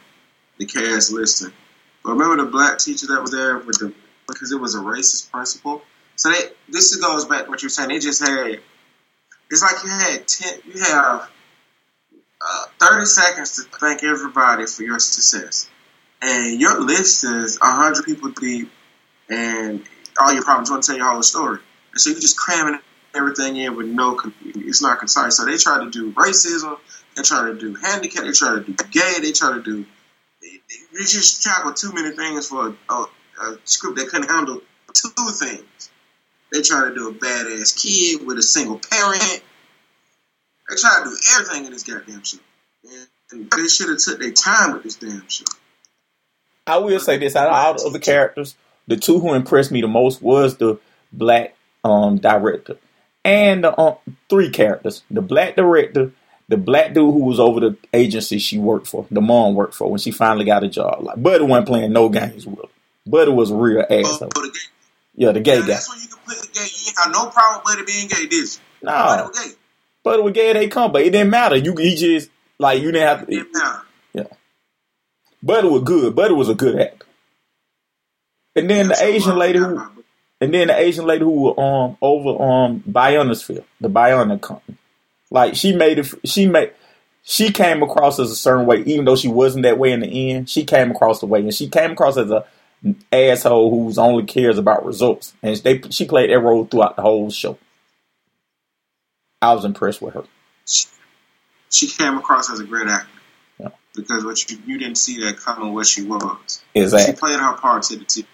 the 0.57 0.65
cast 0.65 1.11
listing. 1.11 1.51
But 2.03 2.11
remember 2.11 2.43
the 2.43 2.49
black 2.49 2.79
teacher 2.79 3.07
that 3.07 3.21
was 3.21 3.31
there 3.31 3.57
with 3.57 3.79
the 3.79 3.93
because 4.27 4.51
it 4.51 4.59
was 4.59 4.75
a 4.75 4.79
racist 4.79 5.31
principal. 5.31 5.81
So 6.15 6.31
they 6.31 6.39
this 6.69 6.95
goes 6.95 7.25
back 7.25 7.45
to 7.45 7.49
what 7.49 7.61
you're 7.61 7.69
saying. 7.69 7.89
They 7.89 7.99
just 7.99 8.25
had. 8.25 8.59
It's 9.49 9.61
like 9.61 9.83
you 9.83 9.89
had 9.89 10.27
ten. 10.27 10.59
You 10.65 10.81
have 10.83 11.29
uh, 12.41 12.65
30 12.79 13.05
seconds 13.05 13.55
to 13.55 13.77
thank 13.79 14.03
everybody 14.03 14.65
for 14.65 14.83
your 14.83 14.99
success 14.99 15.69
and 16.21 16.59
your 16.59 16.79
list 16.81 17.23
is 17.23 17.57
hundred 17.61 18.05
people 18.05 18.31
deep, 18.31 18.71
and 19.29 19.83
all 20.19 20.33
your 20.33 20.43
problems 20.43 20.71
want 20.71 20.83
to 20.83 20.87
tell 20.87 20.97
your 20.97 21.11
whole 21.11 21.23
story, 21.23 21.59
and 21.91 22.01
so 22.01 22.09
you're 22.09 22.19
just 22.19 22.37
cramming 22.37 22.79
everything 23.15 23.55
in 23.55 23.75
with 23.75 23.87
no, 23.87 24.19
it's 24.45 24.81
not 24.81 24.99
concise. 24.99 25.37
So 25.37 25.45
they 25.45 25.57
try 25.57 25.83
to 25.83 25.89
do 25.89 26.11
racism, 26.13 26.77
they 27.15 27.23
try 27.23 27.49
to 27.49 27.55
do 27.55 27.75
handicap, 27.75 28.23
they 28.23 28.31
try 28.31 28.55
to 28.55 28.61
do 28.61 28.73
gay, 28.91 29.15
they 29.21 29.31
try 29.31 29.53
to 29.53 29.61
do, 29.61 29.85
they, 30.41 31.03
just 31.05 31.43
tackle 31.43 31.73
too 31.73 31.93
many 31.93 32.15
things 32.15 32.47
for 32.47 32.67
a, 32.67 32.93
a, 32.93 33.07
a 33.41 33.57
script 33.63 33.97
that 33.97 34.09
couldn't 34.09 34.29
handle 34.29 34.61
two 34.93 35.29
things. 35.31 35.89
They 36.51 36.61
try 36.61 36.87
to 36.87 36.95
do 36.95 37.09
a 37.09 37.13
badass 37.13 37.81
kid 37.81 38.25
with 38.25 38.37
a 38.37 38.43
single 38.43 38.79
parent. 38.79 39.43
They 40.69 40.75
try 40.75 41.01
to 41.03 41.09
do 41.09 41.15
everything 41.35 41.65
in 41.65 41.71
this 41.71 41.83
goddamn 41.83 42.23
show. 42.23 42.37
And 43.31 43.51
they 43.51 43.67
should 43.67 43.89
have 43.89 43.97
took 43.97 44.19
their 44.19 44.31
time 44.31 44.73
with 44.73 44.83
this 44.83 44.95
damn 44.95 45.27
show. 45.27 45.45
I 46.67 46.77
will 46.77 46.99
say 46.99 47.17
this: 47.17 47.35
out 47.35 47.47
of 47.47 47.53
all 47.53 47.73
the 47.75 47.85
other 47.85 47.99
characters, 47.99 48.55
the 48.87 48.97
two 48.97 49.19
who 49.19 49.33
impressed 49.33 49.71
me 49.71 49.81
the 49.81 49.87
most 49.87 50.21
was 50.21 50.57
the 50.57 50.79
black 51.13 51.55
um, 51.83 52.17
director, 52.17 52.77
and 53.25 53.63
the 53.63 53.79
um, 53.79 53.95
three 54.29 54.49
characters: 54.49 55.03
the 55.09 55.21
black 55.21 55.55
director, 55.55 56.11
the 56.49 56.57
black 56.57 56.87
dude 56.93 57.13
who 57.13 57.19
was 57.23 57.39
over 57.39 57.59
the 57.61 57.77
agency 57.93 58.37
she 58.37 58.57
worked 58.57 58.87
for, 58.87 59.05
the 59.09 59.21
mom 59.21 59.55
worked 59.55 59.75
for 59.75 59.89
when 59.89 59.99
she 59.99 60.11
finally 60.11 60.45
got 60.45 60.63
a 60.63 60.67
job. 60.67 61.01
Like 61.03 61.21
Buddy 61.21 61.43
wasn't 61.43 61.67
playing 61.67 61.93
no 61.93 62.09
games 62.09 62.45
with 62.45 62.59
her. 62.59 62.69
Buddy 63.05 63.31
was 63.31 63.51
a 63.51 63.55
real 63.55 63.85
Oh, 63.89 63.99
asshole. 63.99 64.27
the 64.29 64.51
gay. 64.53 64.59
Yeah, 65.15 65.31
the 65.31 65.39
gay 65.39 65.55
Yeah, 65.55 65.61
guy. 65.61 65.67
that's 65.67 65.89
when 65.89 66.01
you 66.01 66.07
can 66.09 66.17
put 66.25 66.37
the 66.41 66.47
gay. 66.53 66.61
You 66.65 66.87
ain't 66.87 66.95
got 66.97 67.11
no 67.11 67.29
problem 67.29 67.61
with 67.65 67.77
Buddy 67.77 67.85
being 67.85 68.07
gay, 68.09 68.27
did 68.27 68.31
you? 68.33 68.59
Buddy 68.83 69.21
No, 69.21 69.27
was 69.29 69.39
gay. 69.39 69.51
Buddy 70.03 70.21
was 70.21 70.33
gay. 70.33 70.53
They 70.53 70.67
come, 70.67 70.91
but 70.91 71.01
it 71.03 71.11
didn't 71.11 71.29
matter. 71.29 71.55
You 71.55 71.73
he 71.75 71.95
just 71.95 72.29
like 72.59 72.81
you 72.81 72.91
didn't 72.91 73.07
have 73.07 73.19
to. 73.21 73.25
Didn't 73.27 73.53
matter. 73.53 73.81
Buddy 75.47 75.69
was 75.69 75.83
good. 75.83 76.13
Buddy 76.13 76.33
was 76.33 76.49
a 76.49 76.55
good 76.55 76.77
actor. 76.77 77.05
And 78.53 78.69
then 78.69 78.89
the 78.89 79.01
Asian 79.01 79.29
what 79.29 79.37
lady 79.37 79.59
who 79.59 79.81
And 80.41 80.53
then 80.53 80.67
the 80.67 80.77
Asian 80.77 81.05
lady 81.05 81.23
who 81.23 81.31
was 81.31 81.55
um 81.57 81.97
over 82.01 82.43
um 82.43 82.83
Bionosphere, 82.87 83.63
the 83.79 83.89
Bionic 83.89 84.41
company, 84.41 84.77
like 85.31 85.55
she 85.55 85.73
made 85.73 85.99
it. 85.99 86.13
She 86.25 86.47
made 86.47 86.73
she 87.23 87.51
came 87.51 87.81
across 87.81 88.19
as 88.19 88.29
a 88.29 88.35
certain 88.35 88.65
way, 88.65 88.81
even 88.83 89.05
though 89.05 89.15
she 89.15 89.29
wasn't 89.29 89.63
that 89.63 89.77
way 89.77 89.93
in 89.93 90.01
the 90.01 90.31
end. 90.31 90.49
She 90.49 90.65
came 90.65 90.91
across 90.91 91.21
the 91.21 91.27
way, 91.27 91.39
and 91.39 91.53
she 91.53 91.69
came 91.69 91.91
across 91.91 92.17
as 92.17 92.29
a 92.29 92.45
asshole 93.13 93.69
who's 93.71 93.97
only 93.97 94.25
cares 94.25 94.57
about 94.57 94.85
results. 94.85 95.33
And 95.41 95.55
they 95.57 95.81
she 95.91 96.05
played 96.05 96.29
that 96.29 96.39
role 96.39 96.65
throughout 96.65 96.97
the 96.97 97.03
whole 97.03 97.29
show. 97.31 97.57
I 99.41 99.53
was 99.53 99.63
impressed 99.63 100.01
with 100.01 100.13
her. 100.15 100.25
She, 100.65 100.87
she 101.69 101.87
came 101.87 102.17
across 102.17 102.51
as 102.51 102.59
a 102.59 102.65
great 102.65 102.87
actor. 102.87 103.16
Because 103.97 104.23
what 104.23 104.49
you, 104.49 104.57
you 104.65 104.77
didn't 104.77 104.97
see 104.97 105.25
that 105.25 105.37
coming 105.37 105.73
what 105.73 105.87
she 105.87 106.03
was. 106.03 106.61
Exactly. 106.75 107.13
She 107.13 107.19
played 107.19 107.39
her 107.39 107.57
part 107.57 107.83
to 107.83 107.97
the 107.97 108.05
T. 108.05 108.25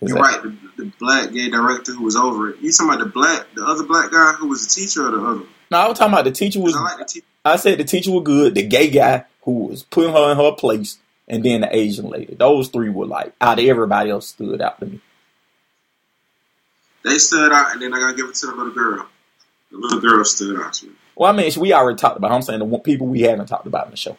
You're 0.00 0.18
exactly. 0.18 0.50
right. 0.50 0.60
The, 0.76 0.84
the 0.84 0.92
black 0.98 1.32
gay 1.32 1.48
director 1.48 1.92
who 1.92 2.02
was 2.02 2.16
over 2.16 2.50
it. 2.50 2.60
You 2.60 2.72
talking 2.72 2.92
about 2.92 3.04
the 3.04 3.10
black, 3.10 3.46
the 3.54 3.64
other 3.64 3.84
black 3.84 4.10
guy 4.10 4.32
who 4.32 4.48
was 4.48 4.66
the 4.66 4.80
teacher 4.80 5.06
or 5.06 5.10
the 5.12 5.24
other? 5.24 5.46
No, 5.70 5.78
I 5.78 5.88
was 5.88 5.98
talking 5.98 6.12
about 6.12 6.24
the 6.24 6.32
teacher 6.32 6.60
was. 6.60 6.76
I 6.76 6.80
like 6.80 6.98
the 6.98 7.04
teacher. 7.04 7.26
I 7.44 7.56
said 7.56 7.78
the 7.78 7.84
teacher 7.84 8.10
was 8.10 8.24
good. 8.24 8.54
The 8.54 8.66
gay 8.66 8.90
guy 8.90 9.24
who 9.42 9.68
was 9.68 9.84
putting 9.84 10.12
her 10.12 10.32
in 10.32 10.36
her 10.36 10.52
place, 10.52 10.98
and 11.28 11.44
then 11.44 11.60
the 11.62 11.74
Asian 11.74 12.08
lady. 12.08 12.34
Those 12.34 12.68
three 12.68 12.90
were 12.90 13.06
like 13.06 13.32
out 13.40 13.60
of 13.60 13.64
everybody 13.64 14.10
else 14.10 14.28
stood 14.28 14.60
out 14.60 14.80
to 14.80 14.86
me. 14.86 15.00
They 17.04 17.18
stood 17.18 17.52
out, 17.52 17.72
and 17.72 17.82
then 17.82 17.94
I 17.94 18.00
gotta 18.00 18.16
give 18.16 18.28
it 18.28 18.34
to 18.36 18.46
the 18.46 18.54
little 18.54 18.72
girl. 18.72 19.06
The 19.70 19.76
little 19.78 20.00
girl 20.00 20.24
stood 20.24 20.60
out 20.60 20.72
to 20.74 20.86
me. 20.86 20.92
Well, 21.16 21.32
I 21.32 21.36
mean, 21.36 21.50
we 21.58 21.72
already 21.72 21.96
talked 21.96 22.16
about. 22.16 22.32
I'm 22.32 22.42
saying 22.42 22.58
the 22.58 22.78
people 22.78 23.06
we 23.06 23.20
haven't 23.20 23.46
talked 23.46 23.66
about 23.66 23.86
in 23.86 23.92
the 23.92 23.96
show. 23.96 24.16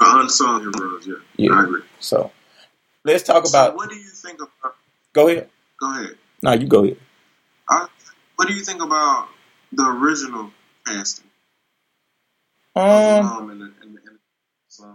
The 0.00 0.06
unsung 0.18 0.60
heroes, 0.62 1.06
yeah. 1.06 1.14
Yeah. 1.36 1.52
I 1.52 1.64
agree. 1.64 1.82
So 2.00 2.30
let's 3.04 3.22
talk 3.22 3.46
So 3.46 3.50
about. 3.50 3.76
what 3.76 3.90
do 3.90 3.96
you 3.96 4.08
think 4.08 4.40
about? 4.40 4.74
Go 5.12 5.28
ahead. 5.28 5.48
Go 5.78 5.90
ahead. 5.92 6.16
No, 6.42 6.52
you 6.52 6.66
go 6.66 6.84
ahead. 6.84 6.96
I, 7.68 7.86
what 8.36 8.48
do 8.48 8.54
you 8.54 8.64
think 8.64 8.82
about 8.82 9.28
the 9.72 9.84
original 9.86 10.50
casting? 10.86 11.26
Um. 12.74 12.84
Um, 12.84 13.50
and 13.50 13.60
the, 13.60 13.64
and 13.82 13.94
the, 13.94 14.00
and 14.06 14.18
the? 14.70 14.86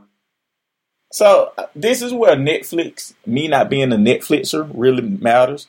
So 1.12 1.54
uh, 1.58 1.68
this 1.76 2.02
is 2.02 2.14
where 2.14 2.36
Netflix, 2.36 3.14
me 3.26 3.48
not 3.48 3.70
being 3.70 3.94
a 3.94 3.98
Netflixer, 3.98 4.70
really 4.74 5.02
matters. 5.02 5.68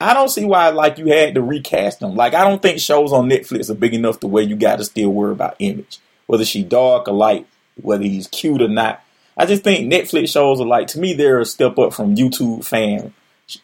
I 0.00 0.14
don't 0.14 0.30
see 0.30 0.44
why 0.44 0.70
like 0.70 0.98
you 0.98 1.06
had 1.06 1.34
to 1.36 1.42
recast 1.42 2.00
them. 2.00 2.16
Like 2.16 2.34
I 2.34 2.42
don't 2.48 2.60
think 2.60 2.80
shows 2.80 3.12
on 3.12 3.28
Netflix 3.28 3.70
are 3.70 3.74
big 3.74 3.94
enough 3.94 4.18
to 4.20 4.26
where 4.26 4.42
you 4.42 4.56
got 4.56 4.76
to 4.78 4.84
still 4.84 5.10
worry 5.10 5.32
about 5.32 5.56
image, 5.60 5.98
whether 6.26 6.44
she 6.44 6.64
dark 6.64 7.06
or 7.06 7.14
light, 7.14 7.46
whether 7.80 8.04
he's 8.04 8.28
cute 8.28 8.62
or 8.62 8.68
not. 8.68 9.02
I 9.36 9.46
just 9.46 9.64
think 9.64 9.90
Netflix 9.90 10.28
shows 10.28 10.60
are 10.60 10.66
like 10.66 10.88
to 10.88 11.00
me 11.00 11.14
they're 11.14 11.40
a 11.40 11.46
step 11.46 11.78
up 11.78 11.94
from 11.94 12.16
YouTube 12.16 12.64
fan 12.64 13.14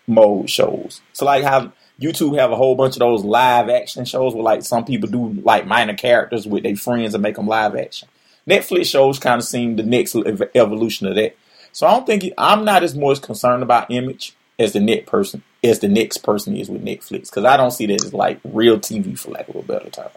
mode 0.07 0.49
shows. 0.49 1.01
So 1.13 1.25
like 1.25 1.45
how 1.45 1.73
YouTube 2.01 2.39
have 2.39 2.53
a 2.53 2.57
whole 2.57 2.75
bunch 2.75 2.95
of 2.95 3.01
those 3.01 3.25
live 3.25 3.69
action 3.69 4.05
shows 4.05 4.35
where 4.35 4.43
like 4.43 4.63
some 4.63 4.85
people 4.85 5.09
do 5.09 5.41
like 5.43 5.67
minor 5.67 5.95
characters 5.95 6.47
with 6.47 6.63
their 6.63 6.77
friends 6.77 7.15
and 7.15 7.23
make 7.23 7.37
them 7.37 7.47
live 7.47 7.75
action. 7.77 8.09
Netflix 8.49 8.87
shows 8.87 9.19
kind 9.19 9.41
of 9.41 9.45
seem 9.45 9.77
the 9.77 9.83
next 9.83 10.15
ev- 10.15 10.51
evolution 10.55 11.07
of 11.07 11.17
that. 11.17 11.37
So 11.73 11.87
I 11.87 11.91
don't 11.93 12.07
think 12.07 12.33
I'm 12.39 12.65
not 12.65 12.83
as 12.83 12.95
much 12.95 13.21
concerned 13.21 13.63
about 13.63 13.91
image 13.91 14.35
as 14.59 14.73
the 14.73 14.81
net 14.81 15.07
person 15.07 15.43
as 15.63 15.81
the 15.81 15.89
next 15.89 16.19
person 16.19 16.57
is 16.57 16.71
with 16.71 16.85
Netflix 16.85 17.23
because 17.31 17.45
I 17.45 17.57
don't 17.57 17.73
see 17.73 17.87
that 17.87 18.05
as 18.05 18.15
like 18.15 18.41
real 18.45 18.79
TV 18.79 19.19
for 19.19 19.31
lack 19.31 19.49
of 19.49 19.57
a 19.57 19.63
better 19.63 19.91
term. 19.91 20.09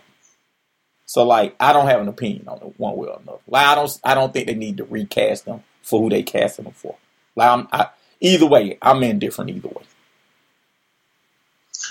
So 1.12 1.24
like 1.24 1.58
I 1.60 1.74
don't 1.74 1.88
have 1.88 2.00
an 2.00 2.08
opinion 2.08 2.48
on 2.48 2.60
it 2.60 2.74
one 2.78 2.96
way 2.96 3.10
or 3.10 3.20
another. 3.22 3.40
Like 3.46 3.68
I 3.68 3.76
don't 3.76 4.00
I 4.02 4.14
don't 4.14 4.32
think 4.32 4.48
they 4.48 4.56
need 4.56 4.78
to 4.78 4.86
recast 4.86 5.44
them 5.44 5.62
for 5.82 6.00
who 6.00 6.10
they 6.10 6.24
casted 6.24 6.64
them 6.64 6.72
for. 6.72 6.96
Like 7.36 7.50
I'm, 7.50 7.68
I, 7.74 7.88
either 8.22 8.46
way, 8.46 8.78
I'm 8.82 9.04
indifferent 9.04 9.50
either 9.50 9.68
way. 9.68 9.84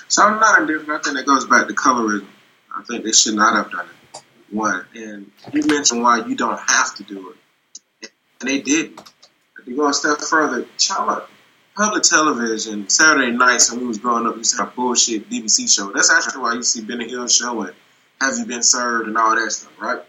So 0.08 0.22
I'm 0.22 0.40
not 0.40 0.60
indifferent. 0.62 0.88
I 0.88 1.02
think 1.02 1.16
that 1.18 1.26
goes 1.26 1.44
back 1.44 1.68
to 1.68 1.74
colorism. 1.74 2.28
I 2.74 2.82
think 2.84 3.04
they 3.04 3.12
should 3.12 3.34
not 3.34 3.56
have 3.56 3.70
done 3.70 3.84
it. 3.84 4.22
One, 4.48 4.86
and 4.94 5.30
you 5.52 5.66
mentioned 5.66 6.02
why 6.02 6.24
you 6.24 6.34
don't 6.34 6.58
have 6.58 6.94
to 6.94 7.02
do 7.02 7.34
it, 8.02 8.10
and 8.40 8.48
they 8.48 8.62
didn't. 8.62 9.02
If 9.58 9.66
you 9.66 9.76
go 9.76 9.88
a 9.88 9.92
step 9.92 10.16
further, 10.22 10.64
child, 10.78 11.24
public 11.76 12.04
television, 12.04 12.88
Saturday 12.88 13.32
nights 13.32 13.70
when 13.70 13.82
we 13.82 13.86
was 13.86 13.98
growing 13.98 14.26
up, 14.26 14.32
we 14.32 14.38
used 14.38 14.56
to 14.56 14.64
have 14.64 14.74
bullshit 14.74 15.28
BBC 15.28 15.70
show. 15.70 15.92
That's 15.92 16.10
actually 16.10 16.40
why 16.40 16.54
you 16.54 16.62
see 16.62 16.80
Benny 16.80 17.06
Hill 17.06 17.28
show 17.28 17.60
and 17.60 17.74
Have 18.20 18.38
You 18.38 18.46
Been 18.46 18.62
Served 18.62 19.08
and 19.08 19.16
all 19.16 19.34
that 19.34 19.50
stuff, 19.50 19.72
right? 19.80 20.02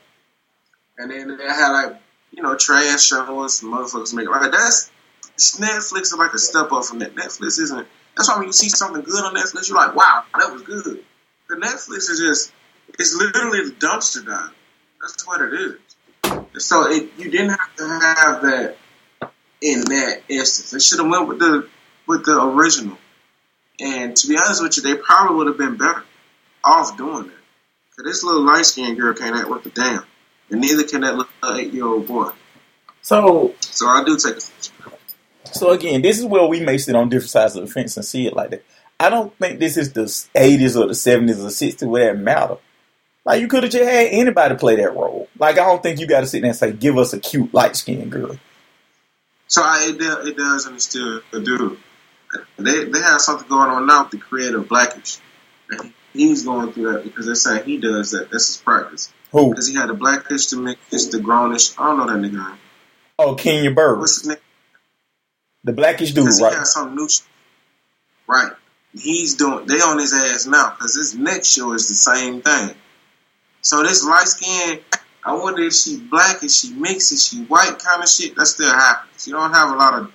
And 0.97 1.12
then 1.12 1.38
they 1.38 1.43
had 1.43 1.72
like, 1.72 2.01
you 2.32 2.43
know, 2.43 2.55
trash 2.55 3.03
shows, 3.03 3.62
motherfuckers 3.62 4.14
make 4.14 4.30
right. 4.30 4.51
That's 4.51 4.91
Netflix 5.38 6.01
is 6.01 6.16
like 6.18 6.34
a 6.34 6.38
step 6.38 6.72
up 6.72 6.86
from 6.86 6.99
that. 6.99 7.16
Netflix 7.16 7.59
isn't. 7.59 7.88
That's 8.16 8.30
why 8.30 8.38
when 8.38 8.47
you 8.47 8.53
see 8.53 8.70
something 8.70 9.01
good 9.01 9.24
on 9.24 9.36
Netflix, 9.36 9.70
you're 9.70 9.78
like, 9.78 9.95
wow, 9.95 10.24
that 10.38 10.51
was 10.51 10.62
good. 10.62 11.03
The 11.49 11.55
Netflix 11.55 12.09
is 12.09 12.20
just, 12.20 12.53
it's 12.99 13.16
literally 13.16 13.70
the 13.70 13.76
dumpster 13.76 14.26
dive. 14.26 14.53
That's 15.01 15.26
what 15.26 15.41
it 15.41 15.53
is. 15.53 16.64
So 16.66 16.88
it, 16.91 17.09
you 17.18 17.32
didn't 17.32 17.49
have 17.49 17.76
to 17.78 17.88
have 17.88 18.41
that 18.43 18.78
in 19.62 19.82
that 19.82 20.22
instance. 20.30 20.72
They 20.72 20.80
should 20.80 20.99
have 20.99 21.09
went 21.09 21.28
with 21.28 21.39
the 21.39 21.68
with 22.07 22.26
the 22.26 22.41
original. 22.43 22.97
And 23.80 24.16
to 24.16 24.28
be 24.28 24.38
honest 24.38 24.62
with 24.62 24.78
you, 24.78 24.84
they 24.84 24.95
probably 24.95 25.38
would 25.38 25.47
have 25.47 25.57
been 25.57 25.78
better 25.78 26.03
off 26.64 26.97
doing 26.97 27.28
that. 27.28 27.40
This 28.04 28.24
little 28.24 28.45
light 28.45 28.66
skinned 28.66 28.97
girl 28.97 29.14
can't 29.14 29.36
act 29.36 29.49
worth 29.49 29.66
a 29.66 29.70
damn, 29.70 30.04
and 30.49 30.62
neither 30.62 30.84
can 30.84 31.02
that 31.02 31.16
little 31.16 31.56
eight 31.56 31.74
year 31.74 31.86
old 31.86 32.08
boy. 32.08 32.32
So, 33.02 33.56
So 33.60 33.88
I 33.88 34.04
do 34.04 34.18
take 34.18 34.38
a 34.38 34.41
so 35.45 35.72
again, 35.72 36.02
this 36.02 36.20
is 36.20 36.26
where 36.26 36.45
we 36.45 36.60
may 36.60 36.78
sit 36.78 36.95
on 36.95 37.10
different 37.10 37.30
sides 37.30 37.56
of 37.56 37.66
the 37.66 37.72
fence 37.72 37.97
and 37.97 38.06
see 38.06 38.28
it 38.28 38.36
like 38.36 38.52
that. 38.52 38.64
I 38.99 39.10
don't 39.10 39.36
think 39.38 39.60
this 39.60 39.78
is 39.78 39.93
the 39.93 40.04
'80s 40.04 40.80
or 40.80 40.88
the 40.88 40.93
'70s 40.93 41.43
or 41.43 41.49
'60s 41.49 41.88
where 41.88 42.14
that 42.14 42.20
matter. 42.20 42.58
Like 43.26 43.41
you 43.41 43.47
could 43.47 43.64
have 43.64 43.72
just 43.72 43.84
had 43.84 44.08
anybody 44.08 44.56
play 44.56 44.76
that 44.78 44.95
role. 44.95 45.28
Like 45.38 45.58
I 45.58 45.66
don't 45.66 45.82
think 45.82 45.99
you 45.99 46.08
got 46.08 46.22
to 46.22 46.28
sit 46.28 46.41
there 46.41 46.49
and 46.49 46.58
say, 46.58 46.72
"Give 46.72 46.97
us 46.97 47.14
a 47.14 47.20
cute 47.20 47.54
light 47.54 47.76
skinned 47.76 48.12
girl." 48.12 48.38
So 49.47 49.62
I, 49.64 49.89
it, 49.89 50.28
it 50.28 50.38
does 50.38 50.66
and 50.66 50.78
it 50.78 50.82
still 50.82 51.22
do. 51.32 51.78
They 52.58 52.86
they 52.86 53.02
have 53.02 53.22
something 53.22 53.47
going 53.47 53.70
on 53.70 53.86
now 53.86 54.04
with 54.04 54.12
the 54.12 54.18
creator 54.18 54.60
Blackish. 54.60 55.20
And 56.14 56.22
he's 56.22 56.43
going 56.43 56.74
through 56.74 56.93
that 56.93 57.03
because 57.03 57.26
they're 57.26 57.36
saying 57.36 57.64
he 57.66 57.78
does 57.78 58.12
that. 58.12 58.30
That's 58.32 58.47
his 58.47 58.57
practice. 58.57 59.12
Who? 59.32 59.49
Because 59.49 59.68
he 59.68 59.76
had 59.76 59.89
a 59.89 59.93
Blackish 59.93 60.47
to 60.47 60.57
make 60.57 60.78
this 60.89 61.07
the 61.07 61.20
grownish. 61.20 61.74
I 61.80 61.88
don't 61.88 61.97
know 61.97 62.07
that 62.07 62.20
nigga. 62.32 62.57
Oh, 63.18 63.36
Kenya 63.36 63.72
Barris, 63.72 63.99
What's 63.99 64.20
his 64.22 64.28
name? 64.28 64.38
the 65.64 65.74
blackish 65.74 66.09
dude, 66.12 66.24
Because 66.26 66.39
he 66.39 66.43
right? 66.45 66.53
has 66.55 66.74
some 66.74 66.95
new. 66.95 67.07
Sh- 67.07 67.22
right. 68.28 68.51
He's 68.93 69.36
doing. 69.36 69.68
They 69.68 69.76
on 69.76 69.99
his 69.99 70.14
ass 70.14 70.47
now 70.47 70.72
because 70.72 70.95
his 70.95 71.16
next 71.16 71.47
show 71.53 71.72
is 71.74 71.88
the 71.88 71.93
same 71.93 72.41
thing. 72.41 72.76
So 73.62 73.84
this 73.84 74.03
light 74.05 74.28
skin. 74.28 74.80
I 75.24 75.36
wonder 75.36 75.62
if 75.62 75.74
she 75.74 75.97
black, 75.99 76.43
is 76.43 76.57
she 76.57 76.74
mixed, 76.74 77.12
is 77.12 77.24
she 77.28 77.43
white 77.43 77.78
kind 77.78 78.01
of 78.01 78.09
shit. 78.09 78.36
That 78.36 78.47
still 78.47 78.68
happens. 78.74 79.28
You 79.28 79.34
don't 79.34 79.53
have 79.53 79.70
a 79.72 79.76
lot 79.76 79.93
of 79.99 80.12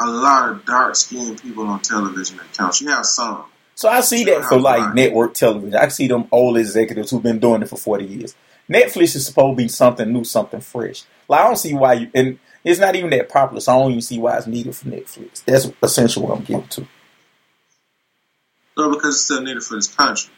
a 0.00 0.06
lot 0.10 0.48
of 0.48 0.64
dark 0.64 0.96
skinned 0.96 1.40
people 1.42 1.66
on 1.66 1.80
television 1.80 2.38
that 2.38 2.50
counts. 2.54 2.80
You 2.80 2.88
have 2.88 3.04
some. 3.04 3.44
So 3.76 3.90
I 3.90 4.00
see 4.00 4.24
that 4.24 4.44
for 4.44 4.58
like 4.58 4.94
network 4.94 5.34
television. 5.34 5.76
I 5.76 5.88
see 5.88 6.08
them 6.08 6.26
old 6.32 6.56
executives 6.56 7.10
who've 7.10 7.22
been 7.22 7.38
doing 7.38 7.60
it 7.62 7.68
for 7.68 7.76
forty 7.76 8.06
years. 8.06 8.34
Netflix 8.70 9.14
is 9.14 9.26
supposed 9.26 9.58
to 9.58 9.64
be 9.64 9.68
something 9.68 10.10
new, 10.10 10.24
something 10.24 10.62
fresh. 10.62 11.04
Like 11.28 11.42
I 11.42 11.44
don't 11.44 11.56
see 11.56 11.74
why 11.74 11.92
you 11.92 12.10
and 12.14 12.38
it's 12.64 12.80
not 12.80 12.96
even 12.96 13.10
that 13.10 13.28
popular, 13.28 13.60
so 13.60 13.72
I 13.72 13.78
don't 13.78 13.90
even 13.90 14.00
see 14.00 14.18
why 14.18 14.38
it's 14.38 14.46
needed 14.46 14.74
for 14.74 14.86
Netflix. 14.86 15.44
That's 15.44 15.70
essentially 15.82 16.26
what 16.26 16.38
I'm 16.38 16.44
getting 16.44 16.66
to. 16.68 16.88
Well, 18.78 18.94
because 18.94 19.16
it's 19.16 19.24
still 19.24 19.42
needed 19.42 19.62
for 19.62 19.76
this 19.76 19.94
country. 19.94 20.32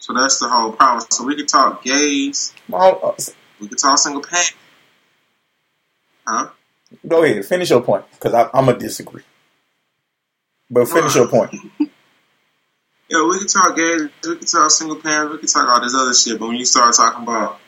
So 0.00 0.12
that's 0.12 0.40
the 0.40 0.48
whole 0.48 0.72
problem. 0.72 1.06
So 1.10 1.24
we 1.24 1.36
could 1.36 1.48
talk 1.48 1.84
gays, 1.84 2.52
Well, 2.68 3.00
uh, 3.02 3.12
we 3.60 3.68
could 3.68 3.78
talk 3.78 3.96
single 3.98 4.22
parent. 4.22 4.54
Huh? 6.26 6.48
Go 7.06 7.22
ahead, 7.22 7.44
finish 7.46 7.70
your 7.70 7.80
point 7.80 8.04
because 8.10 8.34
I'm 8.34 8.66
gonna 8.66 8.76
disagree. 8.76 9.22
But 10.68 10.88
finish 10.88 11.14
your 11.14 11.28
point. 11.28 11.54
Yeah, 13.08 13.26
we 13.28 13.38
can 13.38 13.46
talk 13.46 13.76
gays, 13.76 14.02
we 14.24 14.36
can 14.36 14.46
talk 14.46 14.70
single 14.70 14.96
parents, 14.96 15.32
we 15.32 15.38
can 15.38 15.48
talk 15.48 15.68
all 15.68 15.80
this 15.80 15.94
other 15.94 16.12
shit, 16.12 16.40
but 16.40 16.48
when 16.48 16.56
you 16.56 16.64
start 16.64 16.94
talking 16.94 17.22
about 17.22 17.60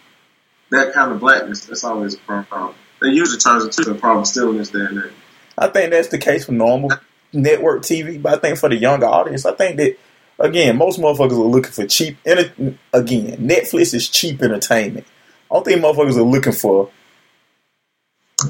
that 0.71 0.93
kind 0.93 1.13
of 1.13 1.21
blackness, 1.21 1.67
that's 1.67 1.85
always 1.85 2.15
a 2.15 2.19
problem. 2.19 2.75
It 3.01 3.15
usually 3.15 3.39
turns 3.39 3.65
into 3.65 3.91
a 3.93 3.95
problem 3.95 4.25
still 4.25 4.51
in 4.51 4.59
this 4.59 4.71
day 4.71 4.81
and 4.81 4.99
age. 5.05 5.13
I 5.57 5.69
think 5.69 5.93
that's 5.93 6.09
the 6.09 6.19
case 6.19 6.47
for 6.47 6.53
normal 6.53 6.91
network 7.33 7.83
TV, 7.83 8.21
but 8.21 8.35
I 8.35 8.39
think 8.39 8.59
for 8.59 8.69
the 8.69 8.77
younger 8.77 9.07
audience, 9.07 9.47
I 9.47 9.55
think 9.55 9.77
that 9.77 9.97
again, 10.41 10.77
most 10.77 10.99
motherfuckers 10.99 11.33
are 11.33 11.35
looking 11.37 11.73
for 11.73 11.87
cheap. 11.87 12.19
enter- 12.27 12.77
Again, 12.93 13.39
Netflix 13.39 13.95
is 13.95 14.09
cheap 14.09 14.43
entertainment. 14.43 15.07
I 15.51 15.55
don't 15.55 15.65
think 15.65 15.81
motherfuckers 15.81 16.17
are 16.17 16.23
looking 16.23 16.53
for 16.53 16.91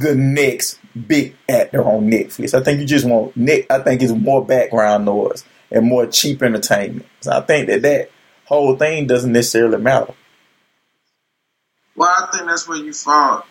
the 0.00 0.14
next 0.14 0.78
big 1.06 1.36
actor 1.48 1.82
on 1.84 2.10
Netflix. 2.10 2.54
I 2.54 2.62
think 2.62 2.80
you 2.80 2.86
just 2.86 3.06
want 3.06 3.36
net. 3.36 3.66
I 3.70 3.78
think 3.80 4.02
it's 4.02 4.12
more 4.12 4.44
background 4.44 5.04
noise 5.04 5.44
and 5.70 5.86
more 5.86 6.06
cheap 6.06 6.42
entertainment. 6.42 7.06
So 7.20 7.32
I 7.32 7.40
think 7.40 7.68
that 7.68 7.82
that 7.82 8.10
whole 8.46 8.76
thing 8.76 9.06
doesn't 9.06 9.32
necessarily 9.32 9.78
matter. 9.78 10.14
Well, 11.96 12.08
I 12.08 12.28
think 12.30 12.48
that's 12.48 12.68
where 12.68 12.78
you 12.78 12.92
fall. 12.92 13.44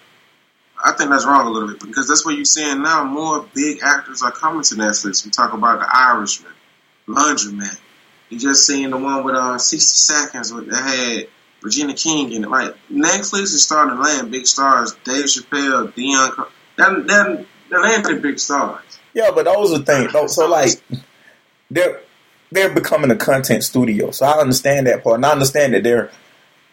I 0.83 0.91
think 0.93 1.09
that's 1.09 1.25
wrong 1.25 1.47
a 1.47 1.49
little 1.49 1.69
bit 1.69 1.79
because 1.81 2.07
that's 2.07 2.25
what 2.25 2.35
you're 2.35 2.45
seeing 2.45 2.81
now. 2.81 3.03
More 3.03 3.47
big 3.53 3.79
actors 3.83 4.21
are 4.21 4.31
coming 4.31 4.63
to 4.63 4.75
Netflix. 4.75 5.25
We 5.25 5.31
talk 5.31 5.53
about 5.53 5.79
The 5.79 5.87
Irishman, 5.91 6.53
Laundromat. 7.07 7.77
You 8.29 8.39
just 8.39 8.65
seen 8.65 8.91
the 8.91 8.97
one 8.97 9.23
with 9.23 9.35
uh, 9.35 9.57
Seven 9.57 9.81
Seconds 9.81 10.53
with, 10.53 10.69
that 10.69 10.83
had 10.83 11.27
Regina 11.61 11.93
King 11.93 12.31
in 12.31 12.43
it. 12.43 12.49
Like 12.49 12.75
Netflix 12.91 13.43
is 13.43 13.63
starting 13.63 13.95
to 13.95 14.01
land 14.01 14.31
big 14.31 14.45
stars. 14.45 14.93
Dave 15.03 15.25
Chappelle, 15.25 15.93
Dion. 15.95 16.31
Cro- 16.31 16.47
They're, 16.77 17.01
they're, 17.01 17.45
they're 17.69 17.81
landing 17.81 18.21
big 18.21 18.39
stars. 18.39 18.83
Yeah, 19.13 19.31
but 19.33 19.45
those 19.45 19.73
are 19.73 19.83
things. 19.83 20.35
So 20.35 20.47
like, 20.47 20.81
they're 21.71 22.01
they're 22.51 22.73
becoming 22.73 23.11
a 23.11 23.15
content 23.15 23.63
studio. 23.63 24.11
So 24.11 24.25
I 24.25 24.39
understand 24.39 24.87
that 24.87 25.03
part, 25.03 25.15
and 25.17 25.25
I 25.25 25.31
understand 25.31 25.73
that 25.73 25.83
they're 25.83 26.11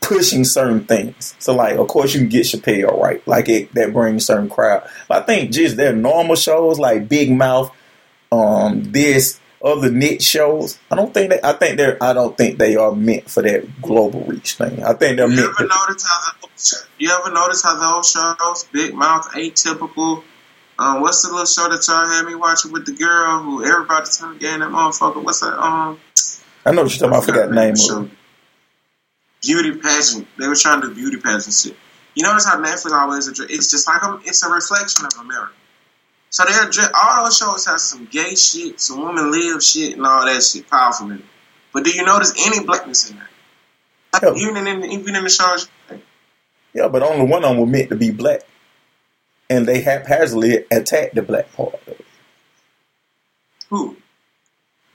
pushing 0.01 0.45
certain 0.45 0.85
things. 0.85 1.35
So 1.39 1.55
like, 1.55 1.77
of 1.77 1.89
course, 1.89 2.14
you 2.14 2.20
can 2.20 2.29
get 2.29 2.45
Chappelle 2.47 3.01
right, 3.01 3.27
like 3.27 3.49
it 3.49 3.75
that 3.75 3.93
brings 3.93 4.27
certain 4.27 4.49
crowd. 4.51 4.89
But 5.09 5.22
I 5.22 5.27
think 5.27 5.51
just 5.51 5.77
their 5.77 5.95
normal 5.95 6.37
shows 6.37 6.79
like 6.79 7.09
Big 7.09 7.31
Mouth, 7.31 7.75
um, 8.31 8.85
this 8.93 9.41
other 9.64 9.91
niche 9.91 10.22
shows. 10.22 10.79
I 10.91 10.97
don't 10.97 11.14
think 11.14 11.31
that. 11.31 11.45
I 11.45 11.55
think 11.55 11.79
they're. 11.79 11.97
I 12.03 12.12
don't 12.12 12.37
think 12.37 12.59
they 12.59 12.77
are 12.77 12.95
meant 12.95 13.31
for 13.31 13.43
that 13.43 13.81
global 13.81 14.20
reach 14.25 14.55
thing. 14.55 14.83
I 14.85 14.93
think 14.93 15.16
they're 15.16 15.29
You 15.29 15.37
meant. 15.37 15.49
ever 15.49 15.55
For, 15.55 15.62
notice 15.62 16.05
how 16.07 16.33
the, 16.43 16.87
you 16.99 17.11
ever 17.11 17.33
notice 17.33 17.62
how 17.62 17.97
those 17.97 18.11
shows, 18.11 18.64
Big 18.72 18.95
Mouth, 18.95 19.31
Atypical, 19.33 20.22
um, 20.79 21.01
what's 21.01 21.22
the 21.22 21.31
little 21.31 21.47
show 21.47 21.68
that 21.68 21.87
y'all 21.87 22.07
had 22.07 22.27
me 22.27 22.35
watching 22.35 22.72
with 22.72 22.87
the 22.87 22.93
girl 22.93 23.43
who 23.43 23.64
everybody 23.64 24.07
turned 24.11 24.41
gay 24.41 24.53
in 24.53 24.61
that 24.61 24.70
motherfucker? 24.70 25.22
What's 25.22 25.41
that? 25.41 25.59
Um, 25.59 26.01
I 26.66 26.72
know 26.72 26.83
what 26.83 26.91
you're 26.93 27.09
talking 27.09 27.09
about. 27.09 27.22
I 27.22 27.27
forgot 27.27 27.49
the 27.49 27.55
name 27.55 27.72
of. 27.72 27.79
show. 27.79 28.03
it. 28.05 28.11
Beauty 29.43 29.79
pageant. 29.79 30.27
They 30.39 30.49
were 30.49 30.55
trying 30.55 30.81
to 30.81 30.89
do 30.89 30.95
beauty 30.95 31.18
pageant 31.18 31.55
shit. 31.55 31.77
You 32.14 32.22
notice 32.22 32.47
how 32.47 32.61
Netflix 32.61 32.93
always 32.93 33.29
address, 33.29 33.51
it's 33.51 33.70
just 33.70 33.87
like 33.89 34.03
a, 34.03 34.20
it's 34.25 34.45
a 34.45 34.51
reflection 34.51 35.05
of 35.07 35.12
America. 35.20 35.53
So 36.31 36.45
they 36.45 36.55
address, 36.55 36.91
all 37.01 37.25
those 37.25 37.37
shows 37.37 37.66
have 37.66 37.81
some 37.81 38.07
gay 38.07 38.35
shit, 38.35 38.81
some 38.81 39.01
woman 39.01 39.31
live 39.31 39.62
shit, 39.62 39.97
and 39.97 40.07
all 40.07 40.25
that 40.25 40.43
shit 40.43 40.68
powerful 40.68 41.11
in 41.11 41.18
it. 41.18 41.25
But 41.72 41.85
do 41.85 41.91
you 41.91 42.05
notice 42.05 42.33
any 42.47 42.64
blackness 42.64 43.11
in 43.11 43.18
that? 43.18 44.22
Yeah. 44.22 44.35
Even 44.35 44.66
in 44.66 44.85
even 44.85 45.16
in 45.16 45.25
the 45.25 45.31
shows, 45.31 45.68
Yeah, 46.72 46.89
but 46.89 47.03
only 47.03 47.27
one 47.27 47.45
of 47.45 47.51
them 47.51 47.59
were 47.59 47.66
meant 47.66 47.89
to 47.91 47.97
be 47.97 48.11
black, 48.11 48.43
and 49.51 49.66
they 49.66 49.80
haphazardly 49.80 50.64
attacked 50.70 51.14
the 51.14 51.22
black 51.22 51.53
part. 51.55 51.74
of 51.74 51.88
it. 51.88 52.05
who? 53.68 53.97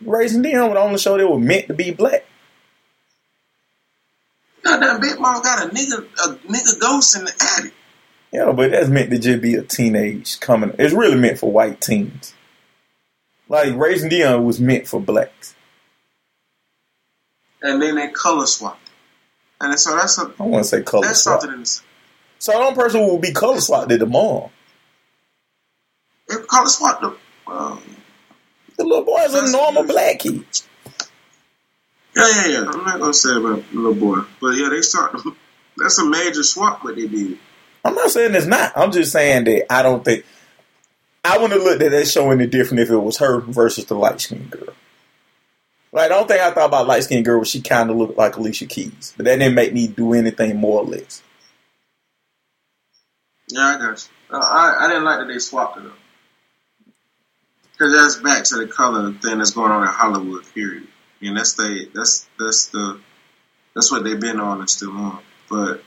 Raising 0.02 0.42
Dion 0.42 0.70
was 0.70 0.76
the 0.76 0.80
only 0.82 0.98
show 0.98 1.18
that 1.18 1.28
was 1.28 1.42
meant 1.42 1.68
to 1.68 1.74
be 1.74 1.92
black. 1.92 2.26
Goddamn, 4.64 5.00
Big 5.02 5.20
Mouth 5.20 5.44
got 5.44 5.66
a 5.66 5.70
nigga, 5.70 6.06
a 6.26 6.36
nigga 6.48 6.80
ghost 6.80 7.18
in 7.18 7.26
the 7.26 7.34
attic. 7.58 7.74
Yeah, 8.32 8.52
but 8.52 8.72
that's 8.72 8.90
meant 8.90 9.10
to 9.10 9.18
just 9.20 9.42
be 9.42 9.56
a 9.56 9.64
teenage 9.64 10.40
coming. 10.40 10.74
It's 10.78 10.94
really 10.94 11.18
meant 11.18 11.40
for 11.40 11.52
white 11.52 11.82
teens. 11.82 12.34
Like 13.48 13.76
Raising 13.76 14.10
Dion 14.10 14.46
was 14.46 14.60
meant 14.60 14.88
for 14.88 15.02
blacks. 15.02 15.56
And 17.62 17.82
then 17.82 17.96
they 17.96 18.10
color 18.12 18.46
swapped. 18.46 18.90
And 19.60 19.78
so 19.80 19.96
that's 19.96 20.18
a 20.20 20.32
I 20.40 20.44
want 20.44 20.64
to 20.64 20.70
say 20.70 20.84
color 20.84 21.08
that's 21.08 21.24
swap. 21.24 21.42
something 21.42 21.66
So 22.40 22.54
the 22.54 22.58
only 22.58 22.76
person 22.76 23.02
who 23.02 23.14
would 23.14 23.22
be 23.22 23.32
color 23.32 23.60
swapped 23.60 23.92
is 23.92 24.00
the 24.00 24.06
mom. 24.06 24.50
they 26.28 26.36
color 26.38 26.70
swapped 26.70 27.02
the 27.02 27.18
um, 27.52 27.82
The 28.78 28.84
little 28.84 29.06
boy 29.06 29.20
is 29.20 29.34
a 29.36 29.52
normal 29.52 29.84
black 29.84 30.20
kid. 30.20 30.46
Yeah, 32.16 32.28
yeah, 32.28 32.48
yeah. 32.48 32.72
I'm 32.72 32.84
not 32.84 33.00
gonna 33.00 33.14
say 33.14 33.36
about 33.36 33.70
the 33.70 33.78
little 33.78 33.94
boy. 33.94 34.20
But 34.42 34.52
yeah, 34.52 34.70
they 34.70 34.82
start 34.82 35.16
that's 35.78 36.00
a 36.00 36.06
major 36.06 36.44
swap 36.44 36.84
what 36.84 36.96
they 36.96 37.08
did. 37.08 37.38
I'm 37.86 37.96
not 37.96 38.10
saying 38.10 38.36
it's 38.36 38.46
not. 38.46 38.74
I'm 38.76 38.92
just 38.92 39.12
saying 39.12 39.46
that 39.46 39.72
I 39.72 39.82
don't 39.82 40.04
think 40.04 40.26
I 41.24 41.38
wouldn't 41.38 41.54
have 41.54 41.64
looked 41.64 41.82
at 41.82 41.92
that 41.92 42.08
show 42.08 42.32
any 42.32 42.48
different 42.48 42.82
if 42.82 42.90
it 42.90 42.98
was 42.98 43.18
her 43.18 43.40
versus 43.42 43.86
the 43.86 43.96
light 43.96 44.20
skinned 44.22 44.52
girl. 44.52 44.74
Like, 45.92 46.06
I 46.06 46.10
don't 46.10 46.28
think 46.28 46.42
I 46.42 46.52
thought 46.52 46.68
about 46.68 46.88
light 46.88 47.04
skinned 47.04 47.26
girl. 47.26 47.40
Was 47.40 47.50
she 47.50 47.62
kind 47.62 47.90
of 47.90 47.98
looked 47.98 48.18
like 48.18 48.36
Alicia 48.36 48.66
Keys, 48.66 49.14
but 49.18 49.26
that 49.26 49.38
didn't 49.38 49.56
make 49.56 49.74
me 49.74 49.88
do 49.88 50.14
anything 50.14 50.58
more 50.58 50.82
or 50.82 50.86
less. 50.86 51.22
Yeah, 53.50 53.62
I 53.62 53.78
got 53.78 54.10
you. 54.30 54.36
Uh, 54.36 54.40
I, 54.40 54.86
I 54.86 54.88
didn't 54.88 55.04
like 55.04 55.20
that 55.20 55.28
they 55.28 55.40
swapped 55.40 55.78
it 55.78 55.86
up. 55.86 55.98
Because 57.72 57.94
that's 57.94 58.16
back 58.18 58.44
to 58.46 58.58
the 58.58 58.68
color 58.68 59.14
thing 59.14 59.38
that's 59.38 59.52
going 59.52 59.72
on 59.72 59.84
in 59.84 59.88
Hollywood, 59.88 60.44
period. 60.54 60.88
And 61.22 61.38
that's 61.38 61.54
they 61.54 61.86
that's 61.94 62.28
that's 62.38 62.68
the 62.68 63.00
that's 63.74 63.92
what 63.92 64.04
they've 64.04 64.20
been 64.20 64.40
on 64.40 64.60
and 64.60 64.70
still 64.70 64.92
on. 64.92 65.20
But 65.50 65.82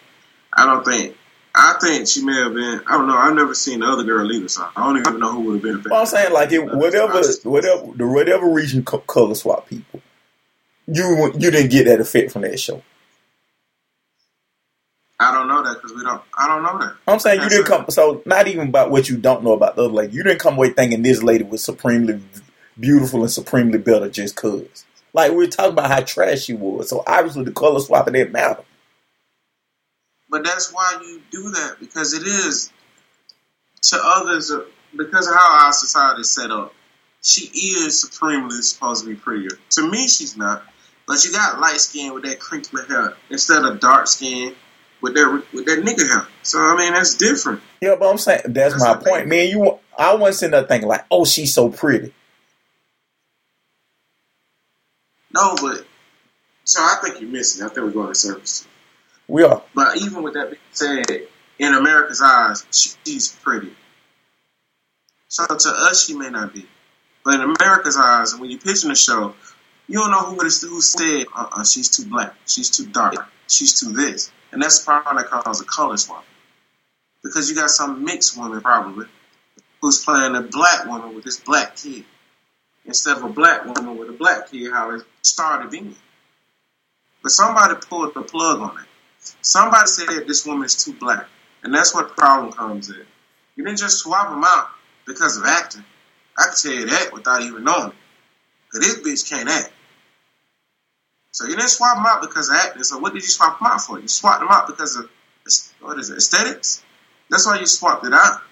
I 0.53 0.67
don't 0.67 0.85
think 0.85 1.17
I 1.55 1.77
think 1.81 2.09
she 2.09 2.25
may 2.25 2.35
have 2.35 2.55
been. 2.55 2.81
I 2.87 2.97
don't 2.97 3.07
know. 3.07 3.17
I've 3.17 3.35
never 3.35 3.55
seen 3.55 3.81
the 3.81 3.87
other 3.87 4.05
girl 4.05 4.31
either, 4.31 4.49
so 4.49 4.67
I 4.75 4.85
don't 4.85 4.99
even 4.99 5.21
know 5.21 5.33
who 5.33 5.41
would 5.41 5.65
have 5.65 5.83
been. 5.83 5.91
Well, 5.91 6.01
I'm 6.01 6.07
saying 6.07 6.33
like 6.33 6.51
it, 6.53 6.65
whatever, 6.65 7.21
whatever, 7.45 7.93
the 7.95 8.07
whatever 8.07 8.49
reason 8.49 8.85
color 8.85 9.35
swap 9.35 9.69
people, 9.69 10.01
you 10.87 11.33
you 11.35 11.51
didn't 11.51 11.71
get 11.71 11.85
that 11.85 12.01
effect 12.01 12.33
from 12.33 12.43
that 12.43 12.59
show. 12.59 12.83
I 15.23 15.33
don't 15.33 15.49
know 15.49 15.63
that 15.63 15.81
because 15.81 15.97
we 15.97 16.03
don't. 16.03 16.21
I 16.37 16.49
don't 16.49 16.63
know 16.63 16.79
that. 16.79 16.97
I'm 17.07 17.19
saying 17.19 17.43
you 17.43 17.49
didn't 17.49 17.67
come. 17.67 17.85
So 17.91 18.23
not 18.27 18.49
even 18.49 18.69
about 18.69 18.91
what 18.91 19.09
you 19.09 19.17
don't 19.17 19.45
know 19.45 19.53
about 19.53 19.77
the 19.77 19.85
other 19.85 19.93
lady. 19.93 20.15
You 20.15 20.23
didn't 20.23 20.41
come 20.41 20.55
away 20.55 20.71
thinking 20.71 21.03
this 21.03 21.23
lady 21.23 21.45
was 21.45 21.63
supremely 21.63 22.21
beautiful 22.79 23.21
and 23.21 23.31
supremely 23.31 23.79
better 23.79 24.09
just 24.09 24.37
cause. 24.37 24.85
Like 25.13 25.33
we 25.33 25.45
are 25.45 25.51
talking 25.51 25.73
about 25.73 25.91
how 25.91 26.01
trash 26.01 26.43
she 26.43 26.55
was. 26.55 26.89
So 26.89 27.05
obviously 27.07 27.45
the 27.45 27.53
color 27.53 27.79
swapping 27.81 28.15
didn't 28.15 28.33
matter. 28.33 28.65
But 30.29 30.45
that's 30.45 30.73
why 30.73 30.99
you 31.03 31.21
do 31.31 31.51
that 31.51 31.77
because 31.79 32.15
it 32.15 32.27
is 32.27 32.73
to 33.83 33.99
others 34.03 34.51
uh, 34.51 34.65
because 34.97 35.29
of 35.29 35.35
how 35.35 35.67
our 35.67 35.73
society 35.73 36.23
is 36.23 36.31
set 36.31 36.51
up. 36.51 36.75
She 37.23 37.45
is 37.45 38.01
supremely 38.01 38.61
supposed 38.63 39.05
to 39.05 39.11
be 39.11 39.15
prettier. 39.15 39.57
To 39.71 39.89
me, 39.89 40.09
she's 40.09 40.37
not. 40.37 40.65
But 41.07 41.25
you 41.25 41.31
got 41.31 41.61
light 41.61 41.81
skin 41.81 42.15
with 42.15 42.25
that 42.25 42.41
crinkly 42.41 42.83
hair 42.89 43.15
instead 43.31 43.65
of 43.65 43.79
dark 43.79 44.09
skin 44.09 44.57
with 45.03 45.15
that 45.15 45.45
with 45.53 45.67
that 45.67 45.81
nigga 45.81 46.09
hair. 46.09 46.27
So 46.43 46.61
I 46.61 46.77
mean, 46.77 46.93
that's 46.93 47.15
different. 47.15 47.61
Yeah, 47.81 47.97
but 47.99 48.11
I'm 48.11 48.19
saying 48.19 48.43
that's, 48.47 48.75
that's 48.75 48.83
my 48.83 48.95
point, 48.95 49.29
man. 49.29 49.49
You, 49.49 49.79
I 49.99 50.15
wasn't 50.15 50.37
sitting 50.37 50.51
there 50.53 50.65
thinking 50.65 50.89
like, 50.89 51.05
oh, 51.11 51.25
she's 51.25 51.53
so 51.53 51.69
pretty. 51.69 52.15
No, 55.35 55.57
but 55.61 55.85
so 56.65 56.81
I 56.81 56.99
think 57.03 57.21
you're 57.21 57.31
missing. 57.31 57.65
I 57.65 57.69
think 57.69 57.87
we're 57.87 57.91
going 57.91 58.09
to 58.09 58.15
service. 58.15 58.67
We 59.29 59.43
are. 59.43 59.63
But 59.75 59.97
even 59.99 60.23
with 60.23 60.35
that 60.35 60.51
being 60.51 60.61
said, 60.73 61.29
in 61.59 61.75
America's 61.75 62.23
eyes, 62.23 62.65
she's 62.71 63.33
pretty. 63.33 63.75
So 65.29 65.47
to 65.47 65.69
us, 65.69 66.07
she 66.07 66.15
may 66.15 66.29
not 66.29 66.53
be. 66.53 66.67
But 67.25 67.41
in 67.41 67.55
America's 67.57 67.97
eyes, 67.97 68.37
when 68.37 68.51
you're 68.51 68.61
pitching 68.61 68.91
a 68.91 68.97
show, 68.97 69.35
you 69.89 69.99
don't 69.99 70.11
know 70.11 70.21
who 70.21 70.41
it 70.41 70.47
is 70.47 70.61
who 70.61 70.81
said, 70.81 71.27
uh-uh, 71.35 71.65
she's 71.65 71.89
too 71.89 72.05
black, 72.07 72.35
she's 72.47 72.71
too 72.71 72.87
dark, 72.87 73.15
she's 73.47 73.81
too 73.81 73.93
this. 73.93 74.31
And 74.53 74.63
that's 74.63 74.85
that 74.85 75.27
causes 75.31 75.63
a 75.63 75.65
color 75.65 75.97
swap. 75.97 76.25
Because 77.23 77.49
you 77.49 77.57
got 77.57 77.71
some 77.71 78.05
mixed 78.05 78.37
woman, 78.37 78.61
probably, 78.61 79.07
who's 79.81 80.05
playing 80.05 80.37
a 80.37 80.43
black 80.43 80.87
woman 80.87 81.15
with 81.15 81.25
this 81.25 81.41
black 81.41 81.77
kid. 81.77 82.05
Instead 82.85 83.17
of 83.17 83.25
a 83.25 83.29
black 83.29 83.65
woman 83.65 83.97
with 83.97 84.11
a 84.11 84.13
black 84.13 84.51
kid, 84.51 84.71
how 84.73 84.91
it 84.91 85.03
started 85.23 85.71
being. 85.71 85.95
But 87.23 87.31
somebody 87.31 87.75
pulled 87.89 88.15
the 88.15 88.23
plug 88.23 88.61
on 88.61 88.79
it. 88.79 88.87
Somebody 89.41 89.87
said 89.87 90.27
this 90.27 90.45
woman 90.45 90.67
is 90.67 90.85
too 90.85 90.95
black, 90.95 91.27
and 91.63 91.73
that's 91.73 91.95
what 91.95 92.09
the 92.09 92.15
problem 92.15 92.53
comes 92.53 92.91
in. 92.91 93.07
You 93.55 93.65
didn't 93.65 93.79
just 93.79 93.99
swap 93.99 94.31
them 94.31 94.43
out 94.45 94.69
because 95.07 95.37
of 95.37 95.45
acting. 95.45 95.85
I 96.37 96.45
can 96.47 96.55
tell 96.57 96.73
you 96.73 96.87
that 96.87 97.11
without 97.13 97.43
even 97.43 97.63
knowing 97.63 97.91
it. 97.91 97.95
Cause 98.73 98.81
this 98.81 98.99
bitch 99.01 99.31
can't 99.31 99.49
act. 99.49 99.71
So 101.33 101.47
you 101.47 101.57
didn't 101.57 101.71
swap 101.71 101.97
them 101.97 102.07
out 102.07 102.21
because 102.21 102.51
of 102.51 102.57
acting. 102.57 102.83
So 102.83 102.99
what 102.99 103.15
did 103.15 103.23
you 103.23 103.29
swap 103.29 103.59
them 103.59 103.67
out 103.67 103.81
for? 103.81 103.99
You 103.99 104.07
swapped 104.09 104.41
them 104.41 104.49
out 104.51 104.67
because 104.67 104.97
of 104.97 105.11
what 105.81 105.99
is 105.99 106.11
it, 106.11 106.19
aesthetics? 106.19 106.85
That's 107.31 107.47
why 107.47 107.59
you 107.59 107.67
swapped 107.67 108.07
it 108.07 108.13
out. 108.13 108.43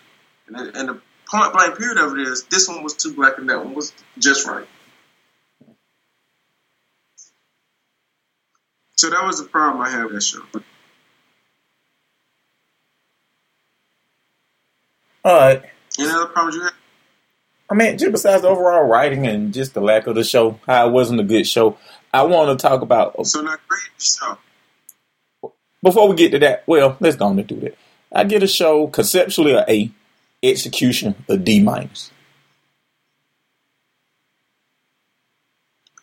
And 0.49 0.59
the, 0.59 0.78
and 0.78 0.89
the 0.89 1.01
point 1.28 1.53
blank 1.53 1.78
period 1.78 1.99
of 1.99 2.14
it 2.14 2.26
is 2.26 2.45
this 2.45 2.68
one 2.68 2.83
was 2.83 2.95
too 2.95 3.14
black 3.14 3.39
and 3.39 3.49
that 3.51 3.64
one 3.64 3.74
was 3.74 3.93
just 4.18 4.47
right. 4.47 4.66
So 8.97 9.09
that 9.11 9.24
was 9.24 9.43
the 9.43 9.49
problem 9.49 9.83
I 9.83 9.91
had 9.91 10.05
with 10.05 10.14
that 10.14 10.22
show. 10.22 10.43
All 15.24 15.37
right. 15.37 15.62
Any 15.99 16.09
other 16.09 16.26
problems 16.26 16.57
you 16.57 16.62
had? 16.62 16.72
I 17.70 17.74
mean, 17.74 17.99
just 17.99 18.11
besides 18.11 18.43
the 18.43 18.49
overall 18.49 18.85
writing 18.85 19.26
and 19.26 19.55
just 19.55 19.74
the 19.74 19.81
lack 19.81 20.07
of 20.07 20.16
the 20.16 20.24
show, 20.24 20.59
how 20.66 20.89
it 20.89 20.93
wasn't 20.93 21.20
a 21.20 21.24
good 21.24 21.47
show, 21.47 21.78
I 22.12 22.22
want 22.24 22.58
to 22.58 22.68
talk 22.68 22.82
about. 22.82 23.26
So 23.26 23.40
not 23.40 23.61
great 23.68 23.80
show. 23.98 24.38
Before 25.82 26.08
we 26.08 26.16
get 26.16 26.32
to 26.32 26.38
that, 26.40 26.64
well, 26.66 26.96
let's 27.00 27.16
go 27.16 27.26
on 27.26 27.38
and 27.38 27.48
do 27.48 27.61
that. 27.61 27.76
I 28.12 28.24
get 28.24 28.42
a 28.42 28.46
show 28.46 28.88
conceptually 28.88 29.52
a 29.52 29.64
A, 29.68 29.90
execution 30.42 31.14
a 31.28 31.36
D 31.36 31.62
minus. 31.62 32.11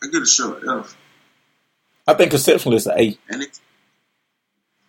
I 0.02 0.08
get 0.08 0.22
a 0.22 0.26
show 0.26 0.56
an 0.56 0.80
F. 0.80 0.98
I 2.08 2.14
think 2.14 2.32
conceptually 2.32 2.78
it's 2.78 2.86
an 2.86 3.00
A. 3.00 3.18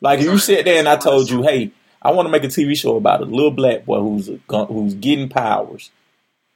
Like 0.00 0.20
if 0.20 0.26
you 0.26 0.38
sit 0.38 0.64
there 0.64 0.78
and 0.78 0.88
I 0.88 0.96
told 0.96 1.28
you, 1.28 1.42
hey, 1.42 1.72
I 2.00 2.12
want 2.12 2.26
to 2.26 2.30
make 2.30 2.44
a 2.44 2.48
TV 2.48 2.78
show 2.78 2.96
about 2.96 3.22
a 3.22 3.24
little 3.24 3.50
black 3.50 3.84
boy 3.84 4.00
who's 4.00 4.28
a, 4.28 4.38
who's 4.66 4.94
getting 4.94 5.28
powers, 5.28 5.90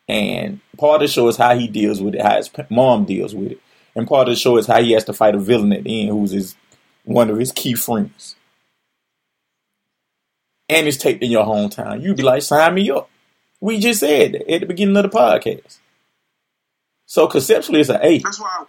and 0.09 0.61
part 0.79 1.03
of 1.03 1.09
the 1.09 1.13
show 1.13 1.27
is 1.29 1.37
how 1.37 1.59
he 1.59 1.67
deals 1.67 2.01
with 2.01 2.15
it, 2.15 2.23
how 2.23 2.37
his 2.37 2.51
mom 2.71 3.05
deals 3.05 3.35
with 3.35 3.53
it, 3.53 3.61
and 3.95 4.07
part 4.09 4.29
of 4.29 4.33
the 4.35 4.41
show 4.41 4.57
is 4.57 4.67
how 4.67 4.81
he 4.83 4.93
has 4.93 5.05
to 5.05 5.13
fight 5.13 5.35
a 5.35 5.39
villain 5.39 5.73
at 5.73 5.85
the 5.85 6.01
end, 6.03 6.11
who's 6.11 6.31
his 6.33 6.57
one 7.05 7.31
of 7.31 7.39
his 7.39 7.53
key 7.53 7.75
friends, 7.75 8.37
and 10.69 10.87
it's 10.87 10.97
taped 10.97 11.23
in 11.23 11.31
your 11.31 11.45
hometown. 11.45 12.03
You'd 12.03 12.17
be 12.17 12.23
like, 12.23 12.43
sign 12.43 12.75
me 12.75 12.91
up. 12.91 13.11
We 13.61 13.79
just 13.79 14.01
said 14.01 14.35
at 14.35 14.61
the 14.61 14.67
beginning 14.67 14.97
of 14.97 15.05
the 15.05 15.09
podcast. 15.17 15.79
So 17.07 17.27
conceptually, 17.27 17.81
it's 17.81 17.91
an 17.91 18.01
A. 18.03 18.19
That's 18.19 18.41
why. 18.41 18.49
I- 18.61 18.65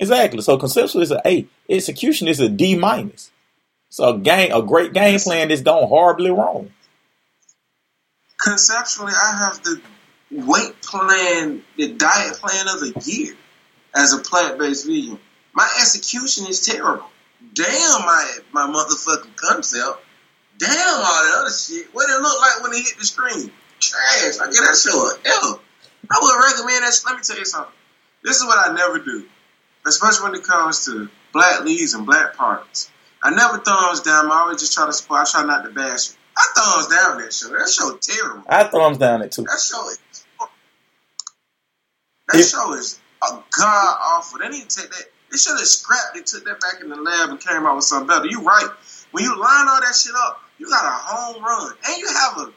Exactly. 0.00 0.40
So 0.42 0.58
conceptually 0.58 1.02
it's 1.02 1.12
an 1.12 1.20
A. 1.24 1.46
Execution 1.68 2.26
is 2.26 2.40
a 2.40 2.48
D 2.48 2.74
minus. 2.74 3.30
So 3.88 4.14
a 4.14 4.18
game, 4.18 4.50
a 4.50 4.60
great 4.62 4.92
game 4.92 5.20
plan 5.20 5.46
that's 5.48 5.60
gone 5.60 5.86
horribly 5.86 6.30
wrong. 6.30 6.72
Conceptually, 8.42 9.12
I 9.12 9.36
have 9.44 9.62
the 9.62 9.80
weight 10.32 10.80
plan, 10.82 11.62
the 11.76 11.92
diet 11.92 12.34
plan 12.34 12.66
of 12.68 12.80
the 12.80 13.00
year 13.04 13.36
as 13.94 14.12
a 14.12 14.18
plant 14.18 14.58
based 14.58 14.86
vegan. 14.86 15.18
My 15.54 15.68
execution 15.80 16.46
is 16.46 16.64
terrible. 16.64 17.06
Damn 17.54 18.00
my 18.00 18.38
my 18.52 18.66
motherfucking 18.66 19.36
concept. 19.36 20.00
Damn 20.58 20.70
all 20.70 21.02
that 21.02 21.38
other 21.40 21.50
shit. 21.50 21.92
What 21.92 22.08
it 22.08 22.20
look 22.20 22.40
like 22.40 22.62
when 22.62 22.72
it 22.72 22.84
hit 22.86 22.98
the 22.98 23.04
screen? 23.04 23.50
Trash. 23.80 24.38
I 24.40 24.46
get 24.46 24.62
that 24.62 24.78
show 24.80 25.10
L. 25.42 25.60
I 26.10 26.18
would 26.20 26.44
recommend 26.44 26.84
that. 26.84 27.00
Let 27.06 27.16
me 27.16 27.22
tell 27.22 27.38
you 27.38 27.44
something. 27.44 27.74
This 28.22 28.36
is 28.36 28.44
what 28.44 28.70
I 28.70 28.74
never 28.74 28.98
do 28.98 29.26
especially 29.86 30.30
when 30.30 30.40
it 30.40 30.44
comes 30.44 30.84
to 30.86 31.08
black 31.32 31.64
leads 31.64 31.94
and 31.94 32.06
black 32.06 32.36
parties. 32.36 32.90
I 33.22 33.30
never 33.30 33.58
thumbs 33.58 34.00
down. 34.00 34.30
I 34.30 34.40
always 34.40 34.60
just 34.60 34.74
try 34.74 34.86
to 34.86 34.92
support. 34.92 35.20
I 35.20 35.30
try 35.30 35.44
not 35.44 35.64
to 35.64 35.70
bash 35.70 36.10
it. 36.10 36.16
I 36.36 36.46
thumbs 36.56 36.88
down 36.88 37.20
that 37.20 37.32
show. 37.32 37.48
That 37.48 37.68
show 37.68 37.96
terrible. 37.96 38.44
I 38.48 38.64
thumbs 38.64 38.98
down 38.98 39.22
it 39.22 39.32
too. 39.32 39.42
That 39.42 39.60
show 39.60 39.88
is. 39.88 39.98
That 42.28 42.38
yeah. 42.38 42.44
show 42.44 42.74
is 42.74 42.98
a 43.22 43.44
god 43.58 43.96
awful. 44.02 44.38
They 44.38 44.48
to 44.48 44.66
take 44.66 44.90
that. 44.90 45.04
They 45.30 45.38
should 45.38 45.56
have 45.56 45.66
scrapped 45.66 46.16
it, 46.16 46.26
took 46.26 46.44
that 46.44 46.60
back 46.60 46.82
in 46.82 46.90
the 46.90 46.96
lab, 46.96 47.30
and 47.30 47.40
came 47.40 47.64
out 47.64 47.76
with 47.76 47.84
something 47.84 48.06
better. 48.06 48.26
You're 48.26 48.42
right. 48.42 48.68
When 49.12 49.24
you 49.24 49.30
line 49.30 49.66
all 49.68 49.80
that 49.80 49.94
shit 49.94 50.12
up, 50.14 50.40
you 50.58 50.68
got 50.68 50.84
a 50.84 50.90
home 50.90 51.42
run, 51.42 51.72
and 51.88 51.98
you 51.98 52.08
have 52.08 52.38
a 52.38 52.52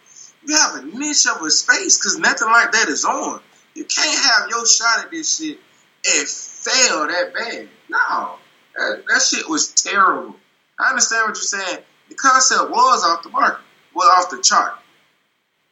you 0.45 0.55
have 0.55 0.75
a 0.75 0.85
niche 0.97 1.25
of 1.27 1.41
a 1.41 1.49
space 1.49 1.97
because 1.97 2.17
nothing 2.19 2.47
like 2.49 2.71
that 2.73 2.87
is 2.89 3.05
on. 3.05 3.41
You 3.73 3.85
can't 3.85 4.19
have 4.31 4.49
your 4.49 4.65
shot 4.65 5.05
at 5.05 5.11
this 5.11 5.37
shit 5.37 5.57
and 6.05 6.27
fail 6.27 7.07
that 7.07 7.33
bad. 7.33 7.67
No, 7.89 8.35
that, 8.75 9.03
that 9.07 9.21
shit 9.21 9.49
was 9.49 9.71
terrible. 9.71 10.35
I 10.79 10.89
understand 10.89 11.27
what 11.27 11.37
you're 11.37 11.61
saying. 11.61 11.79
The 12.09 12.15
concept 12.15 12.69
was 12.69 13.03
off 13.03 13.23
the 13.23 13.29
market, 13.29 13.61
was 13.93 14.07
off 14.17 14.29
the 14.29 14.41
chart. 14.43 14.73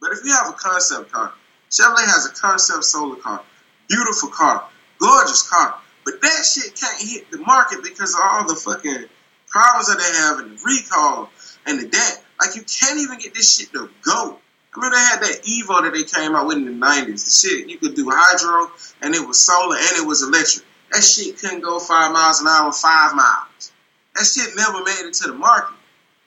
But 0.01 0.11
if 0.11 0.19
you 0.25 0.31
have 0.31 0.49
a 0.49 0.53
concept 0.53 1.11
car, 1.11 1.33
Chevrolet 1.69 2.05
has 2.05 2.25
a 2.25 2.33
concept 2.33 2.83
solar 2.83 3.15
car, 3.17 3.41
beautiful 3.87 4.29
car, 4.29 4.67
gorgeous 5.03 5.47
car, 5.49 5.75
but 6.05 6.21
that 6.21 6.45
shit 6.45 6.75
can't 6.75 7.01
hit 7.01 7.29
the 7.31 7.39
market 7.39 7.83
because 7.83 8.13
of 8.15 8.21
all 8.23 8.47
the 8.47 8.55
fucking 8.55 9.05
problems 9.47 9.87
that 9.87 9.97
they 9.97 10.17
have 10.19 10.39
and 10.39 10.57
the 10.57 10.63
recall 10.63 11.29
and 11.65 11.79
the 11.79 11.87
debt. 11.87 12.23
Like 12.39 12.55
you 12.55 12.63
can't 12.63 12.99
even 12.99 13.19
get 13.19 13.33
this 13.33 13.57
shit 13.57 13.71
to 13.73 13.89
go. 14.01 14.39
I 14.75 14.81
mean, 14.81 14.91
they 14.91 14.97
had 14.97 15.19
that 15.19 15.43
Evo 15.43 15.83
that 15.83 15.93
they 15.93 16.03
came 16.03 16.35
out 16.35 16.47
with 16.47 16.57
in 16.57 16.65
the 16.65 16.71
nineties. 16.71 17.23
The 17.25 17.47
shit 17.47 17.69
you 17.69 17.77
could 17.77 17.95
do 17.95 18.09
hydro 18.09 18.71
and 19.01 19.13
it 19.13 19.27
was 19.27 19.39
solar 19.39 19.75
and 19.75 19.97
it 19.97 20.07
was 20.07 20.23
electric. 20.23 20.65
That 20.91 21.03
shit 21.03 21.37
couldn't 21.37 21.61
go 21.61 21.79
five 21.79 22.11
miles 22.11 22.41
an 22.41 22.47
hour, 22.47 22.71
five 22.71 23.15
miles. 23.15 23.71
That 24.15 24.25
shit 24.25 24.55
never 24.55 24.83
made 24.83 25.07
it 25.07 25.13
to 25.15 25.31
the 25.31 25.37
market. 25.37 25.75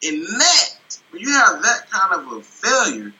And 0.02 0.24
that, 0.26 0.68
when 1.10 1.22
you 1.22 1.32
have 1.32 1.62
that 1.62 1.90
kind 1.90 2.20
of 2.20 2.32
a 2.32 2.42
failure, 2.42 3.12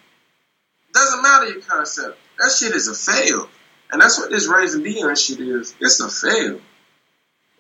doesn't 0.93 1.23
matter 1.23 1.47
your 1.49 1.63
concept. 1.63 2.19
That 2.39 2.53
shit 2.53 2.75
is 2.75 2.89
a 2.89 2.95
fail. 2.95 3.49
And 3.91 4.01
that's 4.01 4.19
what 4.19 4.31
this 4.31 4.49
raising 4.49 4.83
Dion 4.83 5.15
shit 5.17 5.41
is. 5.41 5.75
It's 5.81 6.01
a 6.01 6.09
fail. 6.09 6.61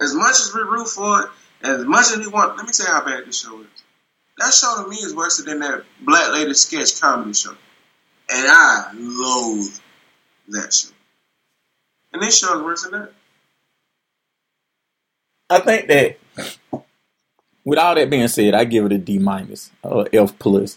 As 0.00 0.14
much 0.14 0.32
as 0.32 0.52
we 0.54 0.62
root 0.62 0.88
for 0.88 1.22
it, 1.22 1.30
as 1.62 1.84
much 1.84 2.06
as 2.10 2.18
we 2.18 2.28
want, 2.28 2.56
let 2.56 2.66
me 2.66 2.72
tell 2.72 2.86
you 2.86 2.92
how 2.92 3.04
bad 3.04 3.26
this 3.26 3.40
show 3.42 3.60
is. 3.60 3.66
That 4.38 4.52
show 4.52 4.82
to 4.82 4.88
me 4.88 4.96
is 4.96 5.14
worse 5.14 5.42
than 5.42 5.60
that 5.60 5.84
Black 6.00 6.32
Lady 6.32 6.52
sketch 6.54 7.00
comedy 7.00 7.32
show. 7.32 7.52
And 8.28 8.46
I 8.50 8.90
loathe 8.94 9.78
that 10.48 10.74
show. 10.74 10.90
And 12.12 12.22
this 12.22 12.38
show 12.38 12.56
is 12.58 12.62
worse 12.62 12.82
than 12.82 12.92
that. 12.92 13.12
I 15.48 15.60
think 15.60 15.86
that 15.88 16.18
with 17.64 17.78
all 17.78 17.94
that 17.94 18.10
being 18.10 18.28
said, 18.28 18.54
I 18.54 18.64
give 18.64 18.84
it 18.86 18.92
a 18.92 18.98
D 18.98 19.18
minus 19.18 19.70
or 19.82 20.08
F 20.12 20.38
plus. 20.38 20.76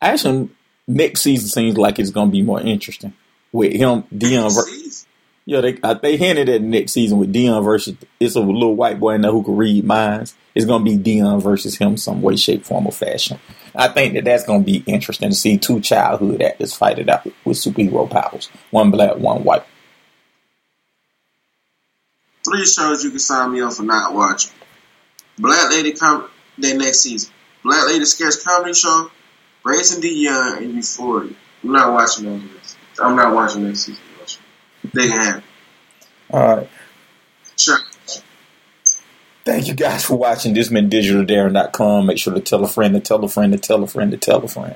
Actually, 0.00 0.50
next 0.86 1.22
season 1.22 1.48
seems 1.48 1.76
like 1.76 1.98
it's 1.98 2.10
going 2.10 2.28
to 2.28 2.32
be 2.32 2.42
more 2.42 2.60
interesting 2.60 3.12
with 3.54 3.72
him 3.72 4.02
Dion. 4.16 4.52
Ver- 4.52 4.66
yeah, 5.46 5.60
they 5.60 5.78
uh, 5.82 5.94
they 5.94 6.16
hinted 6.16 6.48
at 6.48 6.62
next 6.62 6.92
season 6.92 7.18
with 7.18 7.32
Dion 7.32 7.62
versus 7.62 7.96
it's 8.18 8.34
a 8.34 8.40
little 8.40 8.74
white 8.74 8.98
boy 8.98 9.14
in 9.14 9.20
there 9.20 9.30
who 9.30 9.44
can 9.44 9.56
read 9.56 9.84
minds. 9.84 10.34
It's 10.54 10.66
going 10.66 10.84
to 10.84 10.90
be 10.90 10.96
Dion 10.96 11.40
versus 11.40 11.76
him 11.76 11.96
some 11.96 12.22
way, 12.22 12.36
shape, 12.36 12.64
form, 12.64 12.86
or 12.86 12.92
fashion. 12.92 13.38
I 13.74 13.88
think 13.88 14.14
that 14.14 14.24
that's 14.24 14.44
going 14.44 14.60
to 14.60 14.64
be 14.64 14.82
interesting 14.86 15.30
to 15.30 15.34
see 15.36 15.58
two 15.58 15.80
childhood 15.80 16.42
actors 16.42 16.74
fight 16.74 16.98
it 16.98 17.08
out 17.08 17.26
with 17.44 17.58
superhero 17.58 18.10
powers, 18.10 18.48
one 18.70 18.90
black, 18.90 19.16
one 19.16 19.44
white. 19.44 19.64
Three 22.44 22.64
shows 22.64 23.04
you 23.04 23.10
can 23.10 23.18
sign 23.18 23.52
me 23.52 23.60
up 23.60 23.72
for 23.74 23.82
not 23.82 24.14
watching. 24.14 24.52
Black 25.38 25.70
Lady 25.70 25.92
come 25.92 26.28
their 26.58 26.76
next 26.76 27.00
season. 27.00 27.32
Black 27.62 27.86
Lady 27.86 28.04
sketch 28.04 28.42
comedy 28.44 28.74
show, 28.74 29.10
Raising 29.64 30.02
Young, 30.02 30.58
and 30.58 30.74
Euphoria. 30.74 31.34
I'm 31.62 31.72
not 31.72 31.92
watching 31.92 32.24
those. 32.24 32.63
I'm 33.00 33.16
not 33.16 33.34
watching 33.34 33.64
next 33.64 33.80
season. 33.80 34.02
They 34.92 35.08
can 35.08 35.16
have. 35.16 35.44
All 36.30 36.56
right. 36.56 36.70
Sure. 37.56 37.78
Thank 39.44 39.68
you 39.68 39.74
guys 39.74 40.04
for 40.04 40.16
watching. 40.16 40.54
This 40.54 40.68
has 40.68 40.72
been 40.72 40.88
digitaldarren.com. 40.88 42.06
Make 42.06 42.18
sure 42.18 42.34
to 42.34 42.40
tell 42.40 42.64
a 42.64 42.68
friend 42.68 42.94
to 42.94 43.00
tell 43.00 43.22
a 43.22 43.28
friend 43.28 43.52
to 43.52 43.58
tell 43.58 43.82
a 43.82 43.86
friend 43.86 44.10
to 44.10 44.16
tell 44.16 44.42
a 44.42 44.48
friend. 44.48 44.72